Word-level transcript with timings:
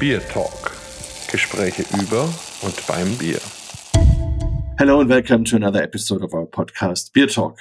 BierTalk. 0.00 0.76
Gespräche 1.28 1.82
über 2.00 2.32
und 2.62 2.86
beim 2.86 3.18
Bier. 3.18 3.40
Hello 4.78 5.00
and 5.00 5.10
welcome 5.10 5.42
to 5.42 5.56
another 5.56 5.82
episode 5.82 6.22
of 6.22 6.32
our 6.32 6.46
podcast, 6.46 7.12
BierTalk. 7.12 7.56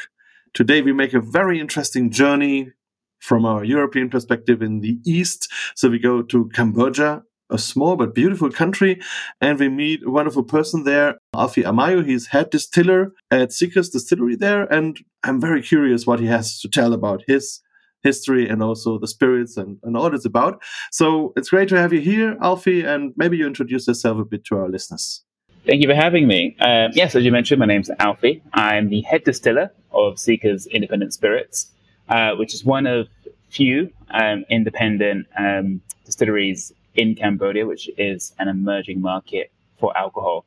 Today 0.54 0.84
we 0.84 0.94
make 0.94 1.16
a 1.16 1.20
very 1.20 1.60
interesting 1.60 2.12
journey 2.12 2.74
from 3.18 3.44
our 3.44 3.64
European 3.64 4.12
perspective 4.12 4.62
in 4.62 4.82
the 4.82 5.00
East. 5.04 5.52
So 5.74 5.90
we 5.90 5.98
go 5.98 6.22
to 6.22 6.48
Cambodia, 6.54 7.24
a 7.50 7.58
small 7.58 7.96
but 7.96 8.14
beautiful 8.14 8.52
country, 8.52 9.02
and 9.42 9.58
we 9.58 9.68
meet 9.68 10.04
a 10.06 10.12
wonderful 10.12 10.44
person 10.44 10.84
there, 10.84 11.18
Alfie 11.34 11.64
Amayo. 11.64 12.06
He's 12.06 12.28
head 12.28 12.52
distiller 12.52 13.14
at 13.32 13.52
Seekers 13.52 13.90
Distillery 13.90 14.36
there, 14.36 14.72
and 14.72 15.00
I'm 15.24 15.42
very 15.42 15.64
curious 15.64 16.06
what 16.06 16.20
he 16.20 16.28
has 16.28 16.60
to 16.60 16.70
tell 16.70 16.94
about 16.94 17.24
his 17.26 17.62
history 18.04 18.48
and 18.48 18.62
also 18.64 18.98
the 18.98 19.08
spirits 19.08 19.58
and, 19.58 19.78
and 19.84 19.98
all 19.98 20.14
it's 20.14 20.26
about. 20.26 20.62
So 20.92 21.34
it's 21.36 21.50
great 21.50 21.70
to 21.70 21.78
have 21.78 21.94
you 21.94 22.00
here, 22.00 22.38
Alfie, 22.42 22.84
and 22.84 23.14
maybe 23.18 23.38
you 23.38 23.48
introduce 23.48 23.88
yourself 23.88 24.20
a 24.20 24.26
bit 24.26 24.46
to 24.46 24.58
our 24.58 24.70
listeners. 24.70 25.24
Thank 25.66 25.82
you 25.82 25.90
for 25.90 25.96
having 25.96 26.28
me. 26.28 26.56
Um, 26.60 26.92
yes, 26.94 27.16
as 27.16 27.26
you 27.26 27.32
mentioned, 27.32 27.60
my 27.60 27.66
name's 27.66 27.90
Alfie. 28.00 28.42
I'm 28.54 28.90
the 28.90 29.02
head 29.02 29.24
distiller 29.26 29.72
of 29.92 30.18
Seekers 30.18 30.66
Independent 30.68 31.14
Spirits, 31.14 31.72
uh, 32.08 32.36
which 32.36 32.54
is 32.54 32.64
one 32.64 32.88
of 32.88 33.10
few 33.50 33.92
um, 34.12 34.46
independent 34.50 35.28
um, 35.38 35.82
distilleries 36.06 36.72
in 36.96 37.16
Cambodia, 37.16 37.66
which 37.66 37.90
is 37.98 38.34
an 38.40 38.48
emerging 38.48 39.02
market 39.02 39.52
for 39.78 39.96
alcohol. 39.98 40.46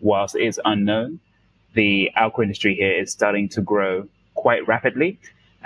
Whilst 0.00 0.36
it 0.36 0.42
is 0.42 0.60
unknown, 0.64 1.20
the 1.74 2.10
alcohol 2.14 2.42
industry 2.42 2.74
here 2.74 2.92
is 2.92 3.10
starting 3.10 3.48
to 3.50 3.60
grow 3.60 4.08
quite 4.34 4.66
rapidly, 4.66 5.18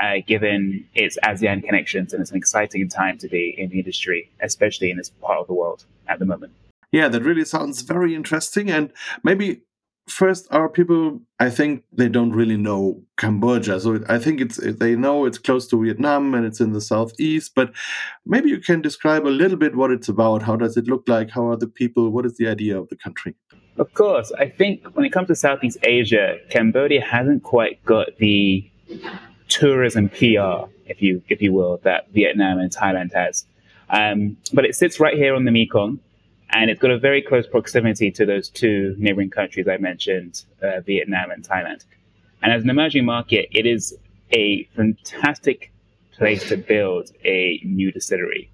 uh, 0.03 0.17
given 0.27 0.87
its 0.95 1.19
ASEAN 1.25 1.65
connections, 1.65 2.13
and 2.13 2.21
it's 2.21 2.31
an 2.31 2.37
exciting 2.37 2.89
time 2.89 3.19
to 3.19 3.29
be 3.29 3.55
in 3.57 3.71
the 3.71 3.79
industry, 3.79 4.31
especially 4.41 4.91
in 4.91 4.97
this 4.97 5.11
part 5.11 5.39
of 5.39 5.47
the 5.47 5.55
world 5.55 5.85
at 6.09 6.19
the 6.19 6.25
moment. 6.25 6.53
Yeah, 6.93 7.09
that 7.09 7.23
really 7.23 7.45
sounds 7.45 7.83
very 7.83 8.15
interesting. 8.15 8.71
And 8.71 8.93
maybe 9.25 9.63
first, 10.09 10.47
our 10.53 10.69
people, 10.69 11.21
I 11.41 11.51
think 11.51 11.85
they 11.93 12.09
don't 12.09 12.33
really 12.33 12.57
know 12.57 13.03
Cambodia. 13.17 13.81
So 13.81 14.01
I 14.09 14.19
think 14.19 14.41
it's 14.41 14.57
they 14.57 14.95
know 14.95 15.25
it's 15.25 15.39
close 15.39 15.67
to 15.69 15.83
Vietnam 15.83 16.35
and 16.35 16.47
it's 16.47 16.61
in 16.61 16.73
the 16.73 16.81
southeast. 16.81 17.53
But 17.55 17.73
maybe 18.25 18.49
you 18.51 18.59
can 18.59 18.81
describe 18.81 19.27
a 19.27 19.29
little 19.29 19.57
bit 19.57 19.75
what 19.75 19.91
it's 19.91 20.09
about. 20.09 20.43
How 20.43 20.57
does 20.57 20.77
it 20.77 20.87
look 20.87 21.09
like? 21.09 21.31
How 21.31 21.49
are 21.49 21.57
the 21.57 21.67
people? 21.67 22.11
What 22.11 22.27
is 22.27 22.37
the 22.37 22.49
idea 22.49 22.79
of 22.79 22.89
the 22.89 22.97
country? 22.97 23.35
Of 23.77 23.93
course, 23.95 24.31
I 24.39 24.49
think 24.49 24.85
when 24.95 25.05
it 25.05 25.11
comes 25.11 25.27
to 25.29 25.35
Southeast 25.35 25.79
Asia, 25.83 26.37
Cambodia 26.49 27.01
hasn't 27.01 27.43
quite 27.43 27.85
got 27.85 28.17
the 28.19 28.71
tourism 29.55 30.09
PR, 30.09 30.67
if 30.87 31.01
you 31.01 31.23
if 31.29 31.41
you 31.41 31.53
will, 31.53 31.79
that 31.85 32.11
Vietnam 32.11 32.59
and 32.59 32.75
Thailand 32.75 33.13
has. 33.15 33.47
Um, 33.89 34.37
but 34.53 34.65
it 34.65 34.75
sits 34.75 34.99
right 34.99 35.17
here 35.17 35.35
on 35.35 35.45
the 35.45 35.53
Mekong 35.53 36.01
and 36.51 36.71
it's 36.71 36.81
got 36.81 36.91
a 36.91 36.99
very 36.99 37.23
close 37.23 37.47
proximity 37.47 38.11
to 38.11 38.27
those 38.27 38.49
two 38.49 38.95
neighboring 38.99 39.31
countries 39.31 39.69
I 39.69 39.77
mentioned, 39.77 40.45
uh, 40.63 40.81
Vietnam 40.81 41.31
and 41.31 41.47
Thailand. 41.47 41.85
And 42.43 42.53
as 42.53 42.63
an 42.63 42.71
emerging 42.71 43.05
market, 43.05 43.49
it 43.53 43.65
is 43.65 43.97
a 44.33 44.65
fantastic 44.77 45.73
place 46.17 46.49
to 46.49 46.57
build 46.57 47.11
a 47.25 47.61
new 47.65 47.93
distillery. 47.93 48.51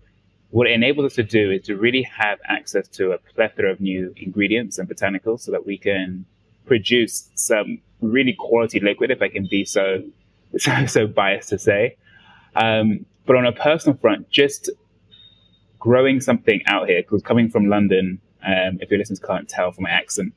What 0.51 0.67
it 0.67 0.73
enables 0.73 1.07
us 1.07 1.15
to 1.15 1.23
do 1.23 1.51
is 1.51 1.63
to 1.67 1.77
really 1.77 2.03
have 2.03 2.39
access 2.45 2.89
to 2.89 3.13
a 3.13 3.19
plethora 3.19 3.71
of 3.71 3.81
new 3.81 4.13
ingredients 4.17 4.79
and 4.79 4.89
botanicals 4.89 5.41
so 5.41 5.53
that 5.53 5.65
we 5.65 5.79
can 5.79 6.27
produce 6.67 7.31
some 7.35 7.81
really 8.01 8.33
quality 8.33 8.81
liquid, 8.81 9.11
if 9.11 9.23
I 9.23 9.29
can 9.29 9.47
be 9.47 9.65
so 9.65 10.03
so, 10.59 10.87
so 10.87 11.07
biased 11.07 11.49
to 11.51 11.59
say. 11.59 11.97
Um, 12.57 13.07
but 13.27 13.37
on 13.37 13.47
a 13.47 13.53
personal 13.53 13.97
front, 13.99 14.31
just 14.31 14.71
growing 15.79 16.21
something 16.21 16.63
out 16.67 16.89
here, 16.89 17.03
because 17.03 17.23
coming 17.23 17.49
from 17.49 17.67
London, 17.67 18.21
um, 18.45 18.79
if 18.81 18.91
your 18.91 18.99
listeners 18.99 19.21
can't 19.21 19.49
tell 19.49 19.73
from 19.73 19.85
my 19.85 19.91
accent 19.91 20.33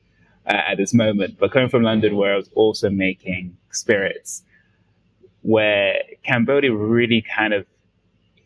uh, 0.47 0.62
at 0.68 0.78
this 0.78 0.94
moment, 0.94 1.38
but 1.40 1.52
coming 1.52 1.69
from 1.69 1.84
London 1.84 2.16
where 2.16 2.34
I 2.34 2.38
was 2.38 2.50
also 2.56 2.90
making 2.90 3.57
spirits, 3.72 4.44
where 5.41 5.96
Cambodia 6.23 6.73
really 6.73 7.22
kind 7.35 7.53
of 7.53 7.66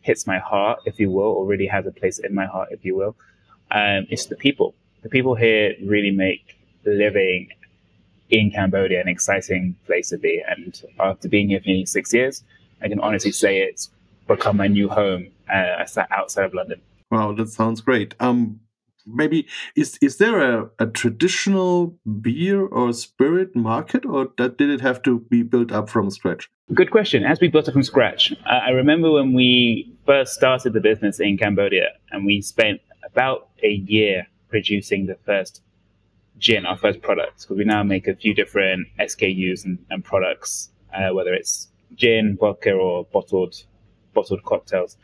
hits 0.00 0.26
my 0.26 0.38
heart, 0.38 0.80
if 0.86 0.98
you 0.98 1.10
will, 1.10 1.24
or 1.24 1.46
really 1.46 1.66
has 1.66 1.86
a 1.86 1.92
place 1.92 2.18
in 2.18 2.34
my 2.34 2.46
heart, 2.46 2.68
if 2.72 2.84
you 2.84 2.96
will, 2.96 3.16
um, 3.70 4.06
it's 4.08 4.26
the 4.26 4.36
people. 4.36 4.74
The 5.02 5.08
people 5.08 5.34
here 5.34 5.74
really 5.84 6.10
make 6.10 6.58
living 6.84 7.50
in 8.30 8.50
Cambodia 8.50 9.00
an 9.00 9.08
exciting 9.08 9.76
place 9.86 10.10
to 10.10 10.18
be. 10.18 10.42
And 10.48 10.80
after 11.00 11.28
being 11.28 11.48
here 11.48 11.60
for 11.60 11.68
nearly 11.68 11.86
six 11.86 12.12
years, 12.12 12.44
I 12.82 12.88
can 12.88 13.00
honestly 13.00 13.32
say 13.32 13.58
it's 13.60 13.90
become 14.26 14.56
my 14.56 14.66
new 14.66 14.88
home 14.88 15.28
uh, 15.52 15.84
outside 16.10 16.44
of 16.44 16.54
London. 16.54 16.80
Wow, 17.10 17.32
that 17.32 17.48
sounds 17.48 17.80
great. 17.80 18.14
Um, 18.20 18.60
maybe 19.06 19.46
is 19.74 19.98
is 20.02 20.18
there 20.18 20.40
a, 20.40 20.70
a 20.78 20.86
traditional 20.86 21.98
beer 22.20 22.66
or 22.66 22.92
spirit 22.92 23.56
market, 23.56 24.04
or 24.04 24.28
that 24.36 24.58
did 24.58 24.70
it 24.70 24.80
have 24.80 25.02
to 25.02 25.20
be 25.30 25.42
built 25.42 25.72
up 25.72 25.88
from 25.88 26.10
scratch? 26.10 26.50
Good 26.74 26.90
question. 26.90 27.24
As 27.24 27.40
we 27.40 27.48
built 27.48 27.66
it 27.68 27.72
from 27.72 27.82
scratch, 27.82 28.32
uh, 28.46 28.60
I 28.66 28.70
remember 28.70 29.10
when 29.10 29.32
we 29.32 29.90
first 30.04 30.34
started 30.34 30.74
the 30.74 30.80
business 30.80 31.18
in 31.18 31.38
Cambodia, 31.38 31.88
and 32.10 32.26
we 32.26 32.42
spent 32.42 32.80
about 33.04 33.48
a 33.62 33.70
year 33.70 34.26
producing 34.50 35.06
the 35.06 35.16
first 35.24 35.62
gin, 36.38 36.66
our 36.66 36.76
first 36.76 37.02
product. 37.02 37.42
Because 37.42 37.56
we 37.56 37.64
now 37.64 37.82
make 37.82 38.06
a 38.08 38.14
few 38.14 38.34
different 38.34 38.88
SKUs 38.98 39.64
and, 39.64 39.78
and 39.90 40.04
products, 40.04 40.70
uh, 40.94 41.12
whether 41.12 41.32
it's 41.34 41.68
gin, 41.94 42.36
vodka, 42.38 42.72
or 42.72 43.04
bottled 43.06 43.62
bottled 44.14 44.42
cocktails. 44.44 44.96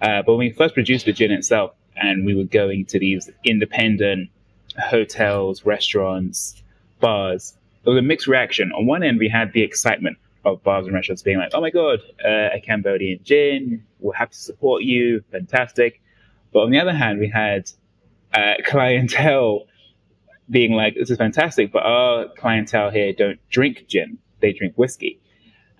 Uh, 0.00 0.22
but 0.22 0.32
when 0.32 0.38
we 0.38 0.50
first 0.50 0.74
produced 0.74 1.06
the 1.06 1.12
gin 1.12 1.30
itself, 1.30 1.72
and 1.96 2.24
we 2.24 2.34
were 2.34 2.44
going 2.44 2.86
to 2.86 2.98
these 2.98 3.30
independent 3.44 4.30
hotels, 4.78 5.64
restaurants, 5.64 6.62
bars, 7.00 7.56
there 7.84 7.92
was 7.92 7.98
a 7.98 8.02
mixed 8.02 8.26
reaction. 8.26 8.72
On 8.72 8.86
one 8.86 9.02
end, 9.02 9.18
we 9.18 9.28
had 9.28 9.52
the 9.52 9.62
excitement 9.62 10.18
of 10.44 10.62
bars 10.62 10.86
and 10.86 10.94
restaurants 10.94 11.22
being 11.22 11.38
like, 11.38 11.50
"Oh 11.54 11.60
my 11.60 11.70
god, 11.70 12.00
uh, 12.24 12.48
a 12.54 12.60
Cambodian 12.62 13.20
gin! 13.22 13.84
We're 14.00 14.14
happy 14.14 14.32
to 14.32 14.38
support 14.38 14.82
you, 14.82 15.22
fantastic." 15.30 16.00
But 16.52 16.60
on 16.60 16.70
the 16.70 16.78
other 16.78 16.92
hand, 16.92 17.20
we 17.20 17.28
had 17.28 17.70
uh, 18.34 18.54
clientele 18.64 19.66
being 20.50 20.72
like, 20.72 20.94
"This 20.94 21.10
is 21.10 21.18
fantastic," 21.18 21.72
but 21.72 21.82
our 21.82 22.26
clientele 22.36 22.90
here 22.90 23.12
don't 23.12 23.38
drink 23.50 23.86
gin; 23.88 24.18
they 24.40 24.52
drink 24.52 24.74
whiskey, 24.76 25.20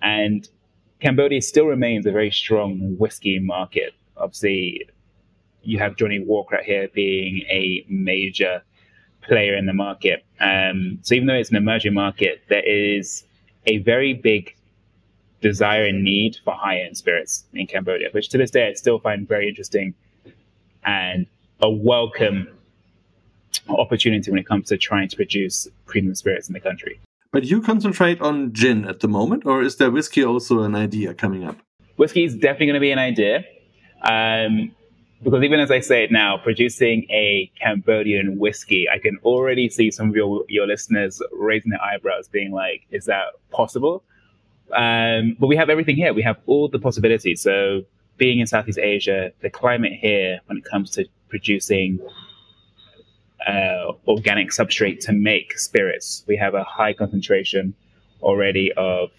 and 0.01 0.47
Cambodia 0.99 1.41
still 1.41 1.65
remains 1.65 2.05
a 2.05 2.11
very 2.11 2.31
strong 2.31 2.95
whiskey 2.97 3.39
market. 3.39 3.93
Obviously 4.17 4.87
you 5.63 5.79
have 5.79 5.95
Johnnie 5.95 6.19
Walker 6.19 6.57
out 6.57 6.63
here 6.63 6.87
being 6.93 7.41
a 7.49 7.85
major 7.89 8.63
player 9.21 9.55
in 9.55 9.65
the 9.65 9.73
market. 9.73 10.23
Um, 10.39 10.99
so 11.01 11.15
even 11.15 11.27
though 11.27 11.35
it's 11.35 11.49
an 11.49 11.55
emerging 11.55 11.93
market, 11.93 12.41
there 12.49 12.63
is 12.63 13.23
a 13.67 13.77
very 13.79 14.13
big 14.13 14.55
desire 15.41 15.85
and 15.85 16.03
need 16.03 16.37
for 16.43 16.53
high-end 16.53 16.97
spirits 16.97 17.45
in 17.53 17.67
Cambodia, 17.67 18.09
which 18.11 18.29
to 18.29 18.37
this 18.37 18.51
day 18.51 18.69
I 18.69 18.73
still 18.73 18.99
find 18.99 19.27
very 19.27 19.49
interesting 19.49 19.93
and 20.83 21.27
a 21.61 21.69
welcome 21.69 22.47
opportunity 23.69 24.31
when 24.31 24.39
it 24.39 24.47
comes 24.47 24.67
to 24.69 24.77
trying 24.77 25.07
to 25.09 25.15
produce 25.15 25.67
premium 25.85 26.15
spirits 26.15 26.47
in 26.47 26.53
the 26.53 26.59
country. 26.59 26.99
But 27.31 27.45
you 27.45 27.61
concentrate 27.61 28.19
on 28.21 28.51
gin 28.53 28.85
at 28.85 28.99
the 28.99 29.07
moment, 29.07 29.45
or 29.45 29.61
is 29.61 29.77
there 29.77 29.89
whiskey 29.89 30.23
also 30.23 30.63
an 30.63 30.75
idea 30.75 31.13
coming 31.13 31.45
up? 31.45 31.57
Whiskey 31.95 32.25
is 32.25 32.35
definitely 32.35 32.67
going 32.67 32.75
to 32.75 32.79
be 32.81 32.91
an 32.91 32.99
idea. 32.99 33.43
Um, 34.03 34.75
because 35.23 35.43
even 35.43 35.59
as 35.59 35.69
I 35.69 35.79
say 35.79 36.03
it 36.03 36.11
now, 36.11 36.37
producing 36.37 37.05
a 37.09 37.51
Cambodian 37.61 38.39
whiskey, 38.39 38.89
I 38.89 38.97
can 38.97 39.17
already 39.23 39.69
see 39.69 39.91
some 39.91 40.09
of 40.09 40.15
your, 40.15 40.43
your 40.49 40.65
listeners 40.65 41.21
raising 41.31 41.69
their 41.69 41.81
eyebrows, 41.81 42.27
being 42.27 42.51
like, 42.51 42.87
is 42.89 43.05
that 43.05 43.25
possible? 43.51 44.03
Um, 44.73 45.37
but 45.39 45.47
we 45.47 45.55
have 45.57 45.69
everything 45.69 45.95
here. 45.95 46.13
We 46.13 46.23
have 46.23 46.37
all 46.47 46.69
the 46.69 46.79
possibilities. 46.79 47.41
So, 47.41 47.83
being 48.17 48.39
in 48.39 48.47
Southeast 48.47 48.79
Asia, 48.79 49.31
the 49.41 49.49
climate 49.49 49.93
here, 49.93 50.39
when 50.45 50.57
it 50.57 50.65
comes 50.65 50.91
to 50.91 51.05
producing 51.29 51.99
uh, 53.47 53.93
organic 54.07 54.49
substrate 54.49 54.99
to 55.01 55.13
make 55.13 55.57
spirits, 55.57 56.23
we 56.27 56.35
have 56.37 56.53
a 56.53 56.63
high 56.63 56.93
concentration 56.93 57.73
already 58.21 58.71
of 58.73 59.09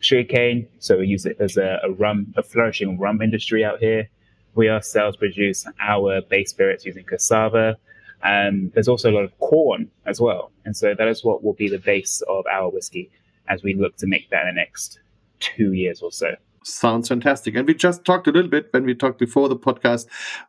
sugarcane. 0.00 0.68
So, 0.78 0.98
we 0.98 1.06
use 1.06 1.26
it 1.26 1.36
as 1.40 1.56
a, 1.56 1.80
a 1.82 1.90
rum, 1.90 2.32
a 2.36 2.42
flourishing 2.42 2.98
rum 2.98 3.22
industry 3.22 3.64
out 3.64 3.78
here 3.78 4.08
we 4.56 4.70
ourselves 4.70 5.16
produce 5.16 5.66
our 5.80 6.22
base 6.22 6.50
spirits 6.50 6.84
using 6.84 7.04
cassava. 7.04 7.76
Um, 8.22 8.72
there's 8.74 8.88
also 8.88 9.10
a 9.10 9.12
lot 9.12 9.24
of 9.24 9.38
corn 9.38 9.90
as 10.06 10.20
well. 10.20 10.50
And 10.64 10.76
so 10.76 10.94
that 10.94 11.06
is 11.06 11.22
what 11.22 11.44
will 11.44 11.52
be 11.52 11.68
the 11.68 11.78
base 11.78 12.22
of 12.28 12.44
our 12.50 12.70
whiskey 12.70 13.10
as 13.48 13.62
we 13.62 13.74
look 13.74 13.96
to 13.98 14.06
make 14.06 14.30
that 14.30 14.48
in 14.48 14.54
the 14.54 14.60
next 14.60 14.98
two 15.38 15.72
years 15.72 16.02
or 16.02 16.10
so. 16.10 16.34
Sounds 16.68 17.06
fantastic. 17.06 17.54
And 17.54 17.64
we 17.64 17.74
just 17.74 18.04
talked 18.04 18.26
a 18.26 18.32
little 18.32 18.50
bit 18.50 18.66
when 18.72 18.84
we 18.84 18.92
talked 18.92 19.20
before 19.20 19.48
the 19.48 19.54
podcast 19.54 20.06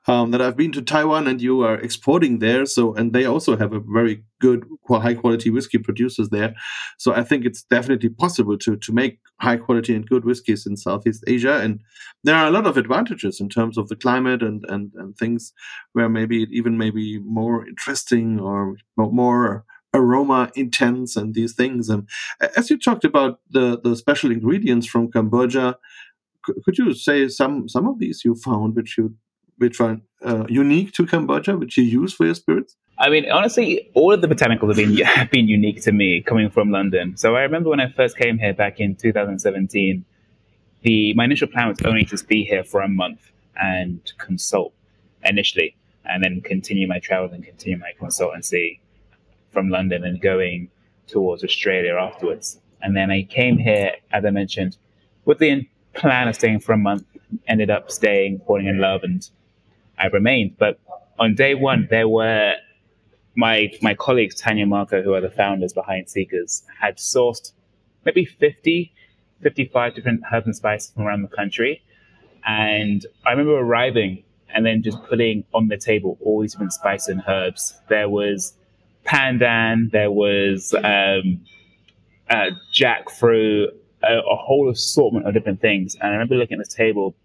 um, 0.08 0.32
that 0.32 0.42
I've 0.42 0.58
been 0.58 0.72
to 0.72 0.82
Taiwan 0.82 1.28
and 1.28 1.40
you 1.40 1.62
are 1.62 1.76
exporting 1.76 2.40
there. 2.40 2.66
So, 2.66 2.96
and 2.96 3.14
they 3.14 3.26
also 3.26 3.56
have 3.56 3.72
a 3.72 3.80
very 3.80 4.24
good, 4.42 4.66
high 4.90 5.14
quality 5.14 5.52
whiskey 5.52 5.78
producers 5.78 6.30
there. 6.30 6.56
So 6.98 7.14
I 7.14 7.22
think 7.22 7.46
it's 7.46 7.62
definitely 7.62 8.10
possible 8.10 8.58
to, 8.58 8.78
to 8.78 8.92
make 8.92 9.20
high 9.40 9.58
quality 9.58 9.94
and 9.94 10.10
good 10.10 10.26
whiskies 10.26 10.66
in 10.66 10.76
Southeast 10.76 11.24
Asia. 11.28 11.60
And 11.60 11.82
there 12.24 12.36
are 12.36 12.48
a 12.48 12.52
lot 12.52 12.66
of 12.66 12.78
advantages 12.78 13.40
in 13.40 13.48
terms 13.48 13.78
of 13.78 13.88
the 13.88 13.96
climate 13.96 14.42
and, 14.42 14.66
and, 14.70 14.92
and 14.96 15.16
things 15.16 15.54
where 15.94 16.10
maybe 16.10 16.42
it 16.42 16.50
even 16.52 16.80
maybe 16.80 17.20
more 17.20 17.68
interesting 17.68 18.40
or 18.40 18.78
more 18.98 19.66
aroma 19.94 20.52
intense 20.56 21.16
and 21.16 21.34
these 21.34 21.54
things. 21.54 21.90
And 21.90 22.08
as 22.56 22.70
you 22.70 22.78
talked 22.78 23.06
about 23.06 23.40
the, 23.50 23.80
the 23.84 23.96
special 23.96 24.32
ingredients 24.32 24.86
from 24.88 25.12
Cambodia, 25.12 25.78
could 26.64 26.78
you 26.78 26.94
say 26.94 27.28
some 27.28 27.68
some 27.68 27.88
of 27.88 28.00
these 28.00 28.24
you 28.26 28.36
found 28.36 28.76
which 28.76 28.98
you 28.98 29.16
which 29.58 29.80
are 29.82 30.00
uh, 30.24 30.46
unique 30.48 30.94
to 30.94 31.06
Cambodia, 31.06 31.58
which 31.58 31.78
you 31.78 31.84
use 31.84 32.14
for 32.14 32.26
your 32.26 32.36
spirits? 32.36 32.76
I 33.00 33.10
mean, 33.10 33.30
honestly, 33.30 33.90
all 33.94 34.14
of 34.14 34.22
the 34.22 34.28
botanicals 34.28 34.70
have 34.70 34.78
been 34.78 34.98
have 35.06 35.32
been 35.32 35.48
unique 35.48 35.82
to 35.84 35.92
me 35.92 36.22
coming 36.22 36.50
from 36.50 36.72
London. 36.72 37.18
So 37.18 37.36
I 37.36 37.42
remember 37.42 37.70
when 37.70 37.80
I 37.80 37.92
first 37.92 38.18
came 38.18 38.38
here 38.38 38.54
back 38.54 38.80
in 38.80 38.96
2017, 38.96 40.06
the 40.82 41.14
my 41.14 41.26
initial 41.26 41.48
plan 41.48 41.70
was 41.70 41.82
only 41.84 42.06
to 42.06 42.24
be 42.26 42.44
here 42.44 42.64
for 42.64 42.82
a 42.82 42.88
month 42.88 43.32
and 43.60 44.00
consult 44.18 44.74
initially, 45.24 45.76
and 46.06 46.24
then 46.24 46.42
continue 46.42 46.88
my 46.88 47.00
travels 47.00 47.34
and 47.34 47.44
continue 47.44 47.78
my 47.78 47.92
consultancy 48.00 48.80
from 49.52 49.70
London 49.70 50.04
and 50.04 50.22
going 50.22 50.70
towards 51.08 51.44
Australia 51.44 51.96
afterwards. 51.96 52.60
And 52.82 52.96
then 52.96 53.10
I 53.10 53.24
came 53.24 53.58
here, 53.58 53.94
as 54.12 54.24
I 54.24 54.30
mentioned, 54.30 54.78
with 55.26 55.40
the 55.40 55.68
plan 55.94 56.28
of 56.28 56.36
staying 56.36 56.60
for 56.60 56.74
a 56.74 56.78
month, 56.78 57.06
ended 57.48 57.70
up 57.70 57.92
staying, 57.92 58.42
falling 58.46 58.68
in 58.68 58.80
love, 58.80 59.04
and 59.04 59.28
I 59.98 60.08
remained. 60.08 60.58
But 60.58 60.80
on 61.20 61.36
day 61.36 61.56
one, 61.56 61.88
there 61.90 62.08
were 62.08 62.56
my 63.36 63.72
my 63.82 63.94
colleagues, 63.94 64.36
Tanya 64.36 64.66
Marco, 64.66 65.02
who 65.02 65.14
are 65.14 65.22
the 65.22 65.30
founders 65.30 65.74
behind 65.74 66.10
Seekers, 66.10 66.64
had 66.80 66.98
sourced 66.98 67.52
maybe 68.06 68.26
50, 68.26 68.92
55 69.42 69.96
different 69.96 70.22
herbs 70.32 70.46
and 70.46 70.56
spices 70.56 70.92
from 70.92 71.04
around 71.04 71.22
the 71.22 71.28
country. 71.28 71.82
And 72.46 73.06
I 73.26 73.32
remember 73.32 73.58
arriving 73.58 74.24
and 74.50 74.66
then 74.66 74.82
just 74.82 75.04
putting 75.04 75.44
on 75.54 75.68
the 75.68 75.78
table 75.78 76.18
all 76.22 76.42
these 76.42 76.54
different 76.54 76.74
spices 76.74 77.10
and 77.10 77.24
herbs. 77.28 77.80
There 77.90 78.10
was 78.10 78.54
pandan, 79.06 79.92
there 79.92 80.12
was 80.12 80.74
um, 80.74 81.42
uh, 82.30 82.52
jackfruit, 82.74 83.70
a, 84.04 84.20
a, 84.20 84.36
whole 84.36 84.70
assortment 84.70 85.28
of 85.28 85.34
different 85.34 85.62
things. 85.62 85.96
And 85.96 86.10
I 86.10 86.12
remember 86.12 86.36
looking 86.36 86.60
at 86.60 86.68
the 86.68 86.76
table, 86.76 87.16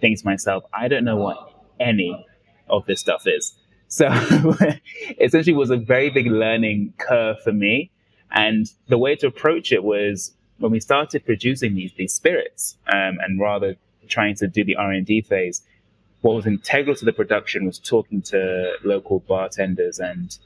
thinking 0.00 0.16
to 0.18 0.26
myself, 0.26 0.64
I 0.72 0.88
don't 0.88 1.04
know 1.04 1.16
what 1.16 1.52
any 1.78 2.26
of 2.68 2.86
this 2.86 3.00
stuff 3.00 3.26
is. 3.26 3.54
So 3.88 4.06
essentially 5.20 5.54
was 5.54 5.70
a 5.70 5.76
very 5.76 6.10
big 6.10 6.26
learning 6.26 6.94
curve 6.98 7.40
for 7.42 7.52
me. 7.52 7.90
And 8.30 8.66
the 8.88 8.98
way 8.98 9.16
to 9.16 9.26
approach 9.26 9.72
it 9.72 9.82
was 9.82 10.34
when 10.58 10.70
we 10.70 10.78
started 10.78 11.24
producing 11.24 11.74
these, 11.74 11.92
these 11.96 12.12
spirits 12.12 12.76
um, 12.86 13.18
and 13.20 13.40
rather 13.40 13.76
trying 14.08 14.36
to 14.36 14.46
do 14.46 14.64
the 14.64 14.76
R&D 14.76 15.22
phase, 15.22 15.62
what 16.20 16.34
was 16.34 16.46
integral 16.46 16.94
to 16.96 17.04
the 17.04 17.12
production 17.12 17.64
was 17.64 17.78
talking 17.78 18.22
to 18.22 18.74
local 18.84 19.20
bartenders 19.20 19.98
and 19.98 20.38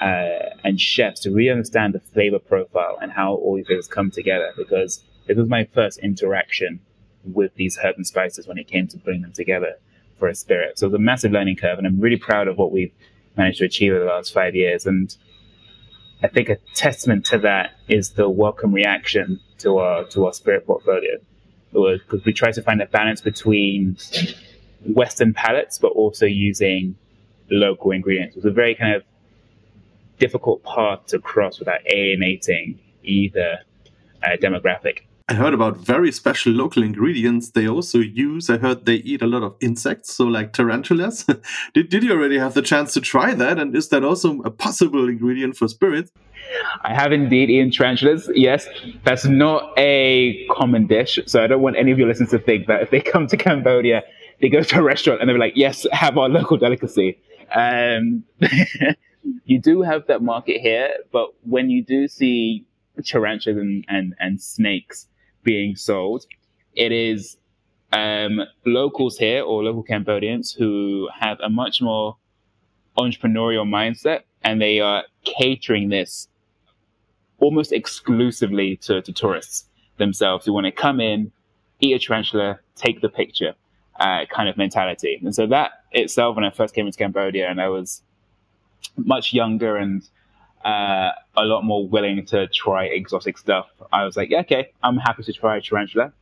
uh, 0.00 0.50
and 0.64 0.80
chefs 0.80 1.20
to 1.20 1.30
really 1.30 1.50
understand 1.50 1.94
the 1.94 2.00
flavor 2.00 2.38
profile 2.38 2.98
and 3.00 3.12
how 3.12 3.34
all 3.34 3.56
these 3.56 3.66
flavors 3.66 3.88
come 3.88 4.10
together 4.10 4.52
because 4.56 5.02
it 5.28 5.36
was 5.36 5.48
my 5.48 5.64
first 5.74 5.98
interaction 5.98 6.80
with 7.24 7.54
these 7.54 7.78
herbs 7.82 7.96
and 7.96 8.06
spices 8.06 8.46
when 8.46 8.58
it 8.58 8.68
came 8.68 8.86
to 8.88 8.98
putting 8.98 9.22
them 9.22 9.32
together 9.32 9.74
for 10.18 10.28
a 10.28 10.34
spirit. 10.34 10.78
So 10.78 10.86
it 10.86 10.92
was 10.92 10.98
a 10.98 11.02
massive 11.02 11.32
learning 11.32 11.56
curve, 11.56 11.78
and 11.78 11.86
I'm 11.86 12.00
really 12.00 12.16
proud 12.16 12.48
of 12.48 12.56
what 12.56 12.72
we've 12.72 12.92
managed 13.36 13.58
to 13.58 13.64
achieve 13.64 13.92
over 13.92 14.04
the 14.04 14.10
last 14.10 14.32
five 14.32 14.54
years. 14.54 14.86
And 14.86 15.14
I 16.22 16.28
think 16.28 16.48
a 16.48 16.56
testament 16.74 17.24
to 17.26 17.38
that 17.38 17.72
is 17.88 18.10
the 18.10 18.28
welcome 18.28 18.72
reaction 18.72 19.40
to 19.58 19.78
our 19.78 20.04
to 20.04 20.26
our 20.26 20.32
spirit 20.32 20.66
portfolio. 20.66 21.18
Because 21.72 22.24
we 22.24 22.32
try 22.32 22.52
to 22.52 22.62
find 22.62 22.80
a 22.80 22.86
balance 22.86 23.20
between 23.20 23.98
Western 24.86 25.34
palates, 25.34 25.78
but 25.78 25.92
also 25.92 26.24
using 26.24 26.96
local 27.50 27.90
ingredients. 27.90 28.34
It 28.34 28.44
was 28.44 28.50
a 28.50 28.54
very 28.54 28.74
kind 28.74 28.94
of 28.94 29.02
difficult 30.18 30.62
path 30.64 31.06
to 31.06 31.18
cross 31.18 31.58
without 31.58 31.80
alienating 31.86 32.78
either 33.02 33.58
uh, 34.22 34.36
demographic. 34.42 35.00
I 35.28 35.34
heard 35.34 35.54
about 35.54 35.78
very 35.78 36.12
special 36.12 36.52
local 36.52 36.84
ingredients 36.84 37.50
they 37.50 37.66
also 37.66 37.98
use. 37.98 38.48
I 38.48 38.58
heard 38.58 38.86
they 38.86 38.96
eat 38.96 39.22
a 39.22 39.26
lot 39.26 39.42
of 39.42 39.56
insects, 39.60 40.12
so 40.12 40.24
like 40.24 40.52
tarantulas. 40.52 41.26
did, 41.74 41.88
did 41.88 42.04
you 42.04 42.12
already 42.12 42.38
have 42.38 42.54
the 42.54 42.62
chance 42.62 42.94
to 42.94 43.00
try 43.00 43.34
that? 43.34 43.58
And 43.58 43.74
is 43.74 43.88
that 43.88 44.04
also 44.04 44.40
a 44.42 44.50
possible 44.50 45.08
ingredient 45.08 45.56
for 45.56 45.66
spirits? 45.66 46.12
I 46.82 46.94
have 46.94 47.10
indeed 47.10 47.50
eaten 47.50 47.72
tarantulas. 47.72 48.30
Yes, 48.36 48.68
that's 49.04 49.24
not 49.24 49.72
a 49.76 50.46
common 50.52 50.86
dish. 50.86 51.18
So 51.26 51.42
I 51.42 51.48
don't 51.48 51.60
want 51.60 51.76
any 51.76 51.90
of 51.90 51.98
your 51.98 52.06
listeners 52.06 52.30
to 52.30 52.38
think 52.38 52.68
that 52.68 52.82
if 52.82 52.90
they 52.90 53.00
come 53.00 53.26
to 53.26 53.36
Cambodia, 53.36 54.04
they 54.40 54.48
go 54.48 54.62
to 54.62 54.78
a 54.78 54.82
restaurant 54.82 55.20
and 55.20 55.28
they're 55.28 55.38
like, 55.38 55.54
yes, 55.56 55.86
have 55.90 56.16
our 56.18 56.28
local 56.28 56.56
delicacy. 56.56 57.18
Um, 57.52 58.22
you 59.44 59.60
do 59.60 59.82
have 59.82 60.06
that 60.06 60.22
market 60.22 60.60
here, 60.60 60.90
but 61.12 61.34
when 61.42 61.70
you 61.70 61.82
do 61.84 62.08
see 62.08 62.64
tarantulas 63.04 63.58
and, 63.58 63.84
and, 63.88 64.14
and 64.18 64.40
snakes 64.40 65.06
being 65.42 65.76
sold, 65.76 66.26
it 66.74 66.92
is 66.92 67.36
um, 67.92 68.40
locals 68.64 69.18
here 69.18 69.42
or 69.42 69.62
local 69.62 69.82
Cambodians 69.82 70.52
who 70.52 71.08
have 71.18 71.38
a 71.40 71.48
much 71.48 71.80
more 71.80 72.16
entrepreneurial 72.98 73.66
mindset 73.66 74.22
and 74.42 74.60
they 74.60 74.80
are 74.80 75.04
catering 75.24 75.88
this 75.88 76.28
almost 77.38 77.72
exclusively 77.72 78.76
to, 78.76 79.02
to 79.02 79.12
tourists 79.12 79.68
themselves 79.98 80.46
who 80.46 80.52
want 80.52 80.64
to 80.66 80.72
come 80.72 81.00
in, 81.00 81.30
eat 81.80 81.94
a 81.94 81.98
tarantula, 81.98 82.58
take 82.74 83.00
the 83.00 83.08
picture 83.08 83.54
uh, 84.00 84.24
kind 84.30 84.48
of 84.48 84.56
mentality. 84.56 85.20
And 85.22 85.34
so 85.34 85.46
that 85.46 85.72
itself, 85.92 86.36
when 86.36 86.44
I 86.44 86.50
first 86.50 86.74
came 86.74 86.86
into 86.86 86.98
Cambodia 86.98 87.50
and 87.50 87.60
I 87.60 87.68
was 87.68 88.02
much 88.96 89.32
younger 89.32 89.76
and 89.76 90.08
uh, 90.64 91.12
a 91.36 91.44
lot 91.44 91.62
more 91.62 91.86
willing 91.86 92.24
to 92.26 92.48
try 92.48 92.84
exotic 92.84 93.38
stuff. 93.38 93.66
I 93.92 94.04
was 94.04 94.16
like, 94.16 94.30
yeah, 94.30 94.40
okay, 94.40 94.72
I'm 94.82 94.96
happy 94.96 95.22
to 95.24 95.32
try 95.32 95.56
a 95.56 95.60
tarantula. 95.60 96.12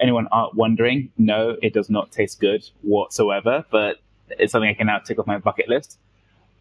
Anyone 0.00 0.28
wondering, 0.54 1.10
no, 1.18 1.56
it 1.62 1.72
does 1.72 1.90
not 1.90 2.12
taste 2.12 2.40
good 2.40 2.68
whatsoever, 2.82 3.64
but 3.70 3.96
it's 4.30 4.52
something 4.52 4.70
I 4.70 4.74
can 4.74 4.86
now 4.86 4.98
tick 4.98 5.18
off 5.18 5.26
my 5.26 5.38
bucket 5.38 5.68
list. 5.68 5.98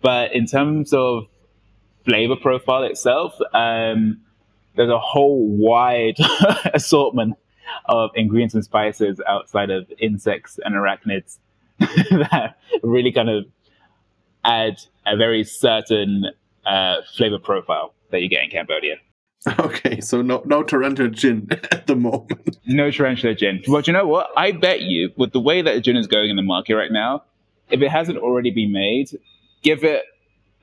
But 0.01 0.33
in 0.33 0.45
terms 0.45 0.93
of 0.93 1.27
flavor 2.05 2.35
profile 2.35 2.83
itself, 2.83 3.37
um, 3.53 4.21
there's 4.75 4.89
a 4.89 4.99
whole 4.99 5.45
wide 5.47 6.15
assortment 6.73 7.35
of 7.85 8.11
ingredients 8.15 8.55
and 8.55 8.63
spices 8.63 9.21
outside 9.27 9.69
of 9.69 9.91
insects 9.99 10.59
and 10.63 10.75
arachnids 10.75 11.37
that 11.79 12.57
really 12.81 13.11
kind 13.11 13.29
of 13.29 13.45
add 14.47 14.81
a 15.05 15.15
very 15.15 15.43
certain 15.43 16.25
uh, 16.65 16.97
flavor 17.15 17.37
profile 17.37 17.93
that 18.11 18.21
you 18.21 18.29
get 18.29 18.43
in 18.43 18.49
Cambodia. 18.49 18.95
Okay, 19.59 20.01
so 20.01 20.21
no 20.21 20.41
no 20.45 20.61
tarantula 20.61 21.09
gin 21.09 21.47
at 21.71 21.87
the 21.87 21.95
moment. 21.95 22.57
No 22.65 22.91
tarantula 22.91 23.33
gin. 23.33 23.61
But 23.67 23.87
you 23.87 23.93
know 23.93 24.05
what? 24.05 24.29
I 24.35 24.51
bet 24.51 24.81
you, 24.81 25.11
with 25.15 25.31
the 25.31 25.39
way 25.39 25.61
that 25.61 25.83
gin 25.83 25.95
is 25.95 26.07
going 26.07 26.29
in 26.29 26.35
the 26.35 26.41
market 26.41 26.75
right 26.75 26.91
now, 26.91 27.23
if 27.69 27.81
it 27.81 27.89
hasn't 27.89 28.17
already 28.17 28.51
been 28.51 28.73
made, 28.73 29.09
give 29.61 29.85
it 29.85 30.03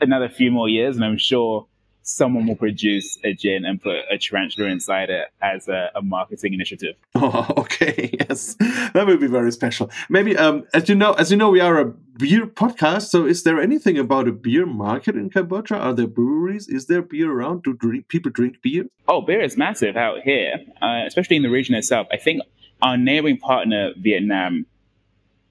another 0.02 0.28
few 0.28 0.50
more 0.50 0.68
years, 0.68 0.96
and 0.96 1.04
I'm 1.04 1.16
sure 1.16 1.66
someone 2.04 2.46
will 2.46 2.56
produce 2.56 3.18
a 3.25 3.32
gin 3.32 3.64
and 3.64 3.82
put 3.82 3.96
a 4.11 4.18
tarantula 4.18 4.68
inside 4.68 5.11
it 5.11 5.28
as 5.42 5.68
a, 5.68 5.90
a, 5.94 6.02
marketing 6.02 6.54
initiative. 6.54 6.94
Oh, 7.16 7.46
okay, 7.56 8.11
yes, 8.20 8.54
that 8.92 9.04
would 9.06 9.18
be 9.18 9.26
very 9.26 9.50
special. 9.50 9.90
Maybe, 10.11 10.37
um, 10.37 10.64
as 10.75 10.88
you 10.88 10.94
know, 10.94 11.14
as 11.14 11.30
you 11.30 11.38
know, 11.38 11.49
we 11.49 11.61
are 11.61 11.78
a 11.78 11.87
beer 11.87 12.46
podcast. 12.46 13.08
So, 13.08 13.25
is 13.25 13.44
there 13.44 13.58
anything 13.61 13.96
about 13.96 14.28
a 14.28 14.32
beer 14.32 14.66
market 14.66 15.16
in 15.16 15.30
Cambodia? 15.30 15.78
Are 15.78 15.94
there 15.94 16.06
breweries? 16.06 16.68
Is 16.68 16.87
there 16.87 17.00
beer 17.00 17.32
around? 17.32 17.62
Do 17.62 17.73
drink, 17.73 18.08
people 18.08 18.30
drink 18.30 18.61
beer? 18.61 18.84
Oh, 19.08 19.23
beer 19.23 19.40
is 19.40 19.56
massive 19.56 19.96
out 19.96 20.20
here, 20.20 20.56
uh, 20.82 21.04
especially 21.06 21.37
in 21.37 21.42
the 21.42 21.50
region 21.50 21.75
itself. 21.75 22.06
I 22.12 22.18
think 22.18 22.42
our 22.82 22.99
neighboring 22.99 23.38
partner, 23.38 23.92
Vietnam, 23.96 24.66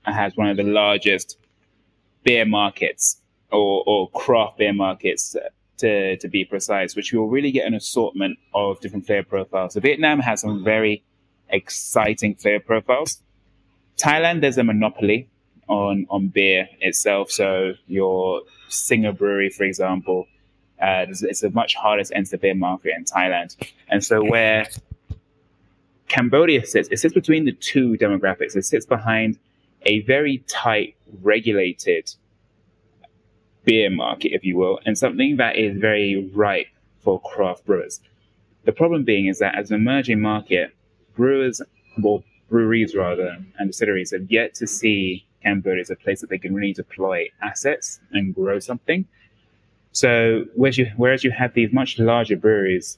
has 0.06 0.36
one 0.36 0.50
of 0.50 0.58
the 0.58 0.64
largest 0.64 1.38
beer 2.24 2.46
markets 2.46 3.18
or, 3.52 3.84
or 3.88 4.12
craft 4.12 4.60
beer 4.60 4.74
markets 4.74 5.36
to, 5.84 6.18
to 6.18 6.28
be 6.30 6.46
precise, 6.46 6.96
which 6.96 7.12
you'll 7.12 7.28
really 7.28 7.52
get 7.52 7.68
an 7.68 7.74
assortment 7.74 8.40
of 8.54 8.80
different 8.80 9.06
flavor 9.06 9.28
profiles. 9.28 9.74
So 9.74 9.82
Vietnam 9.82 10.20
has 10.20 10.42
some 10.42 10.64
very 10.64 11.04
exciting 11.50 12.36
flavor 12.36 12.64
profiles. 12.64 13.22
Thailand, 13.98 14.42
there's 14.42 14.58
a 14.58 14.64
monopoly 14.64 15.30
on, 15.68 16.08
on 16.10 16.30
beer 16.30 16.70
itself. 16.80 17.32
So 17.32 17.74
your 17.88 18.42
Singha 18.70 19.12
Brewery, 19.12 19.50
for 19.50 19.66
example, 19.66 20.28
uh, 20.82 21.06
it's 21.10 21.44
a 21.44 21.50
much 21.50 21.76
harder 21.76 22.04
to 22.04 22.16
enter 22.16 22.32
the 22.32 22.38
beer 22.38 22.56
market 22.56 22.94
in 22.98 23.04
Thailand. 23.04 23.56
And 23.90 24.04
so 24.04 24.24
where 24.24 24.68
Cambodia 26.08 26.66
sits, 26.66 26.88
it 26.92 27.00
sits 27.00 27.14
between 27.14 27.44
the 27.46 27.54
two 27.54 27.98
demographics. 27.98 28.56
It 28.56 28.66
sits 28.66 28.86
behind 28.86 29.38
a 29.86 30.02
very 30.02 30.44
tight, 30.48 30.96
regulated 31.22 32.14
beer 33.66 33.90
market, 33.90 34.34
if 34.34 34.44
you 34.44 34.58
will, 34.58 34.80
and 34.86 34.98
something 34.98 35.38
that 35.38 35.56
is 35.56 35.78
very 35.78 36.30
ripe 36.34 36.68
for 37.02 37.20
craft 37.22 37.66
brewers. 37.66 38.00
The 38.66 38.72
problem 38.72 39.04
being 39.04 39.28
is 39.28 39.40
that 39.40 39.56
as 39.56 39.72
an 39.72 39.76
emerging 39.76 40.22
market, 40.22 40.76
brewers, 41.16 41.62
well, 42.02 42.24
breweries 42.50 42.96
rather, 42.96 43.38
and 43.58 43.70
distilleries 43.70 44.12
have 44.12 44.32
yet 44.32 44.54
to 44.56 44.68
see 44.68 45.26
Cambodia 45.44 45.82
as 45.82 45.90
a 45.90 45.96
place 45.96 46.22
that 46.22 46.30
they 46.30 46.38
can 46.38 46.54
really 46.54 46.74
deploy 46.74 47.30
assets 47.42 48.00
and 48.12 48.34
grow 48.34 48.60
something. 48.60 49.06
So 49.92 50.46
whereas 50.56 50.78
you, 50.78 50.92
whereas 50.98 51.24
you 51.24 51.32
have 51.32 51.54
these 51.54 51.74
much 51.74 52.00
larger 52.00 52.38
breweries 52.38 52.98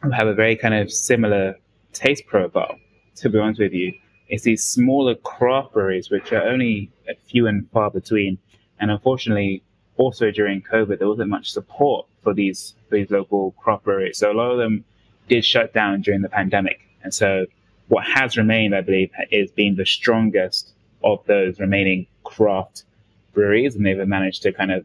who 0.00 0.10
have 0.10 0.26
a 0.26 0.34
very 0.34 0.56
kind 0.56 0.74
of 0.74 0.92
similar 0.92 1.56
taste 1.92 2.26
profile, 2.26 2.76
to 3.16 3.30
be 3.30 3.38
honest 3.38 3.60
with 3.60 3.72
you, 3.72 3.92
it's 4.28 4.44
these 4.44 4.62
smaller 4.62 5.14
craft 5.14 5.72
breweries 5.72 6.10
which 6.10 6.32
are 6.32 6.42
only 6.42 6.90
a 7.08 7.14
few 7.14 7.46
and 7.46 7.70
far 7.70 7.90
between. 7.90 8.38
And 8.78 8.90
unfortunately, 8.90 9.62
also 9.96 10.30
during 10.30 10.62
COVID, 10.62 10.98
there 10.98 11.08
wasn't 11.08 11.30
much 11.30 11.50
support 11.50 12.06
for 12.22 12.34
these 12.34 12.74
these 12.90 13.10
local 13.10 13.52
craft 13.52 13.84
breweries. 13.84 14.18
So 14.18 14.30
a 14.30 14.34
lot 14.34 14.50
of 14.50 14.58
them 14.58 14.84
did 15.28 15.44
shut 15.44 15.72
down 15.72 16.02
during 16.02 16.22
the 16.22 16.28
pandemic. 16.28 16.80
And 17.02 17.12
so 17.12 17.46
what 17.88 18.04
has 18.04 18.36
remained, 18.36 18.74
I 18.74 18.80
believe, 18.80 19.10
is 19.30 19.50
being 19.52 19.76
the 19.76 19.86
strongest 19.86 20.74
of 21.04 21.24
those 21.26 21.60
remaining 21.60 22.06
craft 22.24 22.84
breweries, 23.32 23.76
and 23.76 23.84
they've 23.86 24.06
managed 24.06 24.42
to 24.42 24.52
kind 24.52 24.72
of 24.72 24.84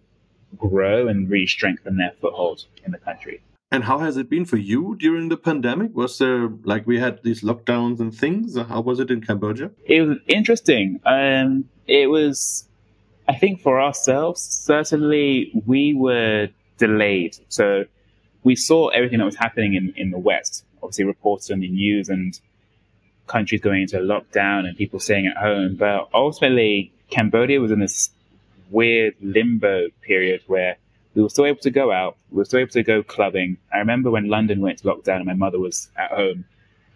grow 0.58 1.08
and 1.08 1.30
re-strengthen 1.30 1.98
their 1.98 2.14
foothold 2.20 2.66
in 2.86 2.92
the 2.92 2.98
country. 2.98 3.42
And 3.72 3.86
how 3.86 4.00
has 4.00 4.18
it 4.18 4.30
been 4.30 4.44
for 4.44 4.58
you 4.58 4.98
during 4.98 5.30
the 5.30 5.38
pandemic? 5.38 5.96
Was 5.96 6.18
there 6.18 6.50
like 6.64 6.86
we 6.86 7.00
had 7.00 7.24
these 7.24 7.42
lockdowns 7.42 8.02
and 8.02 8.14
things? 8.14 8.58
How 8.58 8.82
was 8.82 9.00
it 9.00 9.10
in 9.10 9.22
Cambodia? 9.22 9.72
It 9.86 10.02
was 10.02 10.18
interesting. 10.28 11.00
Um, 11.06 11.70
it 11.88 12.10
was, 12.10 12.68
I 13.32 13.36
think, 13.38 13.62
for 13.62 13.80
ourselves, 13.80 14.42
certainly 14.42 15.52
we 15.66 15.94
were 15.94 16.50
delayed. 16.78 17.38
So 17.48 17.86
we 18.44 18.58
saw 18.58 18.90
everything 18.90 19.20
that 19.20 19.26
was 19.26 19.38
happening 19.38 19.76
in, 19.76 19.94
in 19.96 20.12
the 20.12 20.18
West, 20.18 20.66
obviously 20.84 21.06
reports 21.06 21.50
on 21.50 21.62
the 21.62 21.70
news 21.70 22.10
and 22.10 22.38
countries 23.28 23.62
going 23.62 23.84
into 23.84 24.00
lockdown 24.00 24.66
and 24.66 24.76
people 24.76 25.00
staying 25.00 25.28
at 25.28 25.38
home. 25.38 25.78
But 25.78 26.10
ultimately, 26.14 26.92
Cambodia 27.10 27.62
was 27.62 27.72
in 27.72 27.80
this 27.80 28.10
weird 28.70 29.16
limbo 29.22 29.88
period 30.02 30.42
where 30.48 30.76
we 31.16 31.24
were 31.24 31.30
still 31.30 31.46
able 31.46 31.62
to 31.62 31.72
go 31.72 31.90
out, 31.90 32.18
we 32.32 32.38
were 32.38 32.46
still 32.46 32.60
able 32.60 32.72
to 32.72 32.84
go 32.84 33.02
clubbing. 33.02 33.58
I 33.74 33.78
remember 33.78 34.12
when 34.12 34.28
London 34.28 34.60
went 34.60 34.80
to 34.80 34.84
lockdown 34.86 35.18
and 35.18 35.26
my 35.26 35.36
mother 35.36 35.60
was 35.60 35.90
at 35.96 36.12
home 36.12 36.44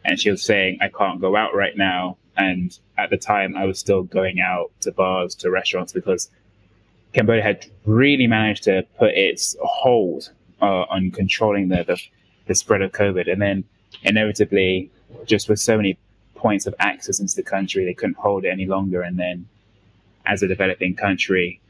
and 0.04 0.20
she 0.20 0.32
was 0.32 0.44
saying, 0.44 0.80
I 0.82 0.90
can't 0.90 1.22
go 1.22 1.38
out 1.38 1.56
right 1.56 1.78
now. 1.78 2.18
And 2.38 2.78
at 2.98 3.10
the 3.10 3.18
time, 3.18 3.56
I 3.56 3.66
was 3.66 3.80
still 3.80 4.04
going 4.04 4.40
out 4.40 4.72
to 4.82 4.92
bars, 4.92 5.36
to 5.36 5.50
restaurants 5.50 5.94
because 5.94 6.30
Cambodia 7.14 7.44
had 7.44 7.66
really 7.86 8.28
managed 8.28 8.64
to 8.64 8.86
put 9.00 9.14
its 9.14 9.56
hold 9.62 10.32
uh, 10.62 10.86
on 10.90 11.12
controlling 11.12 11.70
the, 11.70 11.84
the, 11.84 12.02
the 12.48 12.56
spread 12.56 12.82
of 12.82 12.92
COVID. 12.92 13.32
And 13.32 13.42
then 13.42 13.64
inevitably, 14.04 14.90
just 15.26 15.48
with 15.48 15.60
so 15.60 15.78
many 15.78 15.98
points 16.36 16.66
of 16.66 16.76
access 16.80 17.20
into 17.20 17.36
the 17.36 17.44
country, 17.44 17.86
they 17.86 17.94
couldn't 17.94 18.18
hold 18.18 18.46
it 18.46 18.50
any 18.50 18.66
longer. 18.66 19.02
And 19.02 19.18
then 19.18 19.48
as 20.26 20.44
a 20.44 20.48
developing 20.48 20.96
country, 20.96 21.62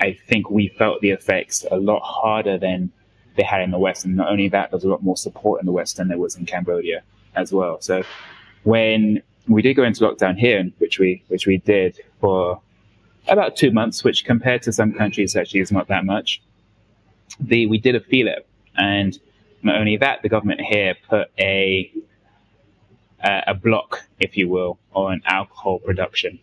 I 0.00 0.16
think 0.28 0.50
we 0.50 0.68
felt 0.68 1.00
the 1.00 1.10
effects 1.10 1.64
a 1.70 1.76
lot 1.76 2.00
harder 2.00 2.58
than 2.58 2.92
they 3.36 3.42
had 3.42 3.62
in 3.62 3.70
the 3.70 3.78
West. 3.78 4.04
And 4.04 4.16
not 4.16 4.28
only 4.28 4.48
that, 4.48 4.70
there's 4.70 4.84
a 4.84 4.88
lot 4.88 5.02
more 5.02 5.16
support 5.16 5.60
in 5.60 5.66
the 5.66 5.72
West 5.72 5.96
than 5.96 6.08
there 6.08 6.18
was 6.18 6.36
in 6.36 6.46
Cambodia 6.46 7.02
as 7.34 7.52
well. 7.52 7.80
So 7.80 8.02
when 8.62 9.22
we 9.46 9.62
did 9.62 9.74
go 9.74 9.84
into 9.84 10.04
lockdown 10.04 10.36
here, 10.36 10.64
which 10.78 10.98
we 10.98 11.22
which 11.28 11.46
we 11.46 11.58
did 11.58 12.00
for 12.20 12.60
about 13.28 13.56
two 13.56 13.70
months, 13.70 14.04
which 14.04 14.24
compared 14.24 14.62
to 14.62 14.72
some 14.72 14.92
countries 14.92 15.36
actually 15.36 15.60
is 15.60 15.72
not 15.72 15.88
that 15.88 16.04
much. 16.04 16.42
The 17.40 17.66
we 17.66 17.78
did 17.78 17.94
a 17.94 18.00
feel 18.00 18.28
it, 18.28 18.46
and 18.76 19.18
not 19.62 19.76
only 19.76 19.96
that, 19.98 20.22
the 20.22 20.28
government 20.28 20.60
here 20.60 20.94
put 21.08 21.28
a 21.38 21.92
a 23.24 23.54
block, 23.54 24.04
if 24.20 24.36
you 24.36 24.48
will, 24.48 24.78
on 24.92 25.22
alcohol 25.24 25.78
production 25.78 26.38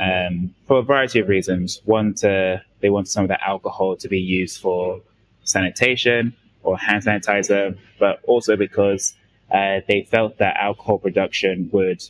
um, 0.00 0.54
for 0.66 0.78
a 0.78 0.82
variety 0.82 1.20
of 1.20 1.28
reasons. 1.28 1.80
One, 1.84 2.14
to, 2.14 2.62
they 2.80 2.90
wanted 2.90 3.10
some 3.10 3.24
of 3.24 3.28
that 3.28 3.40
alcohol 3.46 3.96
to 3.96 4.08
be 4.08 4.18
used 4.18 4.60
for 4.60 5.00
sanitation 5.44 6.34
or 6.62 6.76
hand 6.78 7.04
sanitizer, 7.04 7.78
but 7.98 8.20
also 8.24 8.56
because 8.56 9.14
uh, 9.52 9.80
they 9.86 10.06
felt 10.10 10.38
that 10.38 10.56
alcohol 10.56 10.98
production 10.98 11.68
would 11.72 12.02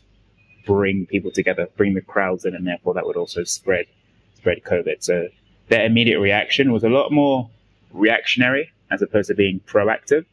bring 0.71 1.05
people 1.07 1.33
together, 1.33 1.69
bring 1.77 1.95
the 1.95 2.01
crowds 2.01 2.45
in, 2.45 2.55
and 2.55 2.65
therefore 2.65 2.95
that 2.95 3.05
would 3.05 3.17
also 3.17 3.43
spread 3.43 3.87
spread 4.35 4.63
COVID. 4.63 5.03
So 5.03 5.27
their 5.69 5.85
immediate 5.85 6.21
reaction 6.21 6.73
was 6.73 6.85
a 6.85 6.89
lot 6.89 7.11
more 7.11 7.51
reactionary 7.93 8.71
as 8.93 9.03
opposed 9.03 9.29
to 9.29 9.35
being 9.35 9.61
proactive. 9.67 10.25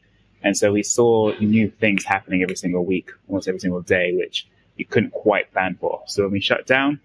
And 0.44 0.56
so 0.56 0.70
we 0.70 0.84
saw 0.84 1.32
new 1.40 1.68
things 1.68 2.04
happening 2.04 2.42
every 2.42 2.54
single 2.54 2.84
week, 2.84 3.10
almost 3.26 3.48
every 3.48 3.58
single 3.58 3.82
day, 3.82 4.14
which 4.14 4.46
you 4.76 4.84
couldn't 4.84 5.10
quite 5.10 5.52
plan 5.52 5.76
for. 5.80 6.02
So 6.06 6.22
when 6.22 6.32
we 6.32 6.40
shut 6.40 6.66
down, 6.66 7.00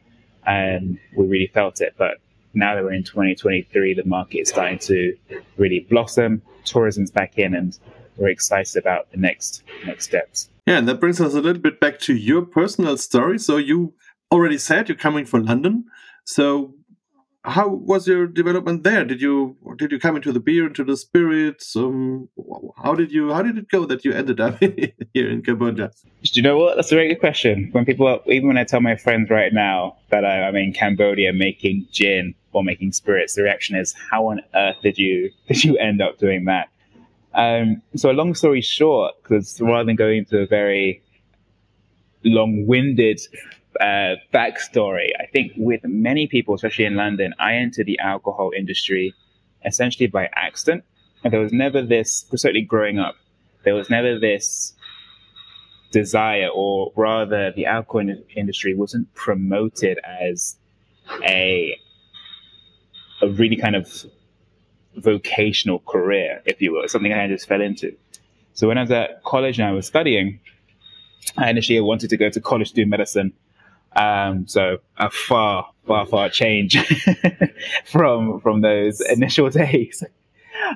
and 0.45 0.99
we 1.17 1.25
really 1.25 1.47
felt 1.47 1.81
it. 1.81 1.95
But 1.97 2.19
now 2.53 2.75
that 2.75 2.83
we're 2.83 2.93
in 2.93 3.03
2023, 3.03 3.95
the 3.95 4.05
market 4.05 4.39
is 4.39 4.49
starting 4.49 4.77
to 4.79 5.17
really 5.57 5.79
blossom. 5.89 6.41
Tourism's 6.65 7.11
back 7.11 7.39
in, 7.39 7.55
and 7.55 7.77
we're 8.17 8.29
excited 8.29 8.77
about 8.77 9.09
the 9.11 9.17
next 9.17 9.63
next 9.85 10.05
steps. 10.05 10.49
Yeah, 10.65 10.77
and 10.77 10.87
that 10.87 10.99
brings 10.99 11.19
us 11.19 11.33
a 11.33 11.41
little 11.41 11.61
bit 11.61 11.79
back 11.79 11.99
to 12.01 12.15
your 12.15 12.41
personal 12.41 12.97
story. 12.97 13.37
So 13.37 13.57
you 13.57 13.93
already 14.31 14.57
said 14.57 14.87
you're 14.87 14.97
coming 14.97 15.25
from 15.25 15.45
London. 15.45 15.85
So 16.25 16.73
how 17.45 17.67
was 17.67 18.07
your 18.07 18.25
development 18.25 18.83
there? 18.83 19.03
Did 19.03 19.21
you 19.21 19.57
did 19.77 19.91
you 19.91 19.99
come 19.99 20.15
into 20.15 20.31
the 20.31 20.39
beer, 20.39 20.67
into 20.67 20.83
the 20.83 20.95
spirits? 20.95 21.75
Um, 21.75 22.29
how 22.81 22.95
did 22.95 23.11
you 23.11 23.33
how 23.33 23.41
did 23.41 23.57
it 23.57 23.67
go 23.67 23.85
that 23.85 24.05
you 24.05 24.13
ended 24.13 24.39
up 24.39 24.57
here 25.13 25.29
in 25.29 25.41
Cambodia? 25.41 25.91
Do 26.23 26.31
you 26.33 26.41
know 26.41 26.57
what? 26.57 26.75
That's 26.75 26.91
a 26.91 26.95
very 26.95 27.09
good 27.09 27.19
question. 27.19 27.69
When 27.73 27.83
people, 27.83 28.21
even 28.27 28.47
when 28.47 28.57
I 28.57 28.63
tell 28.63 28.79
my 28.79 28.95
friends 28.95 29.29
right 29.29 29.53
now 29.53 29.97
that 30.09 30.23
I, 30.23 30.47
am 30.47 30.55
in 30.55 30.71
Cambodia 30.71 31.33
making 31.33 31.87
gin 31.91 32.33
or 32.53 32.63
making 32.63 32.93
spirits, 32.93 33.35
the 33.35 33.43
reaction 33.43 33.75
is, 33.75 33.93
"How 34.09 34.27
on 34.27 34.39
earth 34.55 34.77
did 34.81 34.97
you 34.97 35.29
did 35.47 35.63
you 35.63 35.77
end 35.77 36.01
up 36.01 36.19
doing 36.19 36.45
that?" 36.45 36.69
Um, 37.35 37.81
so, 37.95 38.11
a 38.11 38.13
long 38.13 38.35
story 38.35 38.61
short, 38.61 39.15
because 39.21 39.59
rather 39.61 39.85
than 39.85 39.95
going 39.95 40.19
into 40.19 40.39
a 40.39 40.45
very 40.47 41.01
long-winded 42.23 43.19
uh, 43.79 44.15
backstory. 44.33 45.09
I 45.19 45.25
think 45.31 45.53
with 45.57 45.81
many 45.83 46.27
people, 46.27 46.55
especially 46.55 46.85
in 46.85 46.95
London, 46.95 47.33
I 47.39 47.55
entered 47.55 47.87
the 47.87 47.99
alcohol 47.99 48.51
industry 48.55 49.13
essentially 49.65 50.07
by 50.07 50.29
accident. 50.35 50.83
And 51.23 51.31
there 51.33 51.39
was 51.39 51.53
never 51.53 51.81
this, 51.81 52.25
certainly 52.35 52.61
growing 52.61 52.99
up, 52.99 53.15
there 53.63 53.73
was 53.73 53.89
never 53.89 54.19
this 54.19 54.73
desire, 55.91 56.49
or 56.53 56.91
rather, 56.95 57.51
the 57.51 57.65
alcohol 57.65 58.01
in- 58.01 58.23
industry 58.35 58.73
wasn't 58.75 59.13
promoted 59.13 59.99
as 60.03 60.57
a 61.23 61.77
a 63.21 63.29
really 63.29 63.55
kind 63.55 63.75
of 63.75 64.05
vocational 64.97 65.79
career, 65.79 66.41
if 66.45 66.61
you 66.61 66.73
will, 66.73 66.87
something 66.87 67.13
I 67.13 67.27
just 67.27 67.47
fell 67.47 67.61
into. 67.61 67.95
So 68.53 68.67
when 68.67 68.77
I 68.77 68.81
was 68.81 68.91
at 68.91 69.23
college 69.23 69.59
and 69.59 69.67
I 69.67 69.71
was 69.71 69.87
studying, 69.87 70.39
I 71.37 71.49
initially 71.49 71.79
wanted 71.79 72.09
to 72.11 72.17
go 72.17 72.29
to 72.29 72.39
college 72.39 72.69
to 72.69 72.75
do 72.75 72.85
medicine. 72.85 73.33
Um, 73.95 74.47
so 74.47 74.79
a 74.97 75.09
far, 75.09 75.69
far, 75.85 76.05
far 76.05 76.29
change 76.29 76.77
from 77.85 78.39
from 78.41 78.61
those 78.61 79.01
initial 79.01 79.49
days. 79.63 80.03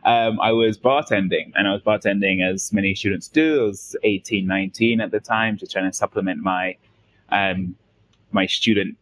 Um, 0.03 0.39
I 0.41 0.51
was 0.51 0.77
bartending, 0.77 1.51
and 1.55 1.67
I 1.67 1.74
was 1.74 1.81
bartending 1.81 2.43
as 2.43 2.74
many 2.74 2.93
students 2.95 3.27
do. 3.27 3.62
I 3.62 3.63
was 3.63 3.95
18, 4.03 4.45
19 4.45 5.01
at 5.01 5.12
the 5.12 5.19
time, 5.19 5.57
just 5.57 5.71
trying 5.71 5.89
to 5.89 5.95
supplement 5.95 6.41
my 6.41 6.77
um, 7.29 7.75
my 8.31 8.45
student 8.45 8.97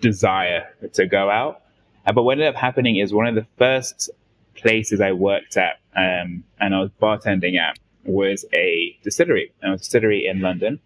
desire 0.00 0.68
to 0.94 1.06
go 1.06 1.30
out. 1.30 1.62
Uh, 2.06 2.12
but 2.12 2.22
what 2.22 2.32
ended 2.32 2.48
up 2.48 2.54
happening 2.54 2.96
is 2.96 3.12
one 3.12 3.26
of 3.26 3.34
the 3.34 3.46
first 3.58 4.10
places 4.56 5.00
I 5.00 5.12
worked 5.12 5.56
at 5.56 5.80
um, 5.94 6.44
and 6.60 6.74
I 6.74 6.80
was 6.80 6.90
bartending 7.00 7.58
at 7.58 7.78
was 8.04 8.44
a 8.54 8.96
distillery, 9.02 9.52
a 9.62 9.76
distillery 9.76 10.26
in 10.26 10.40
London. 10.40 10.80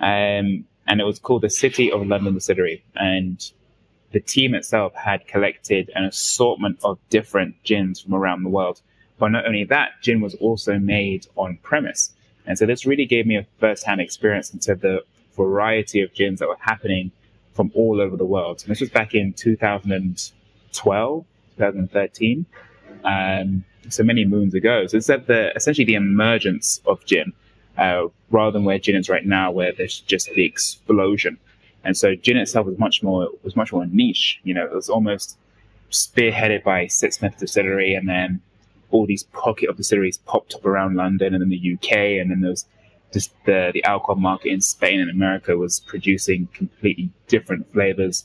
Um, 0.00 0.64
and 0.88 1.00
it 1.00 1.04
was 1.04 1.18
called 1.18 1.42
the 1.42 1.50
City 1.50 1.90
of 1.90 2.06
London 2.06 2.34
Distillery. 2.34 2.84
And 2.94 3.40
the 4.12 4.20
team 4.20 4.54
itself 4.54 4.94
had 4.94 5.26
collected 5.26 5.90
an 5.94 6.04
assortment 6.04 6.78
of 6.84 6.98
different 7.10 7.62
gins 7.64 8.00
from 8.00 8.14
around 8.14 8.42
the 8.42 8.48
world. 8.48 8.80
But 9.18 9.28
not 9.28 9.46
only 9.46 9.64
that, 9.64 9.90
gin 10.02 10.20
was 10.20 10.34
also 10.36 10.78
made 10.78 11.26
on 11.36 11.58
premise. 11.62 12.12
And 12.46 12.58
so 12.58 12.66
this 12.66 12.86
really 12.86 13.06
gave 13.06 13.26
me 13.26 13.36
a 13.36 13.46
first-hand 13.58 14.00
experience 14.00 14.52
into 14.52 14.74
the 14.74 15.02
variety 15.34 16.00
of 16.02 16.14
gins 16.14 16.40
that 16.40 16.48
were 16.48 16.56
happening 16.60 17.10
from 17.54 17.72
all 17.74 18.00
over 18.00 18.16
the 18.16 18.24
world. 18.24 18.62
And 18.62 18.70
this 18.70 18.80
was 18.80 18.90
back 18.90 19.14
in 19.14 19.32
2012, 19.32 21.24
2013, 21.56 22.46
um, 23.06 23.64
so 23.88 24.02
many 24.02 24.24
moons 24.24 24.54
ago. 24.54 24.86
So 24.86 24.96
it's 24.96 25.08
at 25.08 25.26
the 25.26 25.54
essentially 25.56 25.84
the 25.84 25.94
emergence 25.94 26.80
of 26.86 27.04
gin 27.06 27.32
uh, 27.78 28.06
rather 28.30 28.52
than 28.52 28.64
where 28.64 28.78
gin 28.78 28.96
is 28.96 29.08
right 29.08 29.24
now, 29.24 29.50
where 29.50 29.72
there's 29.72 30.00
just 30.00 30.28
the 30.30 30.44
explosion. 30.44 31.38
And 31.84 31.96
so 31.96 32.14
gin 32.14 32.36
itself 32.36 32.66
was 32.66 32.78
much 32.78 33.02
more 33.02 33.28
was 33.42 33.56
much 33.56 33.72
more 33.72 33.86
niche. 33.86 34.40
You 34.42 34.54
know, 34.54 34.64
it 34.64 34.74
was 34.74 34.90
almost 34.90 35.38
spearheaded 35.90 36.64
by 36.64 36.86
Sipsmith 36.86 37.38
Distillery, 37.38 37.94
and 37.94 38.08
then 38.08 38.40
all 38.90 39.06
these 39.06 39.24
pocket 39.24 39.68
of 39.68 39.76
distilleries 39.76 40.18
popped 40.18 40.54
up 40.54 40.64
around 40.64 40.96
London 40.96 41.34
and 41.34 41.42
in 41.42 41.48
the 41.48 41.74
UK, 41.74 41.92
and 42.20 42.30
then 42.30 42.40
was 42.42 42.66
just 43.12 43.32
the 43.44 43.70
the 43.72 43.84
alcohol 43.84 44.16
market 44.16 44.50
in 44.50 44.60
Spain 44.60 45.00
and 45.00 45.10
America 45.10 45.56
was 45.56 45.80
producing 45.80 46.48
completely 46.52 47.10
different 47.28 47.72
flavors. 47.72 48.24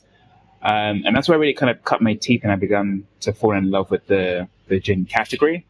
Um, 0.63 1.03
and 1.05 1.15
that's 1.15 1.27
where 1.27 1.37
I 1.37 1.41
really 1.41 1.53
kind 1.53 1.69
of 1.69 1.83
cut 1.83 2.01
my 2.01 2.13
teeth 2.13 2.43
and 2.43 2.51
I 2.51 2.55
began 2.55 3.07
to 3.21 3.33
fall 3.33 3.55
in 3.55 3.71
love 3.71 3.89
with 3.89 4.05
the, 4.07 4.47
the 4.67 4.79
gin 4.79 5.05
category. 5.05 5.65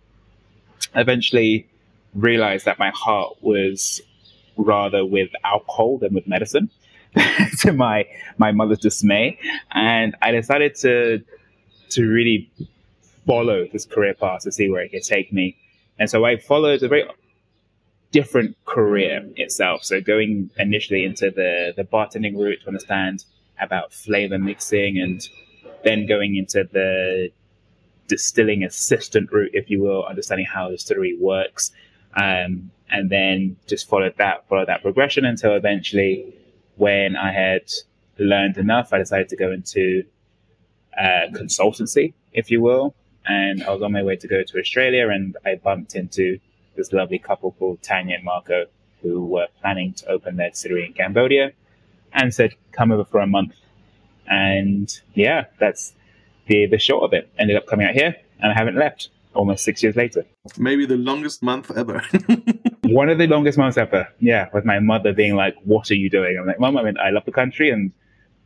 Eventually 0.95 1.67
realized 2.13 2.65
that 2.65 2.77
my 2.77 2.89
heart 2.89 3.37
was 3.41 4.01
rather 4.57 5.05
with 5.05 5.29
alcohol 5.43 5.97
than 5.97 6.13
with 6.13 6.27
medicine. 6.27 6.69
to 7.59 7.73
my 7.73 8.07
my 8.37 8.53
mother's 8.53 8.79
dismay, 8.79 9.37
and 9.71 10.15
I 10.21 10.31
decided 10.31 10.75
to 10.75 11.21
to 11.89 12.07
really 12.07 12.49
follow 13.27 13.67
this 13.71 13.85
career 13.85 14.13
path 14.13 14.43
to 14.43 14.51
see 14.51 14.69
where 14.69 14.81
it 14.81 14.91
could 14.91 15.03
take 15.03 15.33
me. 15.33 15.57
And 15.99 16.09
so 16.09 16.23
I 16.25 16.37
followed 16.37 16.81
a 16.83 16.87
very 16.87 17.03
different 18.11 18.55
career 18.65 19.29
itself. 19.35 19.83
So 19.83 19.99
going 19.99 20.51
initially 20.57 21.03
into 21.03 21.31
the 21.31 21.73
the 21.75 21.83
bartending 21.83 22.37
route 22.37 22.61
to 22.61 22.67
understand 22.67 23.25
about 23.61 23.93
flavor 23.93 24.37
mixing, 24.39 24.99
and 24.99 25.21
then 25.83 26.05
going 26.05 26.35
into 26.35 26.67
the 26.71 27.29
distilling 28.07 28.63
assistant 28.63 29.31
route, 29.31 29.51
if 29.53 29.69
you 29.69 29.81
will, 29.81 30.05
understanding 30.05 30.45
how 30.45 30.69
distillery 30.69 31.17
works, 31.19 31.71
um, 32.15 32.71
and 32.89 33.09
then 33.09 33.55
just 33.67 33.87
followed 33.87 34.15
that 34.17 34.47
followed 34.49 34.67
that 34.67 34.81
progression 34.81 35.23
until 35.23 35.55
eventually 35.55 36.33
when 36.75 37.15
I 37.15 37.31
had 37.31 37.69
learned 38.17 38.57
enough, 38.57 38.91
I 38.91 38.97
decided 38.97 39.29
to 39.29 39.35
go 39.35 39.51
into 39.51 40.03
uh, 40.97 41.27
consultancy, 41.31 42.13
if 42.33 42.51
you 42.51 42.61
will. 42.61 42.95
And 43.25 43.63
I 43.63 43.71
was 43.71 43.83
on 43.83 43.91
my 43.91 44.01
way 44.01 44.15
to 44.15 44.27
go 44.27 44.43
to 44.43 44.59
Australia, 44.59 45.09
and 45.09 45.37
I 45.45 45.55
bumped 45.55 45.95
into 45.95 46.39
this 46.75 46.91
lovely 46.91 47.19
couple 47.19 47.51
called 47.51 47.81
Tanya 47.83 48.15
and 48.15 48.25
Marco, 48.25 48.65
who 49.01 49.25
were 49.25 49.47
planning 49.61 49.93
to 49.93 50.07
open 50.07 50.37
their 50.37 50.49
distillery 50.49 50.87
in 50.87 50.93
Cambodia, 50.93 51.51
and 52.13 52.33
said, 52.33 52.55
"Come 52.71 52.91
over 52.91 53.05
for 53.05 53.19
a 53.19 53.27
month." 53.27 53.53
And 54.27 54.91
yeah, 55.13 55.45
that's 55.59 55.93
the 56.47 56.65
the 56.67 56.79
short 56.79 57.03
of 57.03 57.13
it. 57.13 57.29
Ended 57.37 57.57
up 57.57 57.67
coming 57.67 57.87
out 57.87 57.93
here, 57.93 58.15
and 58.39 58.51
I 58.51 58.55
haven't 58.55 58.75
left. 58.75 59.09
Almost 59.33 59.63
six 59.63 59.81
years 59.81 59.95
later. 59.95 60.25
Maybe 60.57 60.85
the 60.85 60.97
longest 60.97 61.41
month 61.41 61.71
ever. 61.71 62.03
one 62.83 63.07
of 63.07 63.17
the 63.17 63.27
longest 63.27 63.57
months 63.57 63.77
ever. 63.77 64.05
Yeah, 64.19 64.49
with 64.53 64.65
my 64.65 64.79
mother 64.79 65.13
being 65.13 65.35
like, 65.35 65.55
"What 65.63 65.89
are 65.89 65.95
you 65.95 66.09
doing?" 66.09 66.37
I'm 66.37 66.45
like, 66.45 66.59
"Mom, 66.59 66.77
I 66.77 66.83
mean, 66.83 66.97
I 66.97 67.11
love 67.11 67.23
the 67.25 67.31
country, 67.31 67.69
and 67.69 67.93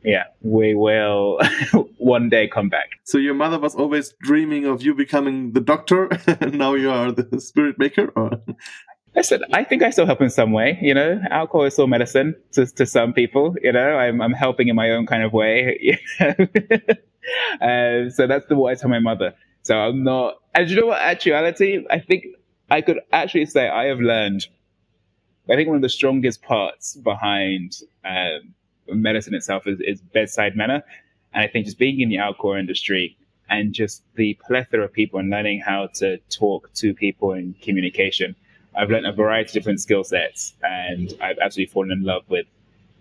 yeah, 0.04 0.26
we 0.42 0.76
will 0.76 1.40
one 1.98 2.30
day 2.30 2.48
come 2.48 2.70
back." 2.70 2.90
So 3.04 3.18
your 3.18 3.34
mother 3.34 3.58
was 3.58 3.74
always 3.74 4.14
dreaming 4.22 4.66
of 4.66 4.84
you 4.84 4.94
becoming 4.94 5.54
the 5.54 5.60
doctor, 5.62 6.06
and 6.28 6.54
now 6.54 6.76
you 6.76 6.92
are 6.92 7.12
the 7.12 7.42
spirit 7.42 7.80
maker, 7.80 8.12
or? 8.16 8.30
Listen, 9.16 9.44
I 9.54 9.64
think 9.64 9.82
I 9.82 9.92
still 9.92 10.06
help 10.06 10.22
in 10.22 10.30
some 10.30 10.52
way. 10.52 10.78
You 10.82 10.94
know, 10.94 11.22
alcohol 11.32 11.64
is 11.64 11.74
still 11.74 11.88
medicine 11.88 12.36
to, 12.52 12.66
to 12.66 12.86
some 12.86 13.14
people. 13.14 13.56
You 13.62 13.72
know, 13.72 13.96
I'm, 13.96 14.22
I'm 14.22 14.34
helping 14.34 14.68
in 14.68 14.76
my 14.76 14.92
own 14.92 15.06
kind 15.06 15.24
of 15.24 15.32
way. 15.32 15.98
uh, 16.20 16.34
so 18.10 18.28
that's 18.28 18.46
the 18.48 18.56
what 18.56 18.72
I 18.72 18.76
tell 18.76 18.90
my 18.90 19.00
mother. 19.00 19.34
So 19.64 19.78
I'm 19.78 20.04
not. 20.04 20.36
And 20.54 20.70
you 20.70 20.76
know 20.76 20.88
what? 20.88 21.02
Actuality, 21.02 21.86
I 21.90 22.00
think 22.00 22.26
I 22.70 22.82
could 22.82 23.00
actually 23.14 23.46
say 23.46 23.70
I 23.70 23.86
have 23.86 24.00
learned. 24.00 24.48
I 25.50 25.56
think 25.56 25.68
one 25.68 25.78
of 25.78 25.82
the 25.82 25.90
strongest 25.90 26.42
parts 26.42 26.96
behind 26.96 27.78
um, 28.04 28.54
medicine 28.88 29.34
itself 29.34 29.68
is, 29.68 29.80
is 29.80 30.02
bedside 30.02 30.56
manner, 30.56 30.84
and 31.34 31.44
I 31.44 31.48
think 31.48 31.66
just 31.66 31.78
being 31.78 32.02
in 32.02 32.10
the 32.10 32.18
alcohol 32.18 32.56
industry 32.56 33.16
and 33.50 33.74
just 33.74 34.02
the 34.16 34.38
plethora 34.46 34.86
of 34.86 34.94
people 34.94 35.20
and 35.20 35.30
learning 35.30 35.62
how 35.62 35.88
to 35.96 36.18
talk 36.30 36.74
to 36.74 36.94
people 36.94 37.34
in 37.34 37.56
communication. 37.62 38.36
I've 38.78 38.90
learned 38.90 39.08
a 39.08 39.14
variety 39.14 39.50
of 39.50 39.54
different 39.54 39.80
skill 39.80 40.04
sets, 40.04 40.54
and 40.64 41.14
I've 41.22 41.38
absolutely 41.40 41.72
fallen 41.72 41.92
in 41.92 42.04
love 42.04 42.24
with 42.28 42.46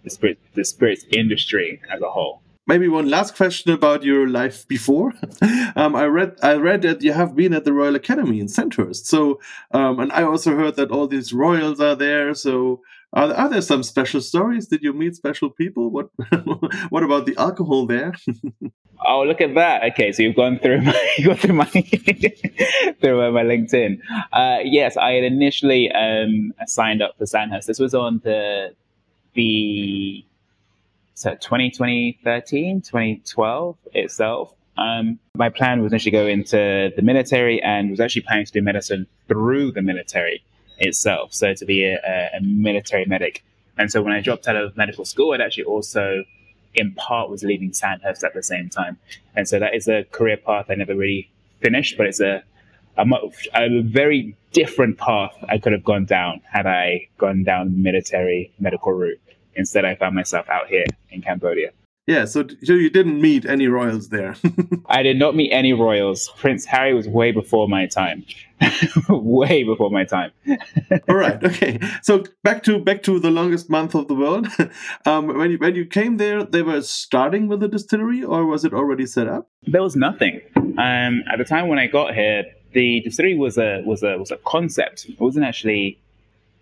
the 0.04 0.10
spirit, 0.10 0.38
the 0.54 0.64
spirits 0.64 1.04
industry 1.10 1.80
as 1.90 2.00
a 2.02 2.10
whole 2.10 2.42
maybe 2.66 2.88
one 2.88 3.08
last 3.08 3.36
question 3.36 3.72
about 3.72 4.02
your 4.02 4.28
life 4.28 4.66
before. 4.66 5.12
um, 5.76 5.94
I 5.94 6.04
read 6.04 6.36
I 6.42 6.54
read 6.54 6.82
that 6.82 7.02
you 7.02 7.12
have 7.12 7.36
been 7.36 7.52
at 7.52 7.64
the 7.64 7.72
Royal 7.72 7.94
Academy 7.94 8.40
in 8.40 8.48
Sandhurst. 8.48 9.06
So, 9.06 9.40
um, 9.72 10.00
and 10.00 10.12
I 10.12 10.22
also 10.22 10.54
heard 10.56 10.76
that 10.76 10.90
all 10.90 11.06
these 11.06 11.32
royals 11.32 11.80
are 11.80 11.94
there. 11.94 12.34
So, 12.34 12.80
are, 13.12 13.32
are 13.32 13.48
there 13.48 13.60
some 13.60 13.82
special 13.82 14.20
stories? 14.20 14.66
Did 14.66 14.82
you 14.82 14.92
meet 14.92 15.16
special 15.16 15.50
people? 15.50 15.90
What 15.90 16.08
What 16.90 17.02
about 17.02 17.26
the 17.26 17.36
alcohol 17.36 17.86
there? 17.86 18.14
oh, 19.06 19.22
look 19.24 19.40
at 19.40 19.54
that! 19.54 19.84
Okay, 19.92 20.12
so 20.12 20.22
you've 20.22 20.36
gone 20.36 20.58
through 20.58 20.82
my 20.82 21.16
gone 21.24 21.36
through 21.36 21.54
my 21.54 21.64
through 23.00 23.32
my 23.32 23.42
LinkedIn. 23.42 23.98
Uh, 24.32 24.58
yes, 24.64 24.96
I 24.96 25.12
had 25.12 25.24
initially 25.24 25.92
um, 25.92 26.52
signed 26.66 27.02
up 27.02 27.16
for 27.18 27.26
Sandhurst. 27.26 27.66
This 27.66 27.78
was 27.78 27.94
on 27.94 28.20
the 28.24 28.74
the 29.34 30.24
so 31.14 31.34
2013, 31.34 32.80
2012 32.80 33.76
itself. 33.92 34.52
Um, 34.76 35.20
my 35.36 35.48
plan 35.48 35.82
was 35.82 35.92
initially 35.92 36.10
go 36.10 36.26
into 36.26 36.92
the 36.96 37.02
military 37.02 37.62
and 37.62 37.90
was 37.90 38.00
actually 38.00 38.22
planning 38.22 38.46
to 38.46 38.52
do 38.52 38.62
medicine 38.62 39.06
through 39.28 39.72
the 39.72 39.82
military 39.82 40.44
itself. 40.78 41.32
So 41.32 41.54
to 41.54 41.64
be 41.64 41.84
a, 41.84 42.30
a 42.34 42.40
military 42.42 43.04
medic. 43.04 43.44
And 43.78 43.90
so 43.90 44.02
when 44.02 44.12
I 44.12 44.20
dropped 44.20 44.48
out 44.48 44.56
of 44.56 44.76
medical 44.76 45.04
school, 45.04 45.32
I'd 45.32 45.40
actually 45.40 45.64
also, 45.64 46.24
in 46.74 46.92
part, 46.94 47.30
was 47.30 47.44
leaving 47.44 47.72
Sandhurst 47.72 48.24
at 48.24 48.34
the 48.34 48.42
same 48.42 48.68
time. 48.68 48.98
And 49.36 49.48
so 49.48 49.60
that 49.60 49.74
is 49.74 49.86
a 49.86 50.04
career 50.10 50.36
path 50.36 50.66
I 50.68 50.74
never 50.74 50.96
really 50.96 51.30
finished, 51.60 51.96
but 51.96 52.06
it's 52.06 52.20
a, 52.20 52.42
a, 52.96 53.04
a 53.54 53.82
very 53.82 54.36
different 54.52 54.98
path 54.98 55.32
I 55.48 55.58
could 55.58 55.72
have 55.72 55.84
gone 55.84 56.04
down 56.06 56.40
had 56.50 56.66
I 56.66 57.08
gone 57.18 57.44
down 57.44 57.72
the 57.72 57.78
military 57.78 58.52
medical 58.58 58.92
route. 58.92 59.20
Instead, 59.56 59.84
I 59.84 59.94
found 59.94 60.14
myself 60.14 60.48
out 60.48 60.68
here 60.68 60.84
in 61.10 61.22
Cambodia. 61.22 61.70
Yeah, 62.06 62.26
so, 62.26 62.46
so 62.62 62.74
you 62.74 62.90
didn't 62.90 63.20
meet 63.22 63.46
any 63.46 63.66
royals 63.66 64.10
there. 64.10 64.36
I 64.86 65.02
did 65.02 65.18
not 65.18 65.34
meet 65.34 65.50
any 65.52 65.72
royals. 65.72 66.30
Prince 66.36 66.66
Harry 66.66 66.92
was 66.92 67.08
way 67.08 67.32
before 67.32 67.66
my 67.66 67.86
time. 67.86 68.26
way 69.08 69.64
before 69.64 69.90
my 69.90 70.04
time. 70.04 70.30
All 71.08 71.16
right. 71.16 71.42
Okay. 71.42 71.78
So 72.02 72.24
back 72.42 72.62
to 72.64 72.78
back 72.78 73.02
to 73.04 73.18
the 73.18 73.30
longest 73.30 73.70
month 73.70 73.94
of 73.94 74.08
the 74.08 74.14
world. 74.14 74.48
Um, 75.06 75.26
when 75.38 75.50
you 75.50 75.58
when 75.58 75.74
you 75.74 75.86
came 75.86 76.18
there, 76.18 76.44
they 76.44 76.62
were 76.62 76.82
starting 76.82 77.48
with 77.48 77.60
the 77.60 77.68
distillery, 77.68 78.22
or 78.22 78.44
was 78.44 78.64
it 78.64 78.74
already 78.74 79.06
set 79.06 79.26
up? 79.26 79.48
There 79.66 79.82
was 79.82 79.96
nothing. 79.96 80.40
Um, 80.56 81.24
at 81.30 81.38
the 81.38 81.44
time 81.44 81.68
when 81.68 81.78
I 81.78 81.86
got 81.86 82.14
here, 82.14 82.44
the 82.72 83.00
distillery 83.00 83.36
was 83.36 83.56
a 83.56 83.82
was 83.84 84.02
a 84.02 84.18
was 84.18 84.30
a 84.30 84.36
concept. 84.38 85.06
It 85.08 85.18
wasn't 85.18 85.46
actually 85.46 85.98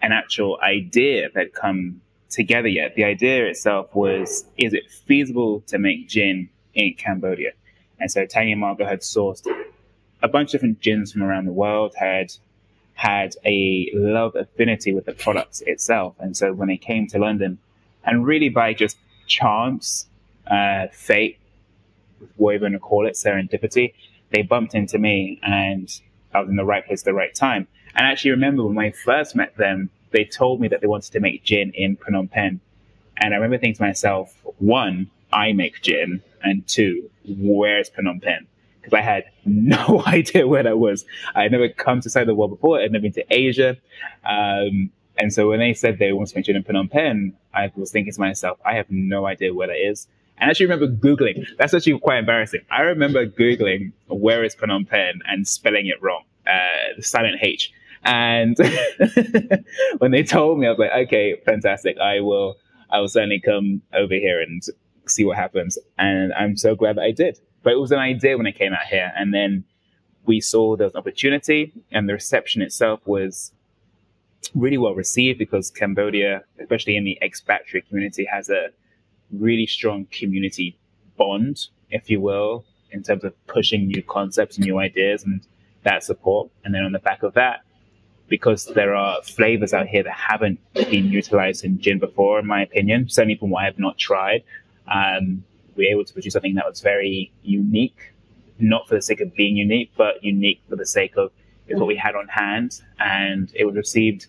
an 0.01 0.13
actual 0.13 0.59
idea 0.63 1.29
that 1.35 1.53
come 1.53 2.01
together 2.33 2.69
yet. 2.69 2.95
The 2.97 3.05
idea 3.05 3.47
itself 3.47 3.95
was, 3.95 4.45
is 4.57 4.73
it 4.75 4.91
feasible 4.91 5.61
to 5.69 5.79
make 5.79 6.09
gin 6.09 6.49
in 6.75 6.95
Cambodia? 6.95 7.53
And 8.01 8.11
so 8.11 8.27
Tanya 8.27 8.57
Marco 8.57 8.85
had 8.85 9.01
sourced 9.01 9.47
a 10.23 10.29
bunch 10.29 10.49
of 10.49 10.53
different 10.53 10.81
gins 10.81 11.13
from 11.13 11.23
around 11.23 11.45
the 11.45 11.53
world, 11.53 11.95
had 11.97 12.33
had 12.95 13.35
a 13.45 13.91
love 13.95 14.35
affinity 14.35 14.93
with 14.93 15.05
the 15.05 15.13
product 15.13 15.63
itself. 15.67 16.15
And 16.19 16.37
so 16.37 16.53
when 16.53 16.69
they 16.69 16.77
came 16.77 17.07
to 17.09 17.19
London, 17.19 17.59
and 18.05 18.27
really 18.27 18.49
by 18.49 18.75
just 18.75 18.99
chance, 19.27 20.07
uh, 20.47 20.87
fate, 20.93 21.39
whatever 22.37 22.67
you 22.67 22.73
want 22.73 22.75
to 22.75 22.79
call 22.81 23.07
it, 23.07 23.15
serendipity, 23.15 23.95
they 24.31 24.43
bumped 24.43 24.75
into 24.75 24.99
me 24.99 25.39
and 25.43 26.01
I 26.35 26.41
was 26.41 26.49
in 26.49 26.57
the 26.57 26.65
right 26.65 26.85
place 26.85 27.03
at 27.03 27.05
the 27.05 27.15
right 27.15 27.35
time. 27.35 27.69
And 27.95 28.07
I 28.07 28.11
actually 28.11 28.33
remember 28.33 28.65
when 28.65 28.79
I 28.79 28.91
first 28.91 29.37
met 29.37 29.57
them, 29.57 29.91
they 30.13 30.25
told 30.25 30.61
me 30.61 30.69
that 30.69 30.81
they 30.81 30.87
wanted 30.87 31.13
to 31.13 31.21
make 31.21 31.45
gin 31.45 31.73
in 31.75 31.97
Phnom 31.97 32.31
Penh. 32.31 32.61
And 33.19 33.35
I 33.35 33.37
remember 33.37 33.59
thinking 33.59 33.77
to 33.77 33.83
myself, 33.83 34.35
one, 34.59 35.11
I 35.33 35.53
make 35.53 35.83
gin, 35.83 36.23
and 36.43 36.67
two, 36.67 37.11
where's 37.27 37.91
Phnom 37.91 38.23
Penh? 38.23 38.47
Because 38.81 38.95
I 38.95 39.01
had 39.01 39.25
no 39.45 40.03
idea 40.07 40.47
where 40.47 40.63
that 40.63 40.79
was. 40.79 41.05
I 41.35 41.43
had 41.43 41.53
never 41.53 41.69
come 41.69 42.01
to 42.01 42.11
side 42.11 42.23
of 42.23 42.27
the 42.29 42.35
world 42.35 42.51
before. 42.51 42.81
I'd 42.81 42.93
never 42.93 43.03
been 43.03 43.13
to 43.13 43.25
Asia. 43.31 43.77
Um, 44.25 44.91
and 45.19 45.33
so 45.33 45.51
when 45.51 45.61
they 45.61 45.75
said 45.75 45.99
they 45.99 46.13
wanted 46.13 46.33
to 46.33 46.39
make 46.39 46.47
gin 46.47 46.57
in 46.57 46.65
Phnom 46.65 46.91
Penh, 46.91 47.35
I 47.55 47.71
was 47.77 47.91
thinking 47.91 48.13
to 48.13 48.21
myself, 48.21 48.59
I 48.65 48.75
have 48.75 48.91
no 48.91 49.27
idea 49.27 49.53
where 49.53 49.69
that 49.69 49.77
is. 49.77 50.09
And 50.39 50.49
I 50.49 50.51
actually 50.51 50.67
remember 50.67 50.89
Googling. 50.89 51.47
That's 51.59 51.75
actually 51.75 51.99
quite 52.01 52.19
embarrassing. 52.19 52.63
I 52.71 52.83
remember 52.83 53.27
Googling 53.27 53.93
where 54.09 54.43
is 54.43 54.57
Phnom 54.57 54.89
Penh 54.89 55.21
and 55.27 55.47
spelling 55.47 55.87
it 55.87 56.03
wrong, 56.03 56.25
uh, 56.47 56.97
the 56.97 57.03
silent 57.03 57.37
H. 57.43 57.73
And 58.05 58.57
when 59.99 60.11
they 60.11 60.23
told 60.23 60.59
me, 60.59 60.67
I 60.67 60.71
was 60.71 60.79
like, 60.79 61.07
okay, 61.07 61.37
fantastic. 61.45 61.99
I 61.99 62.21
will, 62.21 62.57
I 62.91 63.01
will 63.01 63.09
certainly 63.09 63.41
come 63.41 63.83
over 63.93 64.15
here 64.15 64.41
and 64.41 64.63
see 65.07 65.25
what 65.25 65.37
happens. 65.37 65.79
And 65.99 66.33
I'm 66.35 66.57
so 66.57 66.75
glad 66.75 66.97
that 66.97 67.03
I 67.03 67.13
did. 67.13 67.39
But 67.63 67.75
it 67.75 67.81
was 67.81 67.93
an 67.93 67.99
idea 67.99 68.37
when 68.37 68.47
I 68.47 68.53
came 68.53 68.73
out 68.73 68.87
here. 68.87 69.13
And 69.17 69.33
then 69.33 69.65
we 70.27 70.41
saw 70.41 70.77
there 70.77 70.87
was 70.87 70.95
an 70.95 70.99
opportunity 70.99 71.73
and 71.91 72.09
the 72.09 72.13
reception 72.13 72.63
itself 72.63 73.01
was 73.07 73.53
really 74.55 74.79
well 74.79 74.95
received 74.95 75.39
because 75.39 75.71
Cambodia, 75.71 76.43
especially 76.61 76.97
in 76.97 77.05
the 77.05 77.19
expatriate 77.23 77.89
community, 77.89 78.27
has 78.31 78.49
a 78.49 78.69
really 79.33 79.67
strong 79.67 80.07
community 80.11 80.79
bond, 81.17 81.69
if 81.91 82.11
you 82.11 82.21
will, 82.21 82.65
in 82.91 83.03
terms 83.03 83.25
of 83.25 83.35
pushing 83.47 83.87
new 83.87 84.03
concepts, 84.03 84.57
and 84.57 84.67
new 84.67 84.79
ideas, 84.79 85.25
and 85.25 85.47
that 85.85 86.05
support. 86.05 86.51
And 86.65 86.75
then 86.75 86.83
on 86.83 86.93
the 86.93 86.99
back 86.99 87.23
of 87.23 87.35
that, 87.35 87.61
because 88.33 88.65
there 88.65 88.95
are 88.95 89.21
flavors 89.21 89.75
out 89.75 89.87
here 89.87 90.03
that 90.03 90.15
haven't 90.15 90.59
been 90.73 91.05
utilized 91.21 91.67
in 91.67 91.79
gin 91.79 91.99
before, 91.99 92.39
in 92.39 92.47
my 92.47 92.63
opinion, 92.63 93.07
certainly 93.11 93.37
from 93.37 93.51
what 93.51 93.61
I 93.61 93.67
have 93.67 93.79
not 93.79 93.99
tried, 93.99 94.43
um, 94.91 95.45
we 95.77 95.85
were 95.85 95.91
able 95.91 96.05
to 96.07 96.15
produce 96.15 96.33
something 96.33 96.55
that 96.55 96.65
was 96.67 96.81
very 96.81 97.31
unique, 97.43 98.15
not 98.59 98.89
for 98.89 98.95
the 98.95 99.03
sake 99.03 99.21
of 99.21 99.35
being 99.35 99.59
unique, 99.59 99.93
but 99.99 100.25
unique 100.25 100.63
for 100.67 100.77
the 100.77 100.87
sake 100.87 101.15
of 101.19 101.31
what 101.69 101.87
we 101.87 101.95
had 101.95 102.15
on 102.15 102.27
hand. 102.29 102.81
And 102.99 103.53
it 103.55 103.67
was 103.67 103.77
received 103.77 104.29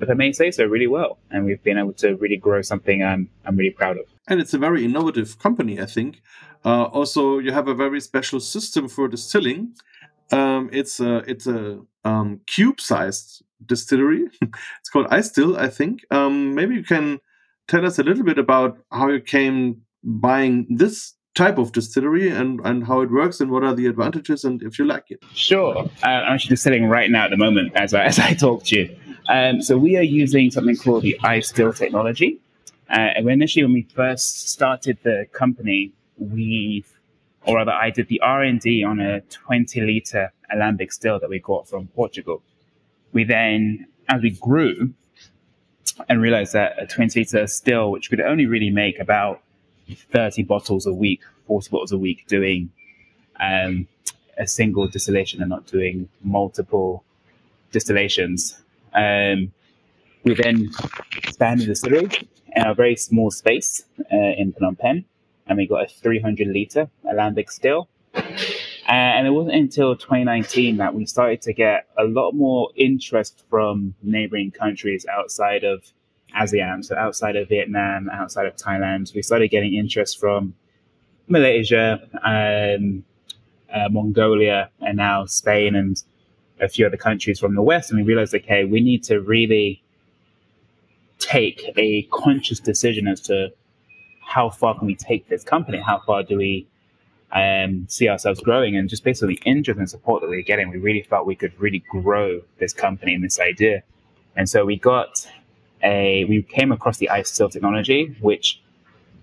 if 0.00 0.08
I 0.08 0.14
may 0.14 0.30
say 0.30 0.52
so, 0.52 0.64
really 0.64 0.86
well. 0.86 1.18
And 1.32 1.44
we've 1.44 1.64
been 1.64 1.76
able 1.76 1.94
to 1.94 2.14
really 2.18 2.36
grow 2.36 2.62
something 2.62 3.02
I'm, 3.02 3.28
I'm 3.44 3.56
really 3.56 3.76
proud 3.82 3.96
of. 3.98 4.04
And 4.28 4.40
it's 4.40 4.54
a 4.54 4.58
very 4.58 4.84
innovative 4.84 5.40
company, 5.40 5.80
I 5.80 5.86
think. 5.86 6.22
Uh, 6.64 6.84
also, 6.84 7.38
you 7.38 7.50
have 7.50 7.66
a 7.66 7.74
very 7.74 8.00
special 8.00 8.38
system 8.38 8.86
for 8.88 9.08
distilling. 9.08 9.74
Um, 10.30 10.70
it's 10.72 11.00
a 11.00 11.18
it's 11.26 11.46
a 11.46 11.80
um, 12.04 12.40
cube-sized 12.46 13.42
distillery. 13.64 14.28
it's 14.42 14.90
called 14.90 15.06
iStill, 15.08 15.58
I 15.58 15.68
think. 15.68 16.00
Um, 16.10 16.54
maybe 16.54 16.74
you 16.74 16.84
can 16.84 17.20
tell 17.66 17.84
us 17.84 17.98
a 17.98 18.02
little 18.02 18.24
bit 18.24 18.38
about 18.38 18.78
how 18.90 19.08
you 19.08 19.20
came 19.20 19.82
buying 20.02 20.66
this 20.70 21.14
type 21.34 21.58
of 21.58 21.72
distillery 21.72 22.28
and, 22.30 22.60
and 22.64 22.84
how 22.84 23.00
it 23.00 23.10
works 23.10 23.40
and 23.40 23.50
what 23.50 23.62
are 23.62 23.74
the 23.74 23.86
advantages 23.86 24.44
and 24.44 24.62
if 24.62 24.78
you 24.78 24.84
like 24.84 25.04
it. 25.10 25.22
Sure. 25.34 25.76
Uh, 26.02 26.06
I'm 26.06 26.34
actually 26.34 26.50
distilling 26.50 26.86
right 26.86 27.10
now 27.10 27.26
at 27.26 27.30
the 27.30 27.36
moment 27.36 27.76
as 27.76 27.94
I, 27.94 28.04
as 28.12 28.18
I 28.18 28.34
talk 28.34 28.64
to 28.64 28.80
you. 28.80 28.96
Um, 29.28 29.62
so 29.62 29.76
we 29.76 29.96
are 29.96 30.02
using 30.02 30.50
something 30.50 30.76
called 30.76 31.02
the 31.02 31.16
iStill 31.22 31.76
technology. 31.76 32.40
Uh, 32.90 33.10
initially, 33.16 33.62
when 33.62 33.74
we 33.74 33.82
first 33.94 34.48
started 34.48 34.98
the 35.02 35.26
company, 35.32 35.92
we, 36.16 36.84
or 37.46 37.56
rather, 37.56 37.72
I 37.72 37.90
did 37.90 38.08
the 38.08 38.20
R 38.20 38.42
and 38.42 38.60
D 38.60 38.84
on 38.84 39.00
a 39.00 39.20
20 39.20 39.80
liter 39.80 40.32
alembic 40.52 40.92
still 40.92 41.18
that 41.20 41.30
we 41.30 41.38
got 41.38 41.68
from 41.68 41.88
Portugal. 41.88 42.42
We 43.12 43.24
then, 43.24 43.86
as 44.08 44.22
we 44.22 44.30
grew, 44.30 44.92
and 46.08 46.20
realized 46.20 46.52
that 46.52 46.80
a 46.80 46.86
20 46.86 47.20
liter 47.20 47.46
still, 47.46 47.90
which 47.90 48.10
could 48.10 48.20
only 48.20 48.46
really 48.46 48.70
make 48.70 48.98
about 48.98 49.42
30 50.12 50.42
bottles 50.44 50.86
a 50.86 50.92
week, 50.92 51.22
40 51.46 51.70
bottles 51.70 51.92
a 51.92 51.98
week, 51.98 52.26
doing 52.26 52.70
um, 53.40 53.86
a 54.36 54.46
single 54.46 54.86
distillation 54.88 55.40
and 55.40 55.50
not 55.50 55.66
doing 55.66 56.08
multiple 56.22 57.02
distillations, 57.72 58.60
um, 58.94 59.52
we 60.24 60.34
then 60.34 60.70
expanded 61.16 61.66
the 61.66 61.72
distillery 61.72 62.08
in 62.54 62.66
a 62.66 62.74
very 62.74 62.96
small 62.96 63.30
space 63.30 63.84
uh, 64.12 64.16
in 64.16 64.52
Phnom 64.52 64.78
Penh, 64.78 65.04
and 65.48 65.56
we 65.56 65.66
got 65.66 65.84
a 65.84 65.88
300 65.88 66.48
liter 66.48 66.90
alembic 67.10 67.50
still. 67.50 67.88
Uh, 68.14 68.92
and 68.92 69.26
it 69.26 69.30
wasn't 69.30 69.54
until 69.54 69.94
2019 69.94 70.78
that 70.78 70.94
we 70.94 71.04
started 71.04 71.42
to 71.42 71.52
get 71.52 71.86
a 71.98 72.04
lot 72.04 72.32
more 72.32 72.70
interest 72.74 73.44
from 73.50 73.94
neighboring 74.02 74.50
countries 74.50 75.04
outside 75.12 75.62
of 75.62 75.84
ASEAN, 76.34 76.84
so 76.84 76.96
outside 76.96 77.36
of 77.36 77.48
Vietnam, 77.48 78.08
outside 78.10 78.46
of 78.46 78.56
Thailand. 78.56 79.14
We 79.14 79.22
started 79.22 79.48
getting 79.48 79.74
interest 79.74 80.18
from 80.18 80.54
Malaysia, 81.26 82.00
um, 82.24 83.04
uh, 83.72 83.88
Mongolia, 83.90 84.70
and 84.80 84.96
now 84.96 85.26
Spain 85.26 85.74
and 85.74 86.02
a 86.60 86.68
few 86.68 86.86
other 86.86 86.96
countries 86.96 87.38
from 87.38 87.54
the 87.54 87.62
West, 87.62 87.90
and 87.90 88.00
we 88.00 88.06
realized, 88.06 88.34
okay, 88.34 88.64
we 88.64 88.80
need 88.80 89.04
to 89.04 89.20
really 89.20 89.82
take 91.18 91.62
a 91.76 92.02
conscious 92.10 92.60
decision 92.60 93.06
as 93.06 93.20
to 93.20 93.52
how 94.28 94.50
far 94.50 94.78
can 94.78 94.86
we 94.86 94.94
take 94.94 95.26
this 95.28 95.42
company? 95.42 95.78
How 95.78 96.00
far 96.00 96.22
do 96.22 96.36
we 96.36 96.66
um, 97.32 97.86
see 97.88 98.10
ourselves 98.10 98.40
growing? 98.40 98.76
And 98.76 98.86
just 98.86 99.02
based 99.02 99.22
on 99.22 99.30
the 99.30 99.40
interest 99.46 99.78
and 99.78 99.88
support 99.88 100.20
that 100.20 100.28
we 100.28 100.36
are 100.36 100.42
getting, 100.42 100.68
we 100.68 100.76
really 100.76 101.00
felt 101.00 101.26
we 101.26 101.34
could 101.34 101.58
really 101.58 101.82
grow 101.88 102.42
this 102.58 102.74
company 102.74 103.14
and 103.14 103.24
this 103.24 103.40
idea. 103.40 103.82
And 104.36 104.46
so 104.46 104.66
we 104.66 104.76
got 104.76 105.26
a, 105.82 106.26
we 106.26 106.42
came 106.42 106.72
across 106.72 106.98
the 106.98 107.08
iStill 107.10 107.50
technology, 107.50 108.14
which 108.20 108.60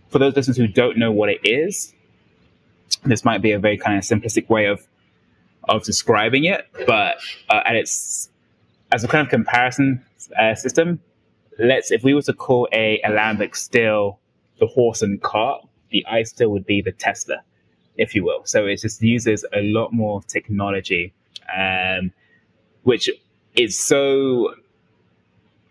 for 0.10 0.18
those 0.18 0.36
listeners 0.36 0.58
who 0.58 0.66
don't 0.66 0.98
know 0.98 1.12
what 1.12 1.30
it 1.30 1.40
is, 1.44 1.94
this 3.04 3.24
might 3.24 3.44
be 3.44 3.52
a 3.52 3.60
very 3.60 3.78
kind 3.78 4.00
of 4.00 4.04
simplistic 4.04 4.50
way 4.50 4.66
of 4.66 4.88
of 5.68 5.84
describing 5.84 6.46
it, 6.46 6.68
but 6.86 7.18
uh, 7.50 7.62
at 7.66 7.76
its 7.76 8.30
as 8.92 9.04
a 9.04 9.08
kind 9.08 9.26
of 9.26 9.30
comparison 9.30 10.04
uh, 10.40 10.56
system, 10.56 11.00
let's 11.60 11.92
if 11.92 12.04
we 12.04 12.14
were 12.14 12.22
to 12.24 12.34
call 12.34 12.68
a 12.72 13.02
alembic 13.04 13.56
still 13.56 14.20
the 14.60 14.68
horse 14.68 15.02
and 15.02 15.22
cart, 15.22 15.66
the 15.92 16.06
iStill 16.12 16.50
would 16.50 16.66
be 16.66 16.82
the 16.82 16.92
Tesla, 16.92 17.38
if 17.98 18.16
you 18.16 18.24
will. 18.24 18.46
So 18.46 18.66
it 18.66 18.82
just 18.82 19.02
uses 19.02 19.46
a 19.54 19.62
lot 19.62 19.94
more 19.94 20.22
technology, 20.24 21.14
um, 21.56 22.12
which 22.84 23.10
is 23.56 23.80
so 23.80 24.54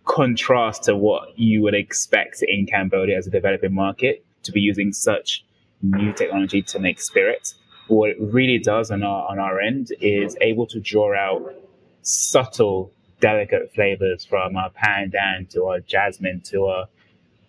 contrast 0.05 0.85
to 0.85 0.97
what 0.97 1.39
you 1.39 1.63
would 1.63 1.75
expect 1.75 2.43
in 2.43 2.67
Cambodia 2.67 3.17
as 3.17 3.27
a 3.27 3.31
developing 3.31 3.75
market 3.75 4.25
to 4.43 4.53
be 4.53 4.61
using 4.61 4.93
such 4.93 5.45
new 5.83 6.13
technology 6.13 6.63
to 6.63 6.79
make 6.79 7.01
spirits 7.01 7.55
what 7.89 8.11
it 8.11 8.17
really 8.21 8.59
does 8.59 8.91
on 8.91 9.03
our 9.03 9.31
on 9.31 9.39
our 9.39 9.61
end 9.61 9.93
is 10.01 10.37
able 10.41 10.67
to 10.67 10.81
draw 10.81 11.15
out 11.15 11.55
subtle, 12.03 12.91
delicate 13.21 13.73
flavors 13.75 14.25
from 14.25 14.57
our 14.57 14.71
pandan 14.71 15.49
to 15.51 15.65
our 15.65 15.81
jasmine 15.81 16.41
to 16.41 16.67
our 16.67 16.87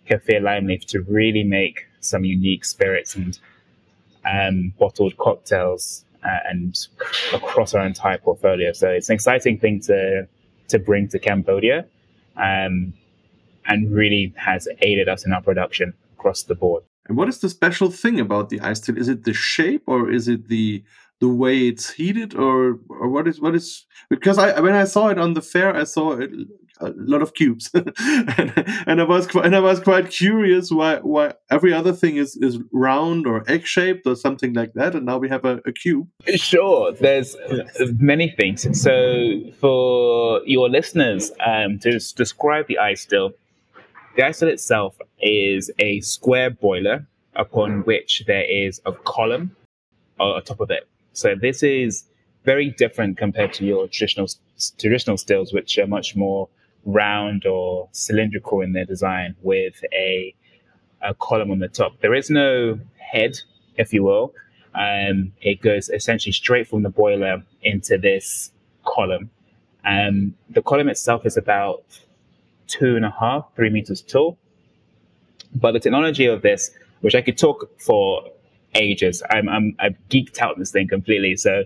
kaffir 0.08 0.42
lime 0.42 0.66
leaf 0.66 0.86
to 0.86 1.02
really 1.02 1.44
make 1.44 1.86
some 2.00 2.24
unique 2.24 2.64
spirits 2.64 3.14
and 3.14 3.38
um, 4.24 4.72
bottled 4.78 5.16
cocktails 5.18 6.04
uh, 6.24 6.38
and 6.48 6.76
across 7.32 7.74
our 7.74 7.86
entire 7.86 8.18
portfolio. 8.18 8.72
So 8.72 8.88
it's 8.88 9.08
an 9.08 9.14
exciting 9.14 9.58
thing 9.58 9.80
to 9.82 10.26
to 10.68 10.78
bring 10.80 11.06
to 11.08 11.18
Cambodia, 11.18 11.86
um, 12.36 12.92
and 13.66 13.92
really 13.92 14.34
has 14.36 14.66
aided 14.82 15.08
us 15.08 15.24
in 15.24 15.32
our 15.32 15.42
production 15.42 15.94
across 16.18 16.42
the 16.42 16.56
board. 16.56 16.82
And 17.08 17.16
what 17.16 17.28
is 17.28 17.38
the 17.38 17.48
special 17.48 17.90
thing 17.90 18.18
about 18.18 18.48
the 18.48 18.58
iStill? 18.58 18.98
Is 18.98 19.08
it 19.08 19.24
the 19.24 19.32
shape 19.32 19.84
or 19.86 20.10
is 20.10 20.26
it 20.26 20.48
the 20.48 20.82
the 21.20 21.28
way 21.28 21.68
it's 21.68 21.90
heated 21.90 22.34
or 22.34 22.78
or 22.88 23.08
what 23.08 23.26
is 23.26 23.40
what 23.40 23.54
is 23.54 23.86
because 24.10 24.38
I 24.38 24.60
when 24.60 24.74
I 24.74 24.84
saw 24.84 25.08
it 25.08 25.18
on 25.18 25.34
the 25.34 25.40
fair 25.40 25.74
I 25.74 25.84
saw 25.84 26.12
it, 26.12 26.30
a 26.80 26.92
lot 26.96 27.22
of 27.22 27.34
cubes 27.34 27.70
and, 27.74 27.92
and, 28.86 29.00
I 29.00 29.04
was 29.04 29.26
quite, 29.26 29.46
and 29.46 29.56
I 29.56 29.60
was 29.60 29.80
quite 29.80 30.10
curious 30.10 30.70
why 30.70 30.96
why 30.96 31.34
every 31.50 31.72
other 31.72 31.92
thing 31.92 32.16
is 32.16 32.36
is 32.36 32.58
round 32.72 33.26
or 33.26 33.44
egg 33.48 33.66
shaped 33.66 34.06
or 34.06 34.14
something 34.14 34.52
like 34.52 34.74
that 34.74 34.94
and 34.94 35.06
now 35.06 35.18
we 35.18 35.28
have 35.28 35.44
a, 35.44 35.60
a 35.64 35.72
cube. 35.72 36.08
Sure, 36.34 36.92
there's 36.92 37.36
many 37.98 38.30
things. 38.30 38.66
So 38.80 39.40
for 39.60 40.40
your 40.44 40.68
listeners, 40.68 41.32
um, 41.44 41.78
to 41.80 41.98
describe 42.14 42.66
the 42.66 42.78
iStill, 42.80 43.32
the 44.16 44.22
iStill 44.22 44.48
itself 44.48 44.98
is 45.20 45.70
a 45.78 46.00
square 46.00 46.50
boiler 46.50 47.06
upon 47.34 47.82
which 47.82 48.24
there 48.26 48.44
is 48.44 48.80
a 48.86 48.92
column 48.92 49.54
on 50.18 50.42
top 50.42 50.60
of 50.60 50.70
it. 50.70 50.88
So 51.12 51.34
this 51.34 51.62
is 51.62 52.04
very 52.44 52.70
different 52.70 53.18
compared 53.18 53.52
to 53.54 53.64
your 53.64 53.88
traditional 53.88 54.28
traditional 54.78 55.18
stills, 55.18 55.52
which 55.52 55.78
are 55.78 55.86
much 55.86 56.16
more 56.16 56.48
round 56.86 57.44
or 57.44 57.88
cylindrical 57.92 58.62
in 58.62 58.72
their 58.72 58.86
design 58.86 59.34
with 59.42 59.84
a, 59.92 60.34
a 61.02 61.12
column 61.14 61.50
on 61.50 61.58
the 61.58 61.68
top. 61.68 62.00
There 62.00 62.14
is 62.14 62.30
no 62.30 62.80
head, 62.98 63.38
if 63.76 63.92
you 63.92 64.04
will. 64.04 64.32
Um, 64.74 65.32
it 65.42 65.60
goes 65.60 65.90
essentially 65.90 66.32
straight 66.32 66.68
from 66.68 66.82
the 66.82 66.90
boiler 66.90 67.42
into 67.62 67.98
this 67.98 68.52
column. 68.84 69.30
Um, 69.84 70.34
the 70.48 70.62
column 70.62 70.88
itself 70.88 71.26
is 71.26 71.36
about 71.36 71.84
two 72.66 72.96
and 72.96 73.04
a 73.04 73.14
half, 73.18 73.46
three 73.54 73.70
meters 73.70 74.00
tall. 74.02 74.38
But 75.54 75.72
the 75.72 75.80
technology 75.80 76.26
of 76.26 76.42
this, 76.42 76.70
which 77.00 77.14
I 77.14 77.22
could 77.22 77.38
talk 77.38 77.70
for 77.80 78.24
ages, 78.74 79.22
I'm, 79.30 79.48
I'm 79.48 79.76
I've 79.78 79.96
geeked 80.10 80.40
out 80.40 80.58
this 80.58 80.70
thing 80.70 80.88
completely. 80.88 81.36
So 81.36 81.64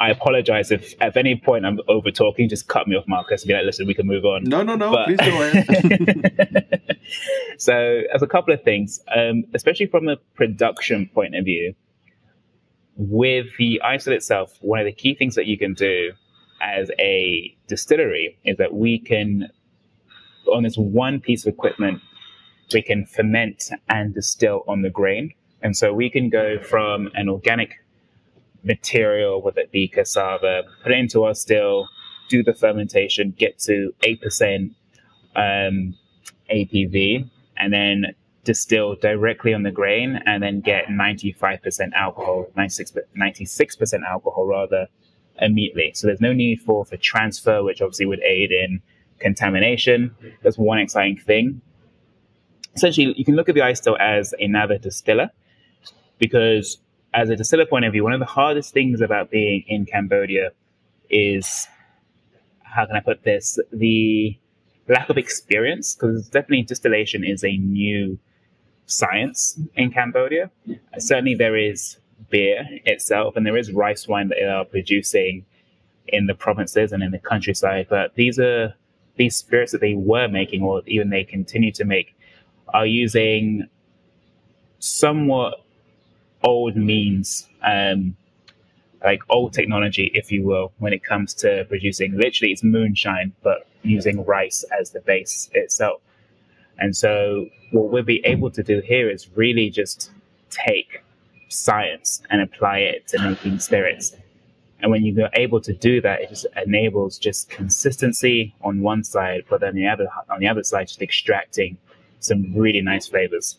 I 0.00 0.10
apologize 0.10 0.70
if 0.70 0.94
at 1.00 1.16
any 1.16 1.36
point 1.36 1.66
I'm 1.66 1.78
over 1.86 2.10
talking, 2.10 2.48
just 2.48 2.68
cut 2.68 2.88
me 2.88 2.96
off, 2.96 3.04
Marcus, 3.06 3.42
and 3.42 3.48
be 3.48 3.54
like, 3.54 3.64
listen, 3.64 3.86
we 3.86 3.94
can 3.94 4.06
move 4.06 4.24
on. 4.24 4.44
No, 4.44 4.62
no, 4.62 4.74
no, 4.74 4.90
but, 4.90 5.04
please 5.06 5.18
go 5.18 5.42
ahead. 5.42 7.00
so, 7.58 8.00
as 8.14 8.22
a 8.22 8.26
couple 8.26 8.54
of 8.54 8.62
things, 8.62 9.00
um, 9.14 9.44
especially 9.52 9.86
from 9.86 10.08
a 10.08 10.16
production 10.34 11.10
point 11.12 11.36
of 11.36 11.44
view, 11.44 11.74
with 12.96 13.46
the 13.58 13.80
iStill 13.84 14.12
itself, 14.12 14.56
one 14.62 14.80
of 14.80 14.86
the 14.86 14.92
key 14.92 15.14
things 15.14 15.34
that 15.34 15.46
you 15.46 15.58
can 15.58 15.74
do 15.74 16.12
as 16.62 16.90
a 16.98 17.54
distillery 17.68 18.38
is 18.44 18.56
that 18.56 18.74
we 18.74 18.98
can 18.98 19.50
on 20.50 20.62
this 20.62 20.76
one 20.76 21.20
piece 21.20 21.46
of 21.46 21.52
equipment, 21.52 22.00
we 22.72 22.82
can 22.82 23.06
ferment 23.06 23.70
and 23.88 24.14
distill 24.14 24.64
on 24.66 24.82
the 24.82 24.90
grain. 24.90 25.32
And 25.62 25.76
so 25.76 25.92
we 25.92 26.08
can 26.08 26.30
go 26.30 26.58
from 26.58 27.10
an 27.14 27.28
organic 27.28 27.74
material, 28.64 29.42
whether 29.42 29.60
it 29.60 29.72
be 29.72 29.88
cassava, 29.88 30.62
put 30.82 30.92
it 30.92 30.98
into 30.98 31.24
our 31.24 31.34
still, 31.34 31.88
do 32.28 32.42
the 32.42 32.54
fermentation, 32.54 33.34
get 33.36 33.58
to 33.58 33.92
8% 34.02 34.74
um, 35.36 35.94
ABV, 36.50 37.28
and 37.56 37.72
then 37.72 38.14
distill 38.44 38.96
directly 38.96 39.52
on 39.52 39.62
the 39.62 39.70
grain 39.70 40.20
and 40.26 40.42
then 40.42 40.60
get 40.60 40.86
95% 40.86 41.92
alcohol, 41.94 42.46
96, 42.56 42.96
96% 43.16 44.02
alcohol 44.08 44.46
rather, 44.46 44.88
immediately. 45.40 45.92
So 45.94 46.06
there's 46.06 46.20
no 46.20 46.32
need 46.32 46.60
for, 46.60 46.84
for 46.84 46.96
transfer, 46.96 47.62
which 47.62 47.80
obviously 47.80 48.06
would 48.06 48.22
aid 48.22 48.50
in 48.50 48.82
contamination. 49.18 50.14
That's 50.42 50.58
one 50.58 50.78
exciting 50.78 51.18
thing. 51.18 51.60
Essentially, 52.74 53.14
you 53.16 53.24
can 53.24 53.36
look 53.36 53.48
at 53.48 53.54
the 53.54 53.62
iStill 53.62 53.98
as 53.98 54.34
another 54.38 54.78
distiller 54.78 55.30
because 56.18 56.78
as 57.12 57.30
a 57.30 57.36
distiller 57.36 57.66
point 57.66 57.84
of 57.84 57.92
view, 57.92 58.04
one 58.04 58.12
of 58.12 58.20
the 58.20 58.26
hardest 58.26 58.72
things 58.72 59.00
about 59.00 59.30
being 59.30 59.64
in 59.66 59.86
Cambodia 59.86 60.50
is 61.08 61.66
how 62.62 62.86
can 62.86 62.96
I 62.96 63.00
put 63.00 63.24
this? 63.24 63.58
The 63.72 64.38
lack 64.88 65.08
of 65.08 65.18
experience, 65.18 65.94
because 65.94 66.28
definitely 66.28 66.62
distillation 66.62 67.24
is 67.24 67.44
a 67.44 67.56
new 67.56 68.18
science 68.86 69.58
in 69.74 69.90
Cambodia. 69.90 70.50
Certainly, 70.98 71.34
there 71.36 71.56
is 71.56 71.98
beer 72.28 72.66
itself, 72.84 73.36
and 73.36 73.44
there 73.44 73.56
is 73.56 73.72
rice 73.72 74.06
wine 74.06 74.28
that 74.28 74.36
they 74.40 74.46
are 74.46 74.64
producing 74.64 75.44
in 76.06 76.26
the 76.26 76.34
provinces 76.34 76.92
and 76.92 77.02
in 77.02 77.10
the 77.10 77.18
countryside. 77.18 77.86
But 77.88 78.14
these 78.14 78.38
are 78.38 78.74
these 79.16 79.36
spirits 79.36 79.72
that 79.72 79.80
they 79.80 79.94
were 79.94 80.28
making, 80.28 80.62
or 80.62 80.82
even 80.86 81.10
they 81.10 81.24
continue 81.24 81.72
to 81.72 81.84
make, 81.84 82.16
are 82.68 82.86
using 82.86 83.66
somewhat 84.78 85.64
old 86.42 86.76
means, 86.76 87.48
um, 87.62 88.16
like 89.02 89.20
old 89.30 89.52
technology, 89.52 90.10
if 90.14 90.30
you 90.30 90.44
will, 90.44 90.72
when 90.78 90.92
it 90.92 91.02
comes 91.02 91.34
to 91.34 91.64
producing. 91.68 92.16
Literally, 92.16 92.52
it's 92.52 92.62
moonshine, 92.62 93.32
but 93.42 93.66
using 93.82 94.24
rice 94.24 94.64
as 94.78 94.90
the 94.90 95.00
base 95.00 95.50
itself. 95.54 96.00
And 96.78 96.96
so, 96.96 97.46
what 97.72 97.90
we'll 97.90 98.02
be 98.02 98.24
able 98.24 98.50
to 98.50 98.62
do 98.62 98.80
here 98.80 99.10
is 99.10 99.28
really 99.36 99.70
just 99.70 100.10
take 100.50 101.02
science 101.48 102.22
and 102.30 102.40
apply 102.40 102.78
it 102.78 103.06
to 103.08 103.18
making 103.18 103.58
spirits. 103.58 104.16
And 104.82 104.90
when 104.90 105.04
you're 105.04 105.28
able 105.34 105.60
to 105.60 105.74
do 105.74 106.00
that, 106.00 106.22
it 106.22 106.30
just 106.30 106.46
enables 106.64 107.18
just 107.18 107.50
consistency 107.50 108.54
on 108.62 108.80
one 108.80 109.04
side, 109.04 109.44
but 109.50 109.60
then 109.60 109.74
the 109.74 109.86
other 109.86 110.08
on 110.30 110.40
the 110.40 110.48
other 110.48 110.62
side, 110.62 110.88
just 110.88 111.02
extracting 111.02 111.76
some 112.20 112.54
really 112.54 112.80
nice 112.80 113.08
flavors. 113.08 113.58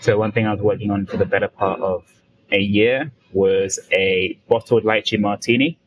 So 0.00 0.18
one 0.18 0.32
thing 0.32 0.46
I 0.46 0.52
was 0.52 0.62
working 0.62 0.90
on 0.90 1.06
for 1.06 1.16
the 1.16 1.26
better 1.26 1.48
part 1.48 1.80
of 1.80 2.04
a 2.52 2.60
year 2.60 3.10
was 3.32 3.78
a 3.92 4.38
bottled 4.48 4.84
lychee 4.84 5.18
martini. 5.18 5.78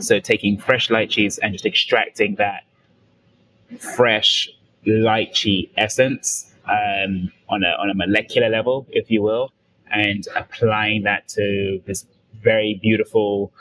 So 0.00 0.18
taking 0.18 0.58
fresh 0.58 0.88
lychees 0.88 1.38
and 1.40 1.52
just 1.52 1.64
extracting 1.64 2.34
that 2.36 2.64
fresh 3.78 4.48
lychee 4.86 5.70
essence 5.76 6.52
um, 6.64 7.30
on 7.48 7.62
a 7.62 7.68
on 7.78 7.90
a 7.90 7.94
molecular 7.94 8.48
level, 8.48 8.86
if 8.90 9.10
you 9.10 9.22
will, 9.22 9.52
and 9.92 10.26
applying 10.34 11.02
that 11.04 11.28
to 11.28 11.80
this 11.86 12.06
very 12.42 12.78
beautiful 12.82 13.52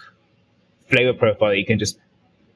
flavor 0.89 1.13
profile 1.13 1.49
that 1.49 1.57
you 1.57 1.65
can 1.65 1.79
just 1.79 1.99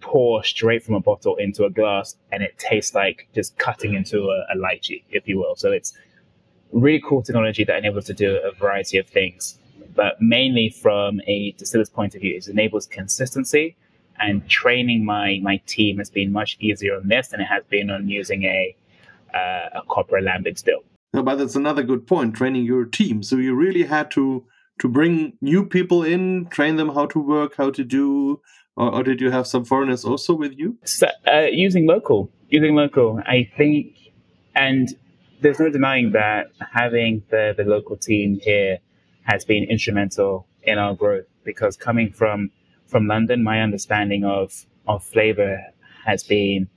pour 0.01 0.43
straight 0.43 0.83
from 0.83 0.95
a 0.95 0.99
bottle 0.99 1.35
into 1.37 1.65
a 1.65 1.69
glass 1.69 2.15
and 2.31 2.43
it 2.43 2.57
tastes 2.57 2.93
like 2.93 3.27
just 3.33 3.57
cutting 3.57 3.95
into 3.95 4.29
a, 4.29 4.45
a 4.53 4.57
lychee, 4.57 5.03
if 5.09 5.27
you 5.27 5.37
will. 5.37 5.55
So 5.55 5.71
it's 5.71 5.93
really 6.71 7.01
cool 7.07 7.21
technology 7.21 7.63
that 7.63 7.77
enables 7.77 8.05
to 8.05 8.13
do 8.13 8.37
a 8.37 8.51
variety 8.51 8.97
of 8.97 9.07
things. 9.07 9.59
But 9.95 10.21
mainly 10.21 10.69
from 10.69 11.21
a 11.25 11.51
distiller's 11.51 11.89
point 11.89 12.15
of 12.15 12.21
view, 12.21 12.35
it 12.35 12.47
enables 12.47 12.85
consistency 12.85 13.77
and 14.19 14.47
training 14.49 15.05
my, 15.05 15.39
my 15.41 15.57
team 15.65 15.97
has 15.97 16.09
been 16.09 16.31
much 16.31 16.57
easier 16.59 16.95
on 16.95 17.07
this 17.07 17.29
than 17.29 17.41
it 17.41 17.45
has 17.45 17.63
been 17.69 17.89
on 17.89 18.07
using 18.07 18.43
a, 18.43 18.75
uh, 19.33 19.79
a 19.79 19.81
copper 19.89 20.17
alembic 20.17 20.57
still. 20.57 20.83
No, 21.13 21.23
but 21.23 21.35
that's 21.35 21.55
another 21.55 21.83
good 21.83 22.07
point. 22.07 22.35
Training 22.35 22.65
your 22.65 22.85
team, 22.85 23.23
so 23.23 23.37
you 23.37 23.55
really 23.55 23.83
had 23.83 24.11
to 24.11 24.45
to 24.79 24.89
bring 24.89 25.33
new 25.41 25.65
people 25.65 26.03
in, 26.03 26.47
train 26.47 26.75
them 26.75 26.89
how 26.89 27.05
to 27.05 27.19
work, 27.19 27.55
how 27.55 27.69
to 27.71 27.83
do, 27.83 28.41
or, 28.75 28.95
or 28.95 29.03
did 29.03 29.21
you 29.21 29.31
have 29.31 29.47
some 29.47 29.63
foreigners 29.63 30.03
also 30.03 30.33
with 30.33 30.53
you? 30.57 30.77
So, 30.83 31.07
uh, 31.25 31.47
using 31.51 31.87
local, 31.87 32.29
using 32.49 32.75
local, 32.75 33.21
I 33.25 33.49
think, 33.55 33.95
and 34.53 34.89
there's 35.41 35.59
no 35.59 35.69
denying 35.69 36.11
that 36.11 36.51
having 36.73 37.23
the 37.29 37.53
the 37.57 37.63
local 37.63 37.97
team 37.97 38.39
here 38.41 38.79
has 39.23 39.45
been 39.45 39.63
instrumental 39.63 40.47
in 40.63 40.77
our 40.77 40.95
growth 40.95 41.25
because 41.43 41.77
coming 41.77 42.11
from 42.11 42.51
from 42.87 43.07
London, 43.07 43.43
my 43.43 43.61
understanding 43.61 44.23
of 44.23 44.65
of 44.87 45.03
flavor 45.03 45.59
has 46.05 46.23
been 46.23 46.67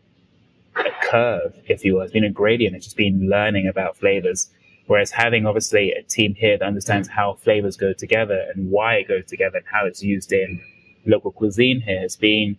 a 0.76 0.90
curve, 1.02 1.54
if 1.66 1.84
you 1.84 1.94
will. 1.94 2.02
It's 2.02 2.12
been 2.12 2.24
a 2.24 2.30
gradient. 2.30 2.74
It's 2.74 2.86
just 2.86 2.96
been 2.96 3.28
learning 3.28 3.68
about 3.68 3.96
flavors. 3.96 4.50
Whereas 4.86 5.10
having 5.10 5.44
obviously 5.44 5.92
a 5.92 6.02
team 6.02 6.34
here 6.34 6.56
that 6.56 6.64
understands 6.64 7.08
how 7.08 7.34
flavors 7.34 7.76
go 7.76 7.92
together 7.92 8.46
and 8.54 8.70
why 8.70 8.94
it 8.94 9.08
goes 9.08 9.26
together 9.26 9.58
and 9.58 9.66
how 9.70 9.84
it's 9.84 10.02
used 10.02 10.32
in 10.32 10.62
local 11.04 11.30
cuisine 11.30 11.82
here 11.82 12.00
has 12.00 12.16
been 12.16 12.56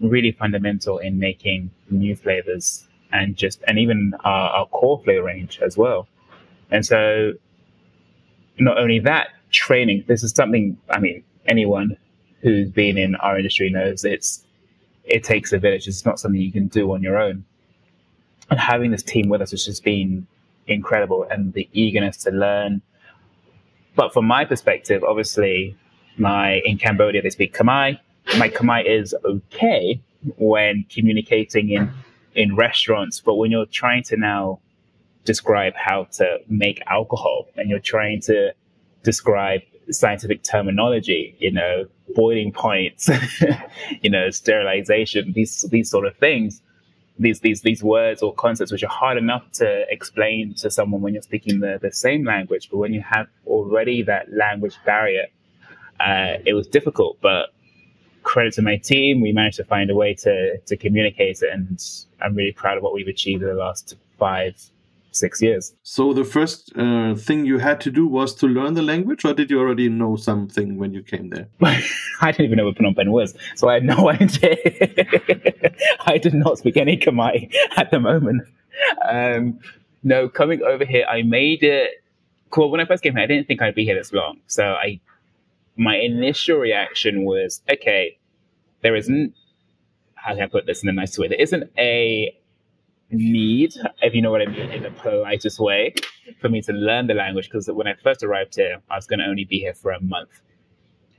really 0.00 0.32
fundamental 0.32 0.96
in 0.98 1.18
making 1.18 1.70
new 1.90 2.16
flavors 2.16 2.88
and 3.12 3.36
just 3.36 3.62
and 3.66 3.78
even 3.78 4.14
our, 4.24 4.50
our 4.50 4.66
core 4.66 5.00
flavor 5.02 5.24
range 5.24 5.60
as 5.62 5.76
well. 5.76 6.06
And 6.70 6.84
so 6.84 7.32
not 8.58 8.78
only 8.78 8.98
that 9.00 9.28
training, 9.50 10.04
this 10.06 10.22
is 10.22 10.32
something 10.32 10.76
I 10.90 11.00
mean 11.00 11.24
anyone 11.46 11.96
who's 12.40 12.70
been 12.70 12.96
in 12.96 13.14
our 13.16 13.36
industry 13.36 13.70
knows 13.70 14.04
it's 14.04 14.44
it 15.04 15.24
takes 15.24 15.52
a 15.52 15.58
village. 15.58 15.88
It's 15.88 16.04
not 16.04 16.20
something 16.20 16.40
you 16.40 16.52
can 16.52 16.68
do 16.68 16.92
on 16.92 17.02
your 17.02 17.18
own. 17.18 17.44
And 18.50 18.58
having 18.58 18.90
this 18.90 19.02
team 19.02 19.28
with 19.28 19.40
us 19.40 19.50
has 19.50 19.64
just 19.64 19.84
been 19.84 20.26
incredible 20.66 21.26
and 21.30 21.52
the 21.52 21.68
eagerness 21.72 22.16
to 22.18 22.30
learn. 22.30 22.82
But 23.96 24.12
from 24.12 24.24
my 24.24 24.44
perspective, 24.44 25.02
obviously, 25.04 25.76
my 26.16 26.60
in 26.64 26.78
Cambodia 26.78 27.22
they 27.22 27.30
speak 27.30 27.54
Khmer. 27.54 27.98
My 28.38 28.48
Khmer 28.48 28.84
is 28.84 29.14
okay 29.24 30.00
when 30.36 30.84
communicating 30.90 31.70
in 31.70 31.90
in 32.34 32.56
restaurants, 32.56 33.20
but 33.20 33.34
when 33.36 33.50
you're 33.50 33.66
trying 33.66 34.02
to 34.04 34.16
now 34.16 34.60
describe 35.24 35.74
how 35.76 36.04
to 36.04 36.38
make 36.48 36.82
alcohol 36.86 37.46
and 37.56 37.68
you're 37.68 37.78
trying 37.78 38.20
to 38.20 38.52
describe 39.02 39.60
scientific 39.90 40.42
terminology, 40.42 41.36
you 41.38 41.50
know, 41.50 41.86
boiling 42.14 42.52
points, 42.52 43.08
you 44.02 44.10
know, 44.10 44.30
sterilization, 44.30 45.32
these 45.32 45.62
these 45.70 45.90
sort 45.90 46.06
of 46.06 46.16
things, 46.16 46.62
these 47.18 47.40
these 47.40 47.62
these 47.62 47.82
words 47.82 48.22
or 48.22 48.32
concepts 48.34 48.72
which 48.72 48.82
are 48.82 48.88
hard 48.88 49.18
enough 49.18 49.44
to 49.52 49.84
explain 49.90 50.54
to 50.54 50.70
someone 50.70 51.00
when 51.00 51.14
you're 51.14 51.22
speaking 51.22 51.60
the, 51.60 51.78
the 51.82 51.92
same 51.92 52.24
language, 52.24 52.68
but 52.70 52.78
when 52.78 52.92
you 52.92 53.02
have 53.02 53.26
already 53.46 54.02
that 54.02 54.32
language 54.32 54.76
barrier, 54.84 55.26
uh, 56.00 56.34
it 56.46 56.54
was 56.54 56.66
difficult. 56.66 57.18
But 57.20 57.50
credit 58.30 58.52
to 58.54 58.62
my 58.62 58.76
team, 58.76 59.20
we 59.20 59.32
managed 59.32 59.56
to 59.56 59.64
find 59.64 59.90
a 59.90 59.94
way 60.02 60.14
to 60.14 60.58
to 60.58 60.76
communicate 60.76 61.42
it, 61.42 61.50
and 61.52 61.82
I'm 62.22 62.34
really 62.34 62.52
proud 62.52 62.76
of 62.76 62.82
what 62.84 62.92
we've 62.94 63.12
achieved 63.16 63.42
in 63.42 63.48
the 63.48 63.60
last 63.66 63.96
five 64.18 64.54
six 65.12 65.42
years. 65.42 65.74
So 65.82 66.12
the 66.12 66.24
first 66.24 66.72
uh, 66.76 67.16
thing 67.16 67.44
you 67.44 67.58
had 67.58 67.80
to 67.80 67.90
do 67.90 68.06
was 68.06 68.32
to 68.36 68.46
learn 68.46 68.74
the 68.74 68.82
language, 68.92 69.24
or 69.24 69.34
did 69.34 69.50
you 69.50 69.58
already 69.58 69.88
know 69.88 70.14
something 70.14 70.78
when 70.78 70.94
you 70.94 71.02
came 71.02 71.30
there? 71.30 71.48
I 72.20 72.30
didn't 72.30 72.46
even 72.46 72.58
know 72.58 72.66
what 72.66 72.76
Phnom 72.76 72.94
Penh 72.94 73.10
was, 73.10 73.34
so 73.56 73.68
I 73.68 73.74
had 73.74 73.84
no 73.84 74.08
idea. 74.20 74.56
I 76.06 76.16
did 76.18 76.34
not 76.34 76.58
speak 76.58 76.76
any 76.76 76.96
Khmer 76.96 77.52
at 77.76 77.90
the 77.90 77.98
moment. 77.98 78.42
Um, 79.08 79.58
no, 80.04 80.28
coming 80.28 80.62
over 80.62 80.84
here, 80.84 81.04
I 81.06 81.22
made 81.22 81.64
it. 81.64 81.90
Cool. 82.50 82.70
When 82.70 82.80
I 82.80 82.84
first 82.84 83.02
came 83.02 83.14
here, 83.14 83.24
I 83.24 83.26
didn't 83.26 83.46
think 83.48 83.60
I'd 83.60 83.74
be 83.74 83.84
here 83.84 83.96
this 83.96 84.12
long, 84.12 84.38
so 84.46 84.64
I. 84.64 85.00
My 85.76 85.96
initial 85.96 86.58
reaction 86.58 87.24
was, 87.24 87.62
okay, 87.72 88.18
there 88.82 88.96
isn't. 88.96 89.30
Mm. 89.30 89.34
How 90.14 90.34
can 90.34 90.42
I 90.42 90.46
put 90.46 90.66
this 90.66 90.82
in 90.82 90.88
a 90.88 90.92
nice 90.92 91.18
way? 91.18 91.28
There 91.28 91.40
isn't 91.40 91.70
a 91.78 92.36
need, 93.10 93.74
if 94.02 94.14
you 94.14 94.22
know 94.22 94.30
what 94.30 94.42
I 94.42 94.46
mean, 94.46 94.70
in 94.70 94.82
the 94.82 94.90
politest 94.90 95.58
way, 95.58 95.94
for 96.40 96.48
me 96.48 96.60
to 96.62 96.72
learn 96.72 97.06
the 97.06 97.14
language. 97.14 97.46
Because 97.46 97.68
when 97.68 97.86
I 97.86 97.94
first 97.94 98.22
arrived 98.22 98.54
here, 98.56 98.82
I 98.90 98.96
was 98.96 99.06
going 99.06 99.20
to 99.20 99.26
only 99.26 99.44
be 99.44 99.58
here 99.58 99.74
for 99.74 99.92
a 99.92 100.00
month. 100.00 100.42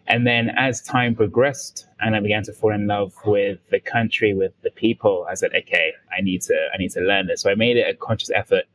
And 0.07 0.27
then 0.27 0.49
as 0.57 0.81
time 0.81 1.15
progressed 1.15 1.87
and 1.99 2.15
I 2.15 2.19
began 2.19 2.43
to 2.43 2.53
fall 2.53 2.73
in 2.73 2.87
love 2.87 3.13
with 3.25 3.59
the 3.69 3.79
country, 3.79 4.33
with 4.33 4.51
the 4.61 4.71
people, 4.71 5.25
I 5.29 5.35
said, 5.35 5.51
okay, 5.55 5.93
I 6.15 6.21
need 6.21 6.41
to, 6.43 6.69
I 6.73 6.77
need 6.77 6.91
to 6.91 7.01
learn 7.01 7.27
this. 7.27 7.41
So 7.41 7.49
I 7.49 7.55
made 7.55 7.77
it 7.77 7.87
a 7.89 7.93
conscious 7.93 8.29
effort 8.31 8.65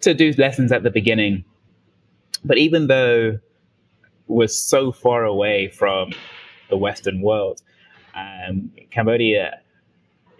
to 0.00 0.14
do 0.14 0.32
lessons 0.38 0.72
at 0.72 0.82
the 0.82 0.90
beginning. 0.90 1.44
But 2.44 2.58
even 2.58 2.86
though 2.86 3.38
we're 4.26 4.48
so 4.48 4.92
far 4.92 5.24
away 5.24 5.68
from 5.68 6.12
the 6.70 6.76
Western 6.76 7.20
world, 7.20 7.62
um, 8.18 8.70
Cambodia 8.90 9.60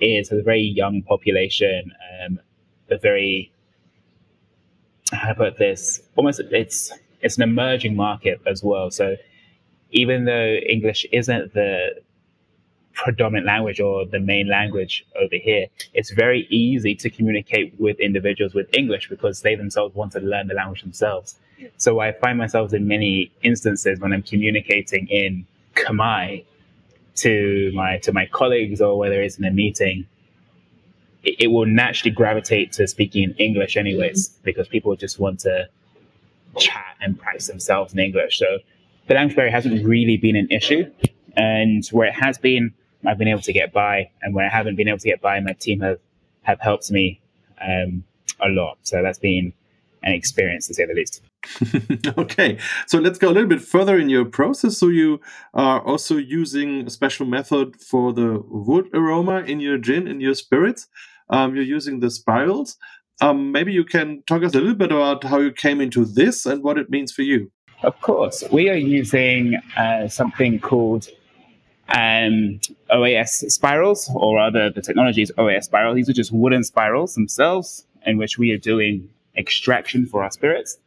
is 0.01 0.31
a 0.33 0.43
very 0.43 0.63
young 0.63 1.03
population, 1.03 1.93
um, 2.25 2.41
a 2.91 2.99
very 2.99 3.53
how 5.13 5.33
put 5.33 5.57
this 5.57 6.03
almost 6.17 6.41
it's 6.51 6.93
it's 7.23 7.37
an 7.37 7.43
emerging 7.43 7.97
market 7.97 8.41
as 8.47 8.63
well. 8.63 8.91
So 8.91 9.17
even 9.91 10.25
though 10.25 10.57
English 10.69 11.07
isn't 11.13 11.55
the 11.55 12.01
predominant 12.93 13.47
language 13.47 13.81
or 13.81 14.05
the 14.05 14.21
main 14.21 14.49
language 14.49 15.05
over 15.17 15.37
here, 15.37 15.67
it's 15.95 16.11
very 16.11 16.47
easy 16.51 16.95
to 16.97 17.09
communicate 17.09 17.73
with 17.79 17.99
individuals 18.01 18.55
with 18.55 18.69
English 18.77 19.09
because 19.09 19.43
they 19.43 19.55
themselves 19.55 19.95
want 19.95 20.13
to 20.13 20.21
learn 20.21 20.49
the 20.49 20.55
language 20.55 20.83
themselves. 20.83 21.37
So 21.77 22.01
I 22.01 22.13
find 22.13 22.39
myself 22.39 22.73
in 22.73 22.87
many 22.87 23.33
instances 23.43 23.99
when 24.01 24.13
I'm 24.13 24.23
communicating 24.23 25.09
in 25.09 25.47
Khmer 25.75 26.45
to 27.19 27.71
my 27.75 27.99
to 27.99 28.13
my 28.13 28.27
colleagues 28.27 28.81
or 28.81 28.99
whether 28.99 29.21
it's 29.23 29.39
in 29.39 29.45
a 29.45 29.51
meeting, 29.51 30.07
it, 31.23 31.37
it 31.45 31.47
will 31.49 31.67
naturally 31.67 32.11
gravitate 32.11 32.73
to 32.73 32.87
speaking 32.87 33.23
in 33.25 33.35
English 33.35 33.77
anyways 33.77 34.29
because 34.43 34.69
people 34.69 34.95
just 34.97 35.19
want 35.19 35.41
to 35.41 35.69
chat 36.57 36.97
and 37.01 37.19
practice 37.19 37.47
themselves 37.47 37.93
in 37.93 37.99
English. 37.99 38.39
So 38.39 38.59
the 39.07 39.15
language 39.15 39.37
barrier 39.37 39.51
hasn't 39.51 39.85
really 39.87 40.17
been 40.17 40.37
an 40.37 40.49
issue. 40.51 40.91
And 41.37 41.87
where 41.89 42.09
it 42.09 42.15
has 42.15 42.39
been, 42.39 42.75
I've 43.07 43.19
been 43.19 43.29
able 43.29 43.43
to 43.43 43.53
get 43.53 43.73
by. 43.73 44.11
And 44.23 44.35
where 44.35 44.47
I 44.47 44.49
haven't 44.49 44.77
been 44.77 44.89
able 44.89 44.99
to 44.99 45.09
get 45.09 45.21
by, 45.21 45.39
my 45.41 45.53
team 45.53 45.81
have, 45.81 45.99
have 46.43 46.61
helped 46.61 46.91
me 46.91 47.21
um, 47.61 48.05
a 48.41 48.49
lot. 48.49 48.79
So 48.83 49.03
that's 49.03 49.19
been 49.19 49.53
an 50.03 50.13
experience 50.13 50.67
to 50.69 50.75
say 50.75 50.87
the 50.87 50.95
least. 50.95 51.23
okay, 52.19 52.59
so 52.87 52.99
let's 52.99 53.19
go 53.19 53.29
a 53.29 53.33
little 53.33 53.49
bit 53.49 53.63
further 53.63 53.99
in 53.99 54.09
your 54.09 54.25
process. 54.25 54.79
So 54.79 54.89
you 54.89 55.21
are 55.55 55.81
also 55.81 56.17
using 56.17 56.87
a 56.87 56.91
special 56.91 57.27
method 57.27 57.81
for 57.81 58.13
the 58.13 58.43
wood 58.49 58.89
aroma 58.93 59.41
in 59.41 59.61
your 59.61 59.79
gin, 59.79 60.07
in 60.09 60.21
your 60.21 60.35
spirits. 60.35 60.89
Um, 61.31 61.55
you're 61.55 61.65
using 61.65 62.01
the 62.01 62.11
spirals. 62.11 62.77
Um, 63.21 63.53
maybe 63.53 63.73
you 63.73 63.85
can 63.85 64.23
talk 64.27 64.43
us 64.43 64.55
a 64.55 64.59
little 64.59 64.75
bit 64.75 64.93
about 64.93 65.25
how 65.25 65.39
you 65.39 65.53
came 65.53 65.81
into 65.81 66.05
this 66.05 66.47
and 66.47 66.63
what 66.63 66.79
it 66.79 66.91
means 66.91 67.13
for 67.13 67.23
you. 67.23 67.51
Of 67.83 68.01
course, 68.01 68.43
we 68.51 68.69
are 68.71 68.77
using 68.77 69.57
uh, 69.77 70.09
something 70.09 70.59
called 70.59 71.09
um, 71.89 72.61
OAS 72.91 73.51
spirals, 73.51 74.11
or 74.15 74.37
rather, 74.37 74.71
the 74.71 74.83
technology 74.83 75.23
is 75.23 75.33
OAS 75.39 75.65
spirals. 75.65 75.97
These 75.97 76.09
are 76.09 76.13
just 76.13 76.33
wooden 76.33 76.65
spirals 76.65 77.15
themselves, 77.15 77.87
in 78.05 78.19
which 78.19 78.39
we 78.39 78.51
are 78.51 78.59
doing 78.59 79.09
extraction 79.37 80.07
for 80.07 80.23
our 80.23 80.31
spirits. 80.31 80.79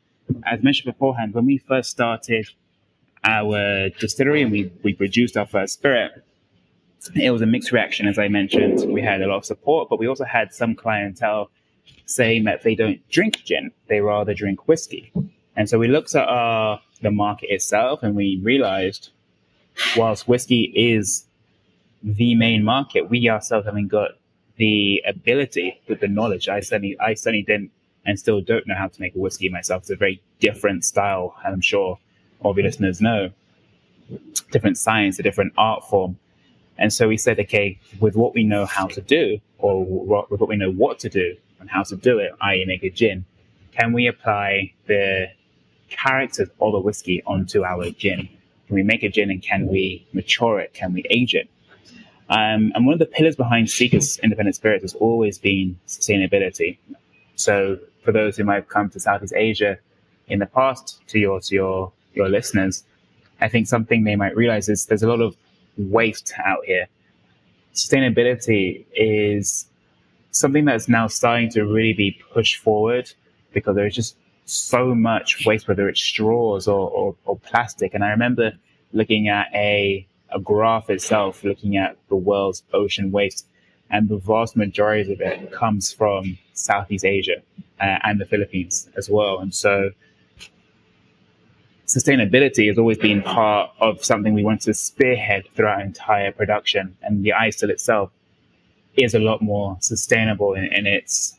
As 0.45 0.63
mentioned 0.63 0.93
beforehand, 0.93 1.33
when 1.33 1.45
we 1.45 1.57
first 1.57 1.89
started 1.89 2.47
our 3.23 3.89
distillery 3.99 4.41
and 4.41 4.51
we, 4.51 4.71
we 4.83 4.93
produced 4.93 5.37
our 5.37 5.45
first 5.45 5.73
spirit, 5.73 6.11
it 7.15 7.31
was 7.31 7.41
a 7.41 7.45
mixed 7.45 7.71
reaction, 7.71 8.07
as 8.07 8.19
I 8.19 8.27
mentioned. 8.27 8.91
We 8.91 9.01
had 9.01 9.21
a 9.21 9.27
lot 9.27 9.37
of 9.37 9.45
support, 9.45 9.89
but 9.89 9.99
we 9.99 10.07
also 10.07 10.25
had 10.25 10.53
some 10.53 10.75
clientele 10.75 11.49
saying 12.05 12.43
that 12.45 12.63
they 12.63 12.75
don't 12.75 13.07
drink 13.09 13.43
gin, 13.43 13.71
they 13.87 14.01
rather 14.01 14.33
drink 14.33 14.67
whiskey. 14.67 15.11
And 15.55 15.69
so 15.69 15.79
we 15.79 15.87
looked 15.87 16.15
at 16.15 16.27
our, 16.27 16.81
the 17.01 17.11
market 17.11 17.51
itself 17.51 18.03
and 18.03 18.15
we 18.15 18.39
realized 18.43 19.09
whilst 19.97 20.27
whiskey 20.27 20.71
is 20.75 21.25
the 22.03 22.35
main 22.35 22.63
market, 22.63 23.09
we 23.09 23.29
ourselves 23.29 23.65
haven't 23.65 23.87
got 23.87 24.11
the 24.57 25.01
ability 25.07 25.79
with 25.87 25.99
the 25.99 26.07
knowledge. 26.07 26.47
I 26.49 26.59
certainly, 26.59 26.99
I 26.99 27.13
certainly 27.13 27.43
didn't 27.43 27.71
and 28.05 28.19
still 28.19 28.41
don't 28.41 28.67
know 28.67 28.75
how 28.75 28.87
to 28.87 29.01
make 29.01 29.15
a 29.15 29.19
whiskey 29.19 29.49
myself. 29.49 29.83
It's 29.83 29.91
a 29.91 29.95
very 29.95 30.21
different 30.39 30.85
style, 30.85 31.35
and 31.43 31.53
I'm 31.53 31.61
sure 31.61 31.99
all 32.39 32.51
of 32.51 32.57
your 32.57 32.65
listeners 32.65 33.01
know. 33.01 33.31
Different 34.51 34.77
science, 34.77 35.19
a 35.19 35.23
different 35.23 35.53
art 35.57 35.87
form. 35.87 36.17
And 36.77 36.91
so 36.91 37.07
we 37.07 37.17
said, 37.17 37.39
okay, 37.39 37.79
with 37.99 38.15
what 38.15 38.33
we 38.33 38.43
know 38.43 38.65
how 38.65 38.87
to 38.87 39.01
do, 39.01 39.39
or 39.59 39.85
with 39.85 40.39
what 40.39 40.49
we 40.49 40.57
know 40.57 40.71
what 40.71 40.99
to 40.99 41.09
do 41.09 41.35
and 41.59 41.69
how 41.69 41.83
to 41.83 41.95
do 41.95 42.17
it, 42.17 42.31
i.e., 42.41 42.65
make 42.65 42.83
a 42.83 42.89
gin, 42.89 43.25
can 43.71 43.93
we 43.93 44.07
apply 44.07 44.73
the 44.87 45.27
characters 45.89 46.49
of 46.59 46.71
the 46.71 46.79
whiskey 46.79 47.21
onto 47.25 47.63
our 47.63 47.89
gin? 47.91 48.27
Can 48.67 48.75
we 48.75 48.83
make 48.83 49.03
a 49.03 49.09
gin 49.09 49.29
and 49.29 49.41
can 49.41 49.67
we 49.67 50.07
mature 50.13 50.59
it? 50.59 50.73
Can 50.73 50.93
we 50.93 51.05
age 51.09 51.35
it? 51.35 51.49
Um, 52.29 52.71
and 52.73 52.85
one 52.85 52.93
of 52.93 52.99
the 52.99 53.05
pillars 53.05 53.35
behind 53.35 53.69
Seekers 53.69 54.17
Independent 54.19 54.55
Spirits 54.55 54.83
has 54.83 54.95
always 54.95 55.37
been 55.37 55.77
sustainability. 55.85 56.77
So 57.35 57.77
for 58.03 58.11
those 58.11 58.37
who 58.37 58.43
might 58.43 58.55
have 58.55 58.69
come 58.69 58.89
to 58.89 58.99
Southeast 58.99 59.33
Asia 59.35 59.77
in 60.27 60.39
the 60.39 60.45
past, 60.45 61.01
to 61.07 61.19
your 61.19 61.39
to 61.41 61.55
your 61.55 61.91
your 62.13 62.29
listeners, 62.29 62.83
I 63.39 63.49
think 63.49 63.67
something 63.67 64.03
they 64.03 64.15
might 64.15 64.35
realize 64.35 64.69
is 64.69 64.85
there's 64.85 65.03
a 65.03 65.07
lot 65.07 65.21
of 65.21 65.35
waste 65.77 66.33
out 66.45 66.65
here. 66.65 66.87
Sustainability 67.73 68.85
is 68.93 69.67
something 70.31 70.65
that's 70.65 70.87
now 70.87 71.07
starting 71.07 71.49
to 71.51 71.63
really 71.63 71.93
be 71.93 72.19
pushed 72.33 72.57
forward 72.57 73.11
because 73.53 73.75
there's 73.75 73.95
just 73.95 74.15
so 74.45 74.93
much 74.93 75.45
waste, 75.45 75.67
whether 75.67 75.87
it's 75.87 76.01
straws 76.01 76.67
or, 76.67 76.89
or, 76.89 77.15
or 77.25 77.37
plastic. 77.39 77.93
And 77.93 78.03
I 78.03 78.09
remember 78.09 78.51
looking 78.93 79.29
at 79.29 79.47
a, 79.53 80.05
a 80.29 80.39
graph 80.39 80.89
itself, 80.89 81.43
looking 81.43 81.77
at 81.77 81.97
the 82.09 82.15
world's 82.15 82.63
ocean 82.73 83.11
waste, 83.11 83.47
and 83.89 84.09
the 84.09 84.17
vast 84.17 84.55
majority 84.55 85.13
of 85.13 85.21
it 85.21 85.51
comes 85.51 85.91
from 85.91 86.37
Southeast 86.62 87.06
Asia 87.06 87.41
uh, 87.80 87.97
and 88.04 88.19
the 88.19 88.26
Philippines 88.26 88.89
as 88.95 89.10
well. 89.10 89.39
And 89.39 89.54
so 89.54 89.91
sustainability 91.88 92.67
has 92.67 92.78
always 92.78 92.97
been 92.97 93.21
part 93.21 93.71
of 93.80 94.04
something 94.04 94.34
we 94.34 94.43
want 94.43 94.62
to 94.62 94.74
spearhead 94.74 95.43
throughout 95.56 95.80
our 95.80 95.82
entire 95.82 96.32
production. 96.32 96.95
And 97.02 97.24
the 97.24 97.34
iStill 97.38 97.69
itself 97.69 98.12
is 98.95 99.13
a 99.13 99.19
lot 99.19 99.41
more 99.41 99.78
sustainable 99.80 100.54
in, 100.54 100.65
in 100.65 100.86
its 100.86 101.38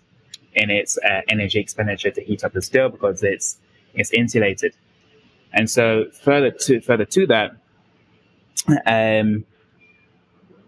in 0.55 0.71
its 0.71 0.99
uh, 0.99 1.23
energy 1.29 1.59
expenditure 1.59 2.11
to 2.11 2.23
heat 2.23 2.45
up 2.45 2.53
the 2.53 2.63
steel 2.63 2.89
because 2.91 3.23
it's 3.23 3.59
it's 3.95 4.13
insulated. 4.13 4.75
And 5.53 5.69
so 5.69 6.07
further 6.23 6.51
to 6.51 6.81
further 6.81 7.05
to 7.07 7.27
that, 7.27 7.53
um, 8.87 9.45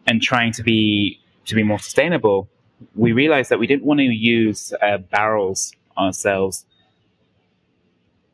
and 0.06 0.22
trying 0.22 0.52
to 0.52 0.62
be 0.62 1.20
to 1.46 1.54
be 1.54 1.62
more 1.62 1.78
sustainable, 1.78 2.48
we 2.94 3.12
realized 3.12 3.50
that 3.50 3.58
we 3.58 3.66
didn't 3.66 3.84
want 3.84 3.98
to 3.98 4.04
use 4.04 4.72
uh, 4.82 4.98
barrels 4.98 5.72
ourselves 5.96 6.64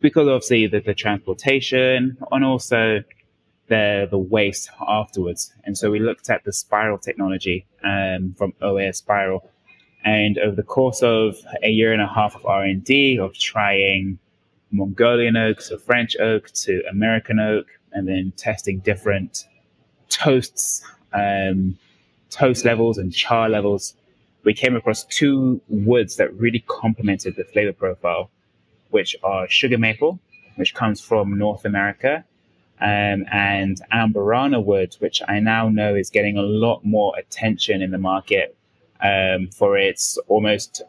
because 0.01 0.27
obviously 0.29 0.67
the, 0.67 0.81
the 0.81 0.95
transportation 0.95 2.17
and 2.33 2.45
also 2.45 3.03
the 3.69 4.09
the 4.11 4.19
waste 4.19 4.71
afterwards. 4.87 5.53
And 5.65 5.79
so 5.79 5.91
we 5.91 5.99
looked 5.99 6.29
at 6.29 6.45
the 6.45 6.53
spiral 6.53 6.99
technology 6.99 7.67
um, 7.83 8.35
from 8.37 8.53
OAS 8.61 8.97
Spiral, 8.97 9.49
and 10.05 10.39
over 10.39 10.57
the 10.57 10.63
course 10.63 11.03
of 11.03 11.37
a 11.63 11.71
year 11.71 11.93
and 11.93 12.03
a 12.03 12.07
half 12.07 12.35
of 12.35 12.45
R 12.45 12.65
and 12.65 12.85
D 12.85 13.19
of 13.19 13.35
trying 13.35 14.19
Mongolian 14.73 15.37
oak 15.37 15.59
to 15.65 15.79
French 15.79 16.17
oak 16.19 16.51
to 16.65 16.83
American 16.91 17.39
oak, 17.39 17.67
and 17.93 18.07
then 18.07 18.33
testing 18.37 18.81
different 18.81 19.47
toasts, 20.09 20.83
um, 21.13 21.79
toast 22.31 22.65
levels 22.65 22.99
and 22.99 23.13
char 23.15 23.49
levels, 23.49 23.95
we 24.45 24.55
came 24.55 24.77
across 24.77 25.05
two 25.05 25.61
woods 25.69 26.17
that 26.17 26.33
really 26.35 26.65
complemented 26.67 27.37
the 27.37 27.45
flavor 27.45 27.73
profile, 27.73 28.31
which 28.91 29.17
are 29.23 29.49
sugar 29.49 29.79
maple, 29.79 30.19
which 30.57 30.75
comes 30.75 31.01
from 31.01 31.39
North 31.39 31.65
America, 31.65 32.25
um, 32.81 33.27
and 33.31 33.81
Amburana 33.93 34.65
wood, 34.65 34.97
which 35.01 35.21
I 35.29 35.41
now 35.41 35.69
know 35.69 35.95
is 35.95 36.11
getting 36.11 36.39
a 36.39 36.43
lot 36.43 36.85
more 36.85 37.15
attention 37.19 37.83
in 37.83 37.91
the 37.91 37.99
market 37.99 38.57
um, 39.03 39.49
for 39.49 39.77
its 39.77 40.19
almost 40.29 40.83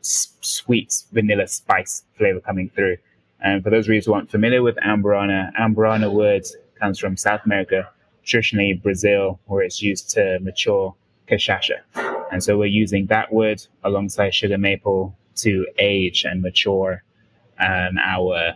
s- 0.00 0.34
sweet 0.40 1.02
vanilla 1.12 1.46
spice 1.46 2.04
flavor 2.16 2.40
coming 2.40 2.68
through. 2.68 2.98
And 3.42 3.64
for 3.64 3.70
those 3.70 3.88
of 3.88 3.94
you 3.94 4.02
who 4.02 4.12
aren't 4.12 4.30
familiar 4.30 4.62
with 4.62 4.76
Amburana, 4.76 5.50
Amburana 5.58 6.12
wood 6.12 6.44
comes 6.78 6.98
from 6.98 7.16
South 7.16 7.40
America, 7.46 7.88
traditionally 8.22 8.74
Brazil, 8.74 9.40
where 9.46 9.62
it's 9.62 9.80
used 9.80 10.10
to 10.10 10.38
mature 10.40 10.94
cachaça. 11.26 11.80
And 12.30 12.42
so 12.42 12.58
we're 12.58 12.66
using 12.66 13.06
that 13.06 13.32
wood 13.32 13.66
alongside 13.82 14.34
sugar 14.34 14.58
maple 14.58 15.16
to 15.36 15.66
age 15.78 16.24
and 16.24 16.42
mature 16.42 17.02
um, 17.58 17.98
our 17.98 18.54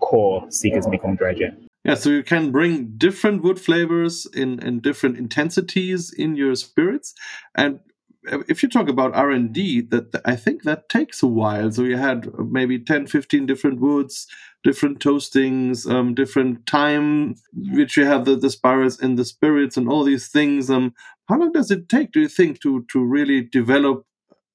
core 0.00 0.50
Seekers 0.50 0.86
Mekong 0.86 1.16
Dredger. 1.16 1.56
Yeah, 1.84 1.94
so 1.94 2.10
you 2.10 2.22
can 2.22 2.50
bring 2.50 2.94
different 2.96 3.42
wood 3.42 3.60
flavors 3.60 4.26
in, 4.34 4.58
in 4.60 4.80
different 4.80 5.18
intensities 5.18 6.12
in 6.12 6.34
your 6.34 6.54
spirits. 6.54 7.14
And 7.54 7.80
if 8.26 8.62
you 8.62 8.68
talk 8.68 8.88
about 8.88 9.14
r&d 9.14 9.80
that 9.82 10.20
i 10.24 10.34
think 10.34 10.62
that 10.62 10.88
takes 10.88 11.22
a 11.22 11.26
while 11.26 11.70
so 11.70 11.82
you 11.82 11.96
had 11.96 12.28
maybe 12.38 12.78
10 12.78 13.06
15 13.06 13.46
different 13.46 13.80
woods 13.80 14.26
different 14.62 14.98
toastings 14.98 15.90
um, 15.90 16.14
different 16.14 16.66
time 16.66 17.34
which 17.52 17.96
you 17.96 18.04
have 18.04 18.24
the, 18.24 18.36
the 18.36 18.50
spirits 18.50 18.98
and 18.98 19.18
the 19.18 19.24
spirits 19.24 19.76
and 19.76 19.88
all 19.88 20.04
these 20.04 20.28
things 20.28 20.70
um, 20.70 20.94
how 21.28 21.38
long 21.38 21.52
does 21.52 21.70
it 21.70 21.88
take 21.88 22.12
do 22.12 22.20
you 22.20 22.28
think 22.28 22.60
to 22.60 22.84
to 22.90 23.04
really 23.04 23.40
develop 23.40 24.06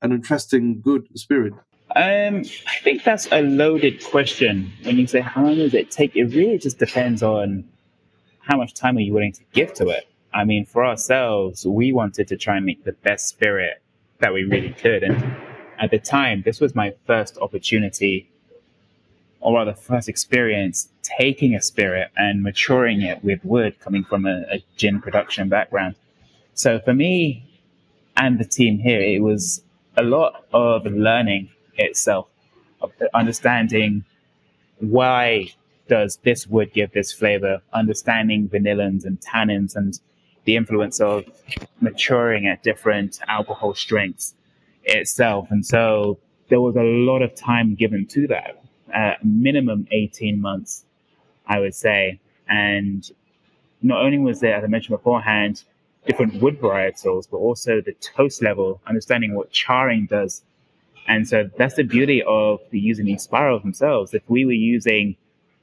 an 0.02 0.12
interesting 0.12 0.82
good 0.82 1.08
spirit 1.16 1.54
um, 1.96 2.44
I 2.68 2.78
think 2.84 3.04
that's 3.04 3.28
a 3.32 3.42
loaded 3.42 4.04
question. 4.04 4.72
When 4.84 4.98
you 4.98 5.08
say 5.08 5.22
how 5.22 5.44
long 5.44 5.56
does 5.56 5.74
it 5.74 5.90
take, 5.90 6.16
it 6.16 6.26
really 6.26 6.60
just 6.60 6.78
depends 6.78 7.24
on 7.24 7.68
how 8.42 8.58
much 8.58 8.76
time 8.76 8.98
are 8.98 9.00
you 9.00 9.14
willing 9.14 9.34
to 9.34 9.42
give 9.54 9.74
to 9.74 9.90
it. 9.90 10.08
I 10.34 10.44
mean, 10.44 10.66
for 10.66 10.86
ourselves, 10.86 11.66
we 11.66 11.92
wanted 11.92 12.28
to 12.28 12.38
try 12.38 12.58
and 12.58 12.66
make 12.66 12.84
the 12.84 12.92
best 12.92 13.28
spirit 13.28 13.82
that 14.20 14.34
we 14.34 14.44
really 14.44 14.74
could. 14.74 15.04
And 15.04 15.36
at 15.80 15.92
the 15.92 16.00
time, 16.00 16.44
this 16.44 16.60
was 16.60 16.76
my 16.76 16.94
first 17.08 17.38
opportunity, 17.40 18.30
or 19.40 19.56
rather, 19.56 19.74
first 19.74 20.08
experience 20.08 20.90
taking 21.04 21.56
a 21.56 21.62
spirit 21.62 22.12
and 22.16 22.44
maturing 22.44 23.02
it 23.02 23.24
with 23.24 23.44
wood 23.44 23.80
coming 23.80 24.04
from 24.04 24.26
a, 24.26 24.44
a 24.52 24.64
gin 24.78 25.02
production 25.02 25.50
background. 25.50 25.96
So 26.54 26.80
for 26.80 26.94
me 26.94 27.50
and 28.18 28.38
the 28.38 28.46
team 28.46 28.80
here, 28.80 29.02
it 29.02 29.24
was 29.24 29.64
a 29.98 30.04
lot 30.04 30.46
of 30.54 30.86
learning 30.86 31.50
itself, 31.76 32.28
of 32.82 32.92
understanding 33.14 34.04
why 34.80 35.52
does 35.88 36.18
this 36.24 36.46
wood 36.46 36.72
give 36.74 36.92
this 36.92 37.12
flavor, 37.12 37.62
understanding 37.74 38.48
vanillins 38.48 39.06
and 39.06 39.20
tannins 39.20 39.76
and 39.76 40.00
the 40.50 40.56
influence 40.56 41.00
of 41.00 41.26
maturing 41.80 42.48
at 42.48 42.64
different 42.64 43.20
alcohol 43.28 43.76
strengths 43.76 44.34
itself. 44.84 45.48
And 45.52 45.64
so 45.64 46.18
there 46.50 46.60
was 46.60 46.76
a 46.76 46.82
lot 46.82 47.22
of 47.22 47.36
time 47.36 47.76
given 47.76 48.08
to 48.08 48.26
that, 48.30 48.64
uh, 48.92 49.14
minimum 49.24 49.88
18 49.92 50.42
months, 50.42 50.86
I 51.46 51.60
would 51.60 51.76
say. 51.76 52.20
And 52.48 53.08
not 53.84 54.04
only 54.04 54.18
was 54.18 54.40
there, 54.40 54.56
as 54.56 54.64
I 54.64 54.68
mentioned 54.68 54.98
beforehand, 54.98 55.66
different 56.08 56.42
wood 56.42 56.60
varietals, 56.60 57.30
but 57.30 57.38
also 57.38 57.80
the 57.80 57.94
toast 57.94 58.42
level, 58.42 58.82
understanding 58.88 59.36
what 59.36 59.52
charring 59.52 60.08
does. 60.08 60.42
And 61.08 61.28
so 61.28 61.48
that's 61.60 61.76
the 61.76 61.84
beauty 61.84 62.24
of 62.24 62.60
the 62.72 62.80
using 62.80 63.06
these 63.06 63.22
spirals 63.22 63.62
themselves. 63.62 64.16
If 64.16 64.24
we 64.28 64.46
were 64.46 64.64
using 64.76 65.16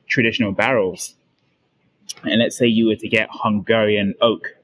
traditional 0.06 0.52
barrels, 0.52 1.16
and 2.22 2.38
let's 2.40 2.56
say 2.56 2.68
you 2.68 2.86
were 2.86 2.94
to 2.94 3.08
get 3.08 3.28
Hungarian 3.32 4.14
oak, 4.20 4.56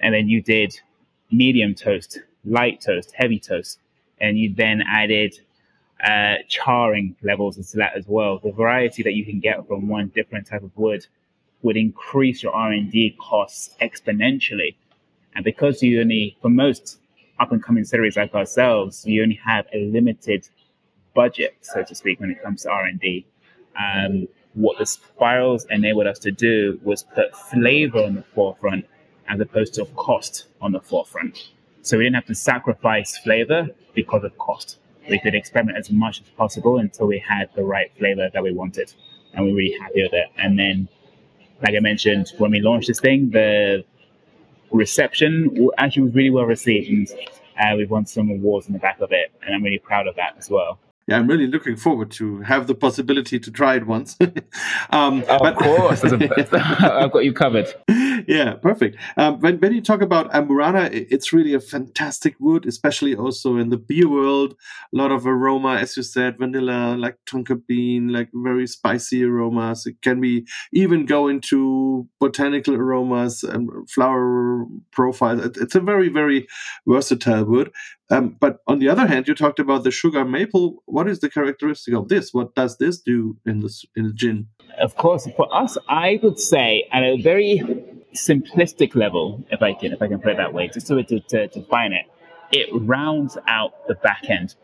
and 0.00 0.14
then 0.14 0.28
you 0.28 0.42
did 0.42 0.78
medium 1.30 1.74
toast, 1.74 2.20
light 2.44 2.80
toast, 2.80 3.12
heavy 3.14 3.38
toast, 3.38 3.78
and 4.20 4.38
you 4.38 4.52
then 4.54 4.82
added 4.88 5.38
uh, 6.04 6.36
charring 6.48 7.16
levels 7.22 7.56
into 7.56 7.76
that 7.76 7.96
as 7.96 8.04
well. 8.06 8.38
The 8.38 8.52
variety 8.52 9.02
that 9.02 9.14
you 9.14 9.24
can 9.24 9.40
get 9.40 9.66
from 9.66 9.88
one 9.88 10.08
different 10.08 10.46
type 10.46 10.62
of 10.62 10.76
wood 10.76 11.06
would 11.62 11.76
increase 11.76 12.42
your 12.42 12.54
R&D 12.54 13.16
costs 13.20 13.74
exponentially. 13.80 14.74
And 15.34 15.44
because 15.44 15.82
you 15.82 16.00
only, 16.00 16.36
for 16.40 16.48
most 16.48 16.98
up 17.38 17.52
and 17.52 17.62
coming 17.62 17.84
series 17.84 18.16
like 18.16 18.34
ourselves, 18.34 19.04
you 19.06 19.22
only 19.22 19.40
have 19.44 19.66
a 19.74 19.84
limited 19.86 20.48
budget, 21.14 21.56
so 21.60 21.82
to 21.82 21.94
speak, 21.94 22.20
when 22.20 22.30
it 22.30 22.42
comes 22.42 22.62
to 22.62 22.70
R&D. 22.70 23.26
Um, 23.78 24.28
what 24.54 24.78
the 24.78 24.86
spirals 24.86 25.66
enabled 25.70 26.06
us 26.06 26.18
to 26.20 26.32
do 26.32 26.80
was 26.82 27.02
put 27.02 27.36
flavor 27.36 27.98
on 27.98 28.14
the 28.16 28.22
forefront 28.22 28.86
as 29.30 29.40
opposed 29.40 29.74
to 29.74 29.84
cost 29.96 30.46
on 30.60 30.72
the 30.72 30.80
forefront. 30.80 31.50
So 31.82 31.96
we 31.96 32.04
didn't 32.04 32.16
have 32.16 32.26
to 32.26 32.34
sacrifice 32.34 33.16
flavor 33.18 33.68
because 33.94 34.24
of 34.24 34.36
cost. 34.38 34.78
We 35.08 35.18
could 35.18 35.34
experiment 35.34 35.78
as 35.78 35.90
much 35.90 36.20
as 36.20 36.28
possible 36.30 36.78
until 36.78 37.06
we 37.06 37.18
had 37.18 37.48
the 37.54 37.64
right 37.64 37.90
flavor 37.96 38.28
that 38.32 38.42
we 38.42 38.52
wanted. 38.52 38.92
And 39.32 39.44
we 39.44 39.52
we're 39.52 39.58
really 39.58 39.78
happy 39.78 40.02
with 40.02 40.12
it. 40.12 40.26
And 40.36 40.58
then, 40.58 40.88
like 41.62 41.74
I 41.74 41.80
mentioned, 41.80 42.32
when 42.38 42.50
we 42.50 42.60
launched 42.60 42.88
this 42.88 43.00
thing, 43.00 43.30
the 43.30 43.84
reception 44.70 45.68
actually 45.78 46.02
was 46.02 46.14
really 46.14 46.30
well 46.30 46.44
received. 46.44 47.12
And 47.56 47.74
uh, 47.74 47.76
we've 47.76 47.90
won 47.90 48.06
some 48.06 48.30
awards 48.30 48.66
in 48.66 48.72
the 48.72 48.78
back 48.78 49.00
of 49.00 49.12
it. 49.12 49.32
And 49.44 49.54
I'm 49.54 49.62
really 49.62 49.78
proud 49.78 50.06
of 50.06 50.16
that 50.16 50.34
as 50.38 50.50
well 50.50 50.78
yeah, 51.08 51.16
I'm 51.16 51.26
really 51.26 51.46
looking 51.46 51.76
forward 51.76 52.10
to 52.12 52.40
have 52.42 52.66
the 52.66 52.74
possibility 52.74 53.40
to 53.40 53.50
try 53.50 53.74
it 53.74 53.86
once. 53.86 54.16
um, 54.90 55.22
of 55.22 55.40
but, 55.40 55.56
course, 55.56 56.04
I've 56.04 57.10
got 57.10 57.24
you 57.24 57.32
covered. 57.32 57.74
Yeah, 58.28 58.54
perfect. 58.54 58.96
Um, 59.16 59.40
when 59.40 59.58
when 59.58 59.72
you 59.72 59.80
talk 59.80 60.02
about 60.02 60.30
Amburana, 60.32 60.88
it's 60.92 61.32
really 61.32 61.54
a 61.54 61.60
fantastic 61.60 62.36
wood, 62.38 62.66
especially 62.66 63.16
also 63.16 63.56
in 63.56 63.70
the 63.70 63.76
beer 63.76 64.08
world. 64.08 64.54
A 64.94 64.96
lot 64.96 65.10
of 65.10 65.26
aroma, 65.26 65.76
as 65.76 65.96
you 65.96 66.02
said, 66.02 66.38
vanilla, 66.38 66.96
like 66.96 67.16
tonka 67.26 67.60
bean, 67.66 68.08
like 68.08 68.28
very 68.32 68.66
spicy 68.66 69.24
aromas. 69.24 69.86
It 69.86 70.02
can 70.02 70.20
be 70.20 70.46
even 70.72 71.06
go 71.06 71.28
into 71.28 72.06
botanical 72.20 72.74
aromas 72.74 73.42
and 73.42 73.68
flower 73.90 74.66
profiles. 74.92 75.56
It's 75.56 75.74
a 75.74 75.80
very 75.80 76.08
very 76.08 76.46
versatile 76.86 77.44
wood. 77.44 77.72
Um, 78.10 78.36
but 78.40 78.58
on 78.66 78.80
the 78.80 78.88
other 78.88 79.06
hand, 79.06 79.28
you 79.28 79.34
talked 79.34 79.60
about 79.60 79.84
the 79.84 79.90
sugar 79.90 80.24
maple. 80.24 80.82
What 80.86 81.08
is 81.08 81.20
the 81.20 81.30
characteristic 81.30 81.94
of 81.94 82.08
this? 82.08 82.34
What 82.34 82.54
does 82.54 82.76
this 82.78 82.98
do 83.00 83.36
in 83.46 83.60
the 83.60 83.72
in 83.94 84.08
the 84.08 84.12
gin? 84.12 84.48
Of 84.80 84.96
course, 84.96 85.28
for 85.36 85.54
us, 85.54 85.78
I 85.88 86.18
would 86.22 86.38
say 86.38 86.88
at 86.92 87.02
a 87.02 87.20
very 87.22 87.62
simplistic 88.14 88.96
level, 88.96 89.44
if 89.50 89.62
I 89.62 89.74
can 89.74 89.92
if 89.92 90.02
I 90.02 90.08
can 90.08 90.18
put 90.18 90.32
it 90.32 90.38
that 90.38 90.52
way, 90.52 90.68
just 90.68 90.88
to 90.88 91.02
to, 91.02 91.20
to 91.20 91.46
define 91.48 91.92
it, 91.92 92.06
it 92.50 92.68
rounds 92.72 93.38
out 93.46 93.86
the 93.86 93.94
back 93.94 94.28
end 94.28 94.56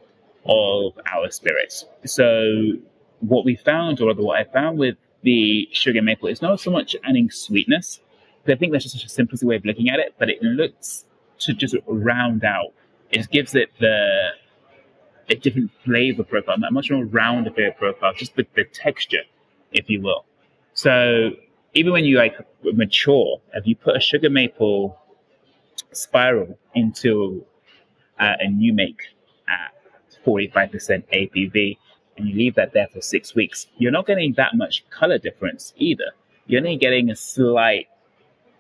of 0.45 0.99
our 1.07 1.31
spirits. 1.31 1.85
So 2.05 2.73
what 3.21 3.45
we 3.45 3.55
found, 3.57 4.01
or 4.01 4.13
what 4.15 4.39
I 4.39 4.45
found 4.45 4.79
with 4.79 4.97
the 5.23 5.69
sugar 5.73 6.03
maple, 6.03 6.29
is 6.29 6.43
not 6.43 6.61
so 6.61 6.71
much 6.71 6.97
adding 7.05 7.31
sweetness. 7.31 8.01
I 8.49 8.55
think 8.55 8.73
that's 8.73 8.85
just 8.85 8.97
such 8.97 9.05
a 9.05 9.09
simplistic 9.09 9.45
way 9.45 9.57
of 9.57 9.65
looking 9.65 9.89
at 9.89 9.99
it, 9.99 10.15
but 10.19 10.31
it 10.31 10.41
looks 10.41 11.05
to 11.39 11.53
just 11.53 11.75
round 11.87 12.45
out 12.45 12.73
it 13.17 13.31
gives 13.31 13.55
it 13.55 13.71
the 13.81 14.31
a 15.29 15.35
different 15.35 15.71
flavor 15.85 16.23
profile, 16.23 16.57
a 16.69 16.71
much 16.71 16.91
more 16.91 17.05
rounded 17.05 17.55
flavor 17.55 17.75
profile, 17.77 18.13
just 18.15 18.37
the, 18.37 18.47
the 18.55 18.65
texture, 18.65 19.23
if 19.73 19.91
you 19.91 20.01
will. 20.01 20.25
So 20.75 21.31
even 21.75 21.93
when 21.93 22.05
you 22.05 22.17
like 22.19 22.35
mature, 22.63 23.41
if 23.55 23.67
you 23.67 23.75
put 23.75 23.97
a 23.97 24.01
sugar 24.01 24.31
maple 24.31 24.97
spiral 25.93 26.59
into 26.75 27.45
uh, 28.21 28.35
a 28.39 28.49
new 28.49 28.73
make 28.73 29.01
at 29.49 29.73
45% 30.25 30.71
ABV 31.13 31.77
and 32.17 32.29
you 32.29 32.37
leave 32.37 32.55
that 32.55 32.73
there 32.73 32.89
for 32.93 33.01
six 33.01 33.35
weeks, 33.35 33.67
you're 33.79 33.91
not 33.91 34.07
getting 34.07 34.35
that 34.35 34.55
much 34.55 34.85
color 34.91 35.19
difference 35.19 35.73
either. 35.77 36.13
You're 36.47 36.61
only 36.61 36.77
getting 36.77 37.11
a 37.11 37.17
slight 37.17 37.89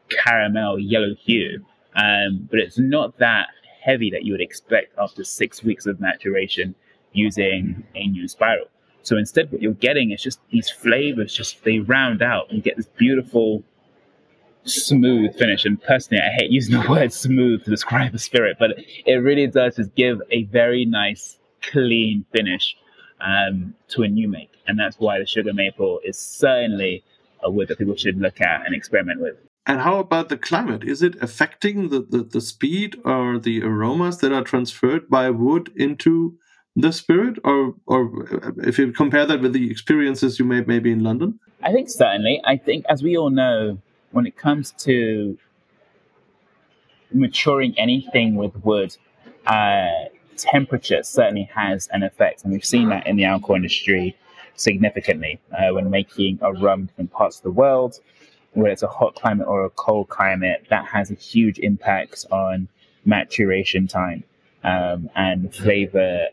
caramel 0.08 0.80
yellow 0.80 1.14
hue, 1.14 1.64
um, 1.94 2.48
but 2.50 2.58
it's 2.58 2.78
not 2.78 3.18
that 3.18 3.48
heavy 3.86 4.10
that 4.10 4.24
you 4.24 4.32
would 4.32 4.40
expect 4.40 4.92
after 4.98 5.22
six 5.22 5.62
weeks 5.62 5.86
of 5.86 6.00
maturation 6.00 6.74
using 7.12 7.84
a 7.94 8.06
new 8.08 8.26
spiral. 8.26 8.66
So 9.02 9.16
instead, 9.16 9.52
what 9.52 9.62
you're 9.62 9.72
getting 9.72 10.10
is 10.10 10.20
just 10.20 10.40
these 10.50 10.68
flavors, 10.68 11.32
just 11.32 11.62
they 11.62 11.78
round 11.78 12.22
out 12.22 12.50
and 12.50 12.62
get 12.62 12.76
this 12.76 12.86
beautiful, 12.86 13.62
smooth 14.64 15.38
finish. 15.38 15.64
And 15.64 15.80
personally, 15.80 16.20
I 16.20 16.30
hate 16.36 16.50
using 16.50 16.80
the 16.80 16.86
word 16.90 17.12
smooth 17.12 17.64
to 17.64 17.70
describe 17.70 18.14
a 18.14 18.18
spirit, 18.18 18.56
but 18.58 18.70
it 19.06 19.14
really 19.14 19.46
does 19.46 19.76
just 19.76 19.94
give 19.94 20.20
a 20.32 20.42
very 20.44 20.84
nice, 20.84 21.38
clean 21.62 22.24
finish 22.32 22.76
um, 23.20 23.74
to 23.90 24.02
a 24.02 24.08
new 24.08 24.28
make. 24.28 24.50
And 24.66 24.76
that's 24.76 24.98
why 24.98 25.20
the 25.20 25.26
sugar 25.26 25.52
maple 25.54 26.00
is 26.04 26.18
certainly 26.18 27.04
a 27.44 27.50
wood 27.50 27.68
that 27.68 27.78
people 27.78 27.94
should 27.94 28.18
look 28.18 28.40
at 28.40 28.66
and 28.66 28.74
experiment 28.74 29.20
with. 29.20 29.36
And 29.66 29.80
how 29.80 29.98
about 29.98 30.28
the 30.28 30.36
climate? 30.36 30.84
Is 30.84 31.02
it 31.02 31.16
affecting 31.20 31.88
the, 31.88 32.06
the, 32.08 32.22
the, 32.22 32.40
speed 32.40 32.96
or 33.04 33.38
the 33.38 33.62
aromas 33.62 34.18
that 34.18 34.32
are 34.32 34.44
transferred 34.44 35.10
by 35.10 35.28
wood 35.30 35.72
into 35.74 36.38
the 36.76 36.92
spirit? 36.92 37.38
Or, 37.42 37.74
or 37.86 38.28
if 38.58 38.78
you 38.78 38.92
compare 38.92 39.26
that 39.26 39.40
with 39.40 39.52
the 39.52 39.68
experiences 39.68 40.38
you 40.38 40.44
made 40.44 40.68
maybe 40.68 40.92
in 40.92 41.02
London? 41.02 41.40
I 41.62 41.72
think 41.72 41.88
certainly. 41.88 42.40
I 42.44 42.56
think, 42.56 42.84
as 42.88 43.02
we 43.02 43.16
all 43.16 43.30
know, 43.30 43.78
when 44.12 44.24
it 44.24 44.36
comes 44.36 44.70
to 44.78 45.36
maturing 47.12 47.76
anything 47.76 48.36
with 48.36 48.54
wood, 48.64 48.96
uh, 49.46 49.88
temperature 50.36 51.02
certainly 51.02 51.50
has 51.54 51.88
an 51.92 52.04
effect. 52.04 52.44
And 52.44 52.52
we've 52.52 52.64
seen 52.64 52.88
that 52.90 53.04
in 53.06 53.16
the 53.16 53.24
alcohol 53.24 53.56
industry 53.56 54.16
significantly 54.54 55.40
uh, 55.52 55.74
when 55.74 55.90
making 55.90 56.38
a 56.40 56.52
rum 56.52 56.88
in 56.98 57.08
parts 57.08 57.38
of 57.38 57.42
the 57.42 57.50
world 57.50 57.98
whether 58.56 58.72
it's 58.72 58.82
a 58.82 58.88
hot 58.88 59.14
climate 59.14 59.46
or 59.46 59.64
a 59.64 59.70
cold 59.70 60.08
climate, 60.08 60.66
that 60.70 60.86
has 60.86 61.10
a 61.10 61.14
huge 61.14 61.58
impact 61.58 62.24
on 62.30 62.68
maturation 63.04 63.86
time 63.86 64.24
um, 64.64 65.08
and 65.14 65.54
flavor 65.54 66.26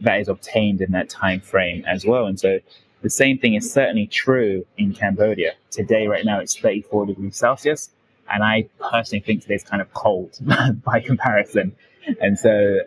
that 0.00 0.20
is 0.20 0.28
obtained 0.28 0.80
in 0.80 0.92
that 0.92 1.08
time 1.08 1.40
frame 1.40 1.84
as 1.86 2.04
well. 2.04 2.26
And 2.26 2.38
so 2.38 2.58
the 3.02 3.10
same 3.10 3.38
thing 3.38 3.54
is 3.54 3.70
certainly 3.70 4.06
true 4.06 4.66
in 4.78 4.94
Cambodia. 4.94 5.52
Today, 5.70 6.06
right 6.06 6.24
now, 6.24 6.40
it's 6.40 6.56
34 6.56 7.06
degrees 7.06 7.36
Celsius. 7.36 7.90
And 8.32 8.42
I 8.42 8.66
personally 8.90 9.20
think 9.20 9.42
today's 9.42 9.62
kind 9.62 9.82
of 9.82 9.92
cold 9.92 10.38
by 10.84 11.00
comparison. 11.00 11.76
And 12.20 12.38
so, 12.38 12.78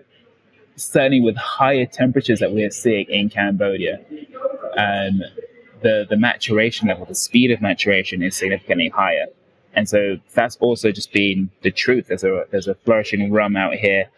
certainly 0.75 1.21
with 1.21 1.37
higher 1.37 1.85
temperatures 1.85 2.39
that 2.39 2.51
we're 2.51 2.71
seeing 2.71 3.05
in 3.09 3.29
Cambodia, 3.29 3.99
um, 4.77 5.21
the, 5.81 6.05
the 6.09 6.17
maturation 6.17 6.87
level, 6.87 7.05
the 7.05 7.15
speed 7.15 7.51
of 7.51 7.61
maturation 7.61 8.23
is 8.23 8.35
significantly 8.35 8.89
higher. 8.89 9.27
And 9.73 9.87
so 9.87 10.17
that's 10.33 10.55
also 10.57 10.91
just 10.91 11.11
been 11.11 11.51
the 11.61 11.71
truth. 11.71 12.07
There's 12.07 12.23
a, 12.23 12.45
there's 12.49 12.67
a 12.67 12.75
flourishing 12.75 13.31
rum 13.31 13.55
out 13.55 13.75
here 13.75 14.09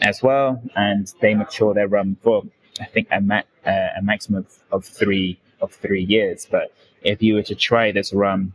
as 0.00 0.22
well. 0.22 0.60
And 0.74 1.12
they 1.20 1.34
mature 1.34 1.72
their 1.72 1.86
rum 1.86 2.16
for, 2.22 2.42
I 2.80 2.86
think, 2.86 3.08
a, 3.12 3.20
ma- 3.20 3.42
uh, 3.64 3.88
a 3.96 4.02
maximum 4.02 4.44
of, 4.44 4.62
of 4.72 4.84
three, 4.84 5.38
of 5.60 5.72
three 5.72 6.02
years. 6.02 6.48
But 6.50 6.74
if 7.02 7.22
you 7.22 7.34
were 7.34 7.42
to 7.44 7.54
try 7.54 7.92
this 7.92 8.12
rum 8.12 8.54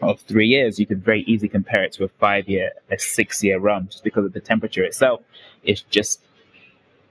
of 0.00 0.20
three 0.20 0.46
years, 0.46 0.78
you 0.78 0.86
could 0.86 1.04
very 1.04 1.22
easily 1.22 1.48
compare 1.48 1.84
it 1.84 1.92
to 1.94 2.04
a 2.04 2.08
five 2.08 2.48
year, 2.48 2.72
a 2.90 2.98
six 2.98 3.44
year 3.44 3.58
rum, 3.58 3.88
just 3.90 4.04
because 4.04 4.24
of 4.24 4.32
the 4.32 4.40
temperature 4.40 4.84
itself 4.84 5.20
is 5.64 5.82
just 5.82 6.20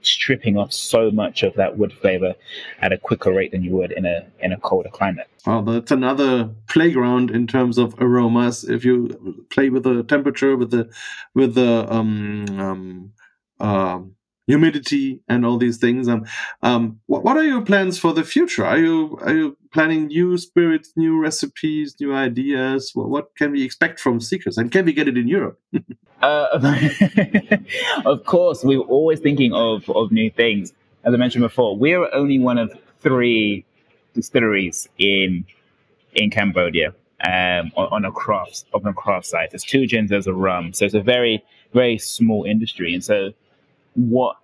stripping 0.02 0.56
off 0.56 0.72
so 0.72 1.10
much 1.10 1.42
of 1.42 1.54
that 1.54 1.78
wood 1.78 1.92
flavor 1.92 2.34
at 2.80 2.92
a 2.92 2.98
quicker 2.98 3.32
rate 3.32 3.52
than 3.52 3.62
you 3.62 3.72
would 3.72 3.92
in 3.92 4.06
a 4.06 4.26
in 4.40 4.52
a 4.52 4.58
colder 4.58 4.88
climate. 4.88 5.28
Well, 5.46 5.62
that's 5.62 5.90
another 5.90 6.50
playground 6.68 7.30
in 7.30 7.46
terms 7.46 7.78
of 7.78 7.94
aromas. 7.98 8.64
If 8.64 8.84
you 8.84 9.46
play 9.50 9.70
with 9.70 9.84
the 9.84 10.02
temperature, 10.02 10.56
with 10.56 10.70
the 10.70 10.90
with 11.34 11.54
the 11.54 11.86
um, 11.92 12.46
um, 12.58 13.12
uh, 13.58 14.00
humidity 14.50 15.20
and 15.28 15.46
all 15.46 15.58
these 15.58 15.78
things. 15.78 16.08
Um, 16.08 16.26
um, 16.62 17.00
what, 17.06 17.24
what 17.24 17.36
are 17.36 17.44
your 17.44 17.62
plans 17.62 17.98
for 17.98 18.12
the 18.12 18.24
future? 18.24 18.64
Are 18.66 18.78
you 18.78 19.18
are 19.22 19.34
you 19.34 19.56
planning 19.72 20.08
new 20.08 20.36
spirits, 20.36 20.92
new 20.96 21.18
recipes, 21.18 21.94
new 22.00 22.12
ideas? 22.14 22.90
What, 22.94 23.08
what 23.08 23.36
can 23.36 23.52
we 23.52 23.62
expect 23.62 24.00
from 24.00 24.20
Seekers, 24.20 24.58
and 24.58 24.70
can 24.70 24.84
we 24.84 24.92
get 24.92 25.08
it 25.08 25.16
in 25.16 25.28
Europe? 25.28 25.58
uh, 26.22 26.76
of 28.04 28.24
course, 28.24 28.64
we 28.64 28.76
are 28.76 28.88
always 28.96 29.20
thinking 29.20 29.52
of 29.52 29.88
of 29.90 30.10
new 30.12 30.30
things. 30.30 30.72
As 31.04 31.14
I 31.14 31.16
mentioned 31.16 31.42
before, 31.42 31.76
we 31.76 31.94
are 31.94 32.12
only 32.12 32.38
one 32.38 32.58
of 32.58 32.72
three 33.00 33.64
distilleries 34.14 34.88
in 34.98 35.44
in 36.14 36.28
Cambodia 36.30 36.88
um, 37.24 37.70
on, 37.76 37.88
on, 37.92 38.04
a 38.04 38.10
craft 38.10 38.64
on 38.74 38.84
a 38.86 38.92
craft 38.92 39.26
side. 39.26 39.48
There's 39.52 39.62
two 39.62 39.86
gins, 39.86 40.10
there's 40.10 40.26
a 40.26 40.34
rum, 40.34 40.72
so 40.72 40.84
it's 40.84 40.94
a 40.94 41.00
very 41.00 41.44
very 41.72 41.98
small 41.98 42.44
industry. 42.44 42.94
And 42.94 43.04
so, 43.04 43.32
what 43.94 44.36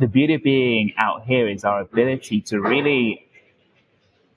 the 0.00 0.08
beauty 0.08 0.34
of 0.34 0.42
being 0.42 0.94
out 0.96 1.24
here 1.24 1.46
is 1.46 1.62
our 1.62 1.82
ability 1.82 2.40
to 2.40 2.60
really 2.60 3.26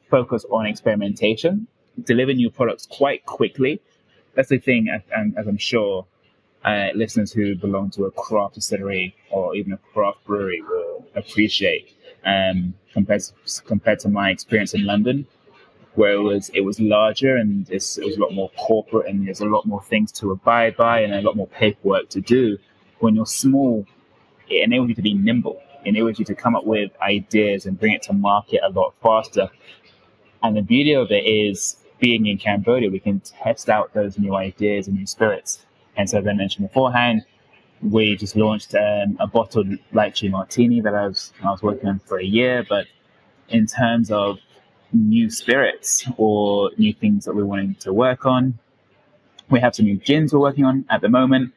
focus 0.09 0.45
on 0.51 0.65
experimentation, 0.65 1.67
deliver 2.03 2.33
new 2.33 2.49
products 2.49 2.85
quite 2.85 3.25
quickly. 3.25 3.81
That's 4.35 4.49
the 4.49 4.59
thing, 4.59 4.89
as, 4.89 5.01
as 5.37 5.47
I'm 5.47 5.57
sure 5.57 6.05
uh, 6.65 6.89
listeners 6.93 7.31
who 7.31 7.55
belong 7.55 7.91
to 7.91 8.05
a 8.05 8.11
craft 8.11 8.55
distillery 8.55 9.15
or 9.31 9.55
even 9.55 9.71
a 9.71 9.77
craft 9.77 10.25
brewery 10.25 10.61
will 10.61 11.05
appreciate 11.15 11.95
um, 12.25 12.73
compared 12.91 13.21
to, 13.21 13.61
compared 13.63 13.99
to 13.99 14.09
my 14.09 14.31
experience 14.31 14.73
in 14.73 14.85
London, 14.85 15.25
where 15.95 16.13
it 16.13 16.21
was 16.21 16.49
it 16.49 16.61
was 16.61 16.79
larger 16.81 17.37
and 17.37 17.69
it 17.69 17.75
was 17.75 18.17
a 18.17 18.19
lot 18.19 18.33
more 18.33 18.49
corporate 18.57 19.07
and 19.07 19.27
there's 19.27 19.41
a 19.41 19.45
lot 19.45 19.65
more 19.65 19.81
things 19.83 20.11
to 20.11 20.31
abide 20.31 20.75
by 20.75 20.99
and 20.99 21.13
a 21.13 21.21
lot 21.21 21.37
more 21.37 21.47
paperwork 21.47 22.09
to 22.09 22.19
do. 22.19 22.57
When 22.99 23.15
you're 23.15 23.25
small, 23.25 23.85
it 24.49 24.63
enables 24.63 24.89
you 24.89 24.95
to 24.95 25.01
be 25.01 25.13
nimble. 25.13 25.61
It 25.83 25.89
enables 25.89 26.19
you 26.19 26.25
to 26.25 26.35
come 26.35 26.55
up 26.55 26.65
with 26.65 26.91
ideas 27.01 27.65
and 27.65 27.79
bring 27.79 27.93
it 27.93 28.01
to 28.03 28.13
market 28.13 28.61
a 28.63 28.69
lot 28.69 28.93
faster. 29.01 29.49
And 30.41 30.55
the 30.55 30.61
beauty 30.61 30.93
of 30.93 31.11
it 31.11 31.25
is 31.25 31.77
being 31.99 32.25
in 32.25 32.37
Cambodia, 32.37 32.89
we 32.89 32.99
can 32.99 33.21
test 33.21 33.69
out 33.69 33.93
those 33.93 34.19
new 34.19 34.35
ideas 34.35 34.87
and 34.87 34.97
new 34.97 35.07
spirits. 35.07 35.65
And 35.95 36.09
so, 36.09 36.17
as 36.17 36.27
I 36.27 36.33
mentioned 36.33 36.67
beforehand, 36.67 37.25
we 37.81 38.15
just 38.15 38.35
launched 38.35 38.75
um, 38.75 39.17
a 39.19 39.27
bottled 39.27 39.67
lychee 39.93 40.29
martini 40.29 40.81
that 40.81 40.95
I 40.95 41.07
was 41.07 41.31
I 41.43 41.51
was 41.51 41.61
working 41.61 41.87
on 41.87 41.99
for 41.99 42.19
a 42.19 42.25
year. 42.25 42.65
But 42.67 42.87
in 43.49 43.67
terms 43.67 44.11
of 44.11 44.39
new 44.91 45.29
spirits 45.29 46.05
or 46.17 46.71
new 46.77 46.93
things 46.93 47.25
that 47.25 47.35
we're 47.35 47.45
wanting 47.45 47.75
to 47.75 47.93
work 47.93 48.25
on, 48.25 48.57
we 49.49 49.59
have 49.59 49.75
some 49.75 49.85
new 49.85 49.97
gins 49.97 50.33
we're 50.33 50.39
working 50.39 50.65
on 50.65 50.85
at 50.89 51.01
the 51.01 51.09
moment. 51.09 51.53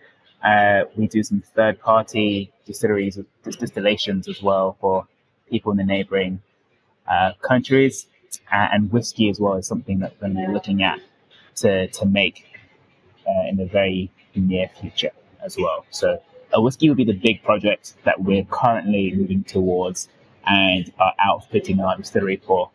Uh, 0.47 0.84
we 0.97 1.09
do 1.09 1.22
some 1.24 1.42
third 1.57 1.80
party 1.80 2.53
distilleries, 2.66 3.18
distillations 3.42 4.28
as 4.28 4.40
well 4.40 4.76
for 4.80 5.07
people 5.51 5.72
in 5.72 5.78
the 5.78 5.84
neighboring 5.84 6.40
uh, 7.11 7.32
countries. 7.42 8.07
Uh, 8.53 8.68
and 8.72 8.92
whiskey 8.92 9.28
as 9.28 9.40
well 9.40 9.55
is 9.55 9.66
something 9.66 9.99
that 9.99 10.14
we're 10.20 10.53
looking 10.53 10.82
at 10.82 11.01
to, 11.57 11.88
to 11.88 12.07
make 12.07 12.44
uh, 13.26 13.49
in 13.49 13.57
the 13.57 13.64
very 13.64 14.11
near 14.36 14.68
future 14.80 15.11
as 15.44 15.57
well. 15.57 15.84
So 15.90 16.22
a 16.53 16.61
whiskey 16.61 16.88
would 16.88 16.99
be 16.99 17.05
the 17.05 17.20
big 17.28 17.42
project 17.42 17.94
that 18.05 18.22
we're 18.22 18.44
currently 18.44 19.12
moving 19.14 19.42
towards 19.42 20.09
and 20.47 20.92
are 21.01 21.14
outfitting 21.18 21.80
our 21.80 21.97
distillery 21.97 22.36
for 22.36 22.70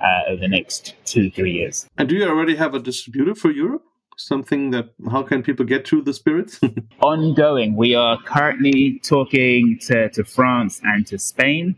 uh, 0.00 0.30
over 0.30 0.40
the 0.40 0.48
next 0.48 0.94
two, 1.04 1.30
three 1.30 1.52
years. 1.52 1.86
And 1.96 2.08
do 2.08 2.16
you 2.16 2.28
already 2.28 2.56
have 2.56 2.74
a 2.74 2.80
distributor 2.80 3.34
for 3.34 3.52
Europe? 3.52 3.84
Something 4.18 4.70
that 4.70 4.88
how 5.10 5.22
can 5.22 5.42
people 5.42 5.66
get 5.66 5.84
to 5.86 6.00
the 6.00 6.14
spirits? 6.14 6.58
Ongoing. 7.02 7.76
We 7.76 7.94
are 7.94 8.18
currently 8.22 8.98
talking 9.00 9.78
to, 9.82 10.08
to 10.08 10.24
France 10.24 10.80
and 10.82 11.06
to 11.08 11.18
Spain. 11.18 11.76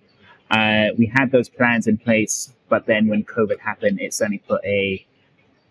Uh, 0.49 0.91
we 0.97 1.07
had 1.07 1.32
those 1.32 1.49
plans 1.49 1.89
in 1.89 1.99
place, 1.99 2.55
but 2.68 2.86
then 2.86 3.09
when 3.09 3.24
COVID 3.24 3.59
happened, 3.59 4.01
it 4.01 4.14
certainly 4.14 4.39
put 4.47 4.64
a 4.64 5.05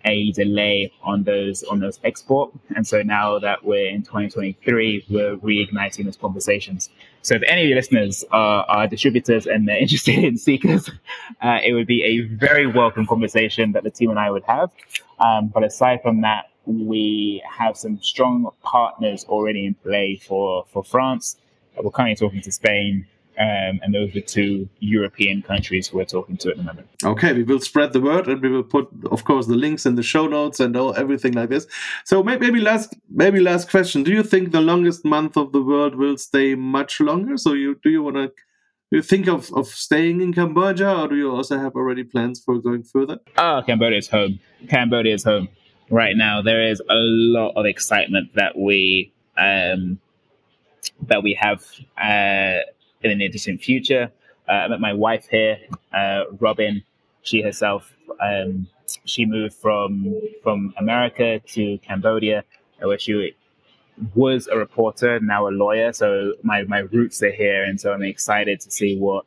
a 0.06 0.32
delay 0.34 0.92
on 1.04 1.24
those 1.24 1.64
on 1.64 1.80
those 1.80 2.00
export. 2.04 2.52
And 2.76 2.86
so 2.86 3.02
now 3.02 3.40
that 3.40 3.64
we're 3.64 3.90
in 3.90 4.04
2023, 4.04 5.06
we're 5.10 5.38
reigniting 5.38 6.06
those 6.06 6.18
conversations. 6.18 6.90
So 7.22 7.36
if 7.36 7.44
any 7.48 7.64
of 7.64 7.70
your 7.70 7.78
listeners 7.78 8.24
are, 8.32 8.64
are 8.68 8.88
distributors 8.88 9.48
and 9.48 9.68
they're 9.68 9.78
interested 9.82 10.24
in 10.24 10.38
Seekers, 10.38 10.90
uh, 11.42 11.60
it 11.64 11.74
would 11.74 11.88
be 11.88 12.04
a 12.04 12.22
very 12.36 12.68
welcome 12.68 13.08
conversation 13.08 13.72
that 13.72 13.84
the 13.84 13.92
team 13.92 14.10
and 14.10 14.20
I 14.20 14.32
would 14.32 14.44
have. 14.44 14.72
Um, 15.20 15.48
but 15.48 15.64
aside 15.64 16.02
from 16.02 16.22
that, 16.22 16.50
we 16.68 17.42
have 17.50 17.78
some 17.78 18.02
strong 18.02 18.50
partners 18.62 19.26
already 19.26 19.66
in 19.66 19.74
play 19.76 20.16
for 20.16 20.66
for 20.72 20.84
France. 20.84 21.38
We're 21.82 21.92
currently 21.92 22.16
talking 22.16 22.42
to 22.42 22.52
Spain, 22.52 23.06
um, 23.40 23.80
and 23.84 23.94
those 23.94 24.10
are 24.10 24.14
the 24.14 24.22
two 24.22 24.68
European 24.80 25.44
countries 25.44 25.94
we're 25.94 26.06
talking 26.06 26.38
to 26.38 26.50
at 26.50 26.58
the 26.58 26.64
moment. 26.64 26.88
Okay, 27.04 27.34
we 27.34 27.44
will 27.44 27.60
spread 27.60 27.94
the 27.94 28.02
word, 28.02 28.28
and 28.28 28.42
we 28.42 28.50
will 28.50 28.64
put, 28.64 28.90
of 29.12 29.24
course, 29.26 29.46
the 29.46 29.56
links 29.56 29.86
in 29.86 29.96
the 29.96 30.04
show 30.04 30.28
notes 30.28 30.60
and 30.60 30.76
all 30.76 30.96
everything 30.96 31.34
like 31.34 31.50
this. 31.50 31.68
So 32.04 32.24
maybe 32.24 32.60
last, 32.60 32.96
maybe 33.10 33.40
last 33.40 33.70
question: 33.70 34.04
Do 34.04 34.12
you 34.12 34.24
think 34.24 34.52
the 34.52 34.62
longest 34.62 35.06
month 35.06 35.38
of 35.38 35.52
the 35.52 35.62
world 35.62 35.96
will 35.96 36.18
stay 36.18 36.56
much 36.56 37.00
longer? 37.00 37.38
So 37.38 37.54
you 37.54 37.80
do 37.84 37.90
you 37.90 38.04
want 38.04 38.18
to? 38.18 38.32
you 38.90 39.02
think 39.02 39.28
of, 39.28 39.52
of 39.54 39.68
staying 39.68 40.22
in 40.22 40.34
Cambodia, 40.34 40.90
or 40.90 41.08
do 41.10 41.16
you 41.18 41.30
also 41.30 41.58
have 41.58 41.76
already 41.76 42.04
plans 42.04 42.42
for 42.42 42.58
going 42.60 42.84
further? 42.84 43.20
Oh, 43.38 43.62
Cambodia 43.66 43.98
is 43.98 44.08
home. 44.08 44.40
Cambodia 44.70 45.14
is 45.14 45.26
home. 45.26 45.50
Right 45.90 46.16
now, 46.18 46.42
there 46.42 46.68
is 46.68 46.82
a 46.82 46.96
lot 46.96 47.54
of 47.56 47.66
excitement 47.66 48.34
that 48.36 48.58
we 48.58 49.12
um, 49.38 50.00
that 51.08 51.24
we 51.24 51.34
have. 51.40 51.64
Uh, 51.98 52.62
in 53.02 53.10
the 53.10 53.16
near 53.16 53.30
distant 53.30 53.62
future. 53.62 54.12
Uh, 54.48 54.52
I 54.52 54.68
met 54.68 54.80
my 54.80 54.94
wife 54.94 55.28
here, 55.30 55.60
uh, 55.94 56.24
Robin. 56.40 56.84
She 57.22 57.42
herself, 57.42 57.94
um, 58.22 58.68
she 59.04 59.26
moved 59.26 59.54
from 59.54 60.16
from 60.44 60.74
America 60.78 61.40
to 61.40 61.78
Cambodia, 61.80 62.44
where 62.80 62.98
she 62.98 63.36
was 64.16 64.48
a 64.48 64.58
reporter, 64.58 65.20
now 65.20 65.48
a 65.48 65.50
lawyer. 65.50 65.92
So 65.92 66.34
my, 66.44 66.64
my 66.64 66.80
roots 66.80 67.22
are 67.24 67.32
here, 67.32 67.64
and 67.64 67.80
so 67.80 67.92
I'm 67.92 68.04
excited 68.04 68.62
to 68.62 68.72
see 68.72 68.98
what 68.98 69.26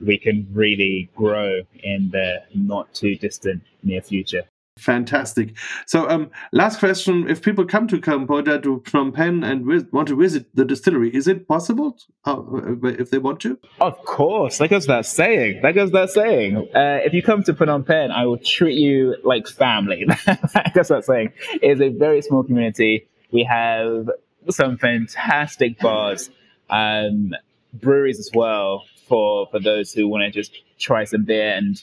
we 0.00 0.16
can 0.16 0.46
really 0.52 1.10
grow 1.14 1.60
in 1.82 2.10
the 2.10 2.42
not 2.54 2.94
too 2.94 3.16
distant 3.16 3.62
near 3.82 4.00
future. 4.00 4.44
Fantastic. 4.78 5.56
So, 5.86 6.08
um, 6.08 6.30
last 6.52 6.78
question: 6.78 7.28
If 7.28 7.42
people 7.42 7.64
come 7.64 7.88
to 7.88 8.00
Cambodia 8.00 8.60
to 8.60 8.80
Phnom 8.80 9.12
Penh 9.12 9.42
and 9.42 9.66
want 9.92 10.08
to 10.08 10.16
visit 10.16 10.46
the 10.54 10.64
distillery, 10.64 11.14
is 11.14 11.26
it 11.26 11.48
possible 11.48 11.96
uh, 12.24 12.40
if 12.84 13.10
they 13.10 13.18
want 13.18 13.40
to? 13.40 13.58
Of 13.80 13.98
course. 14.04 14.58
That 14.58 14.70
goes 14.70 14.86
without 14.86 15.06
saying. 15.06 15.62
That 15.62 15.72
goes 15.72 15.90
without 15.90 16.10
saying. 16.10 16.56
Uh, 16.56 17.00
if 17.04 17.12
you 17.12 17.22
come 17.22 17.42
to 17.44 17.54
Phnom 17.54 17.86
Penh, 17.86 18.10
I 18.10 18.26
will 18.26 18.38
treat 18.38 18.78
you 18.78 19.16
like 19.24 19.48
family. 19.48 20.04
that 20.26 20.72
goes 20.74 20.90
without 20.90 21.04
saying. 21.04 21.32
It 21.60 21.70
is 21.70 21.80
a 21.80 21.88
very 21.88 22.22
small 22.22 22.44
community. 22.44 23.08
We 23.32 23.44
have 23.44 24.08
some 24.50 24.78
fantastic 24.78 25.78
bars, 25.80 26.30
um, 26.70 27.34
breweries 27.74 28.18
as 28.18 28.30
well 28.34 28.84
for 29.08 29.48
for 29.50 29.60
those 29.60 29.92
who 29.92 30.08
want 30.08 30.22
to 30.22 30.30
just 30.30 30.62
try 30.78 31.04
some 31.04 31.24
beer 31.24 31.54
and 31.54 31.82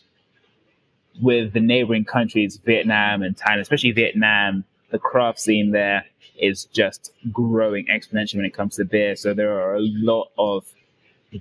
with 1.21 1.53
the 1.53 1.59
neighboring 1.59 2.05
countries, 2.05 2.57
Vietnam 2.57 3.21
and 3.21 3.35
Thailand, 3.35 3.61
especially 3.61 3.91
Vietnam, 3.91 4.63
the 4.91 4.99
craft 4.99 5.39
scene 5.39 5.71
there 5.71 6.05
is 6.37 6.65
just 6.65 7.11
growing 7.31 7.85
exponentially 7.87 8.37
when 8.37 8.45
it 8.45 8.53
comes 8.53 8.75
to 8.75 8.85
beer. 8.85 9.15
So 9.15 9.33
there 9.33 9.59
are 9.59 9.75
a 9.75 9.81
lot 9.81 10.29
of 10.37 10.65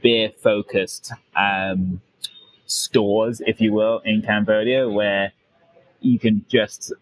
beer 0.02 0.30
focused 0.42 1.12
um, 1.36 2.00
stores, 2.66 3.42
if 3.46 3.60
you 3.60 3.72
will, 3.72 4.00
in 4.04 4.22
Cambodia 4.22 4.88
where 4.88 5.32
you 6.00 6.18
can 6.18 6.44
just 6.48 6.92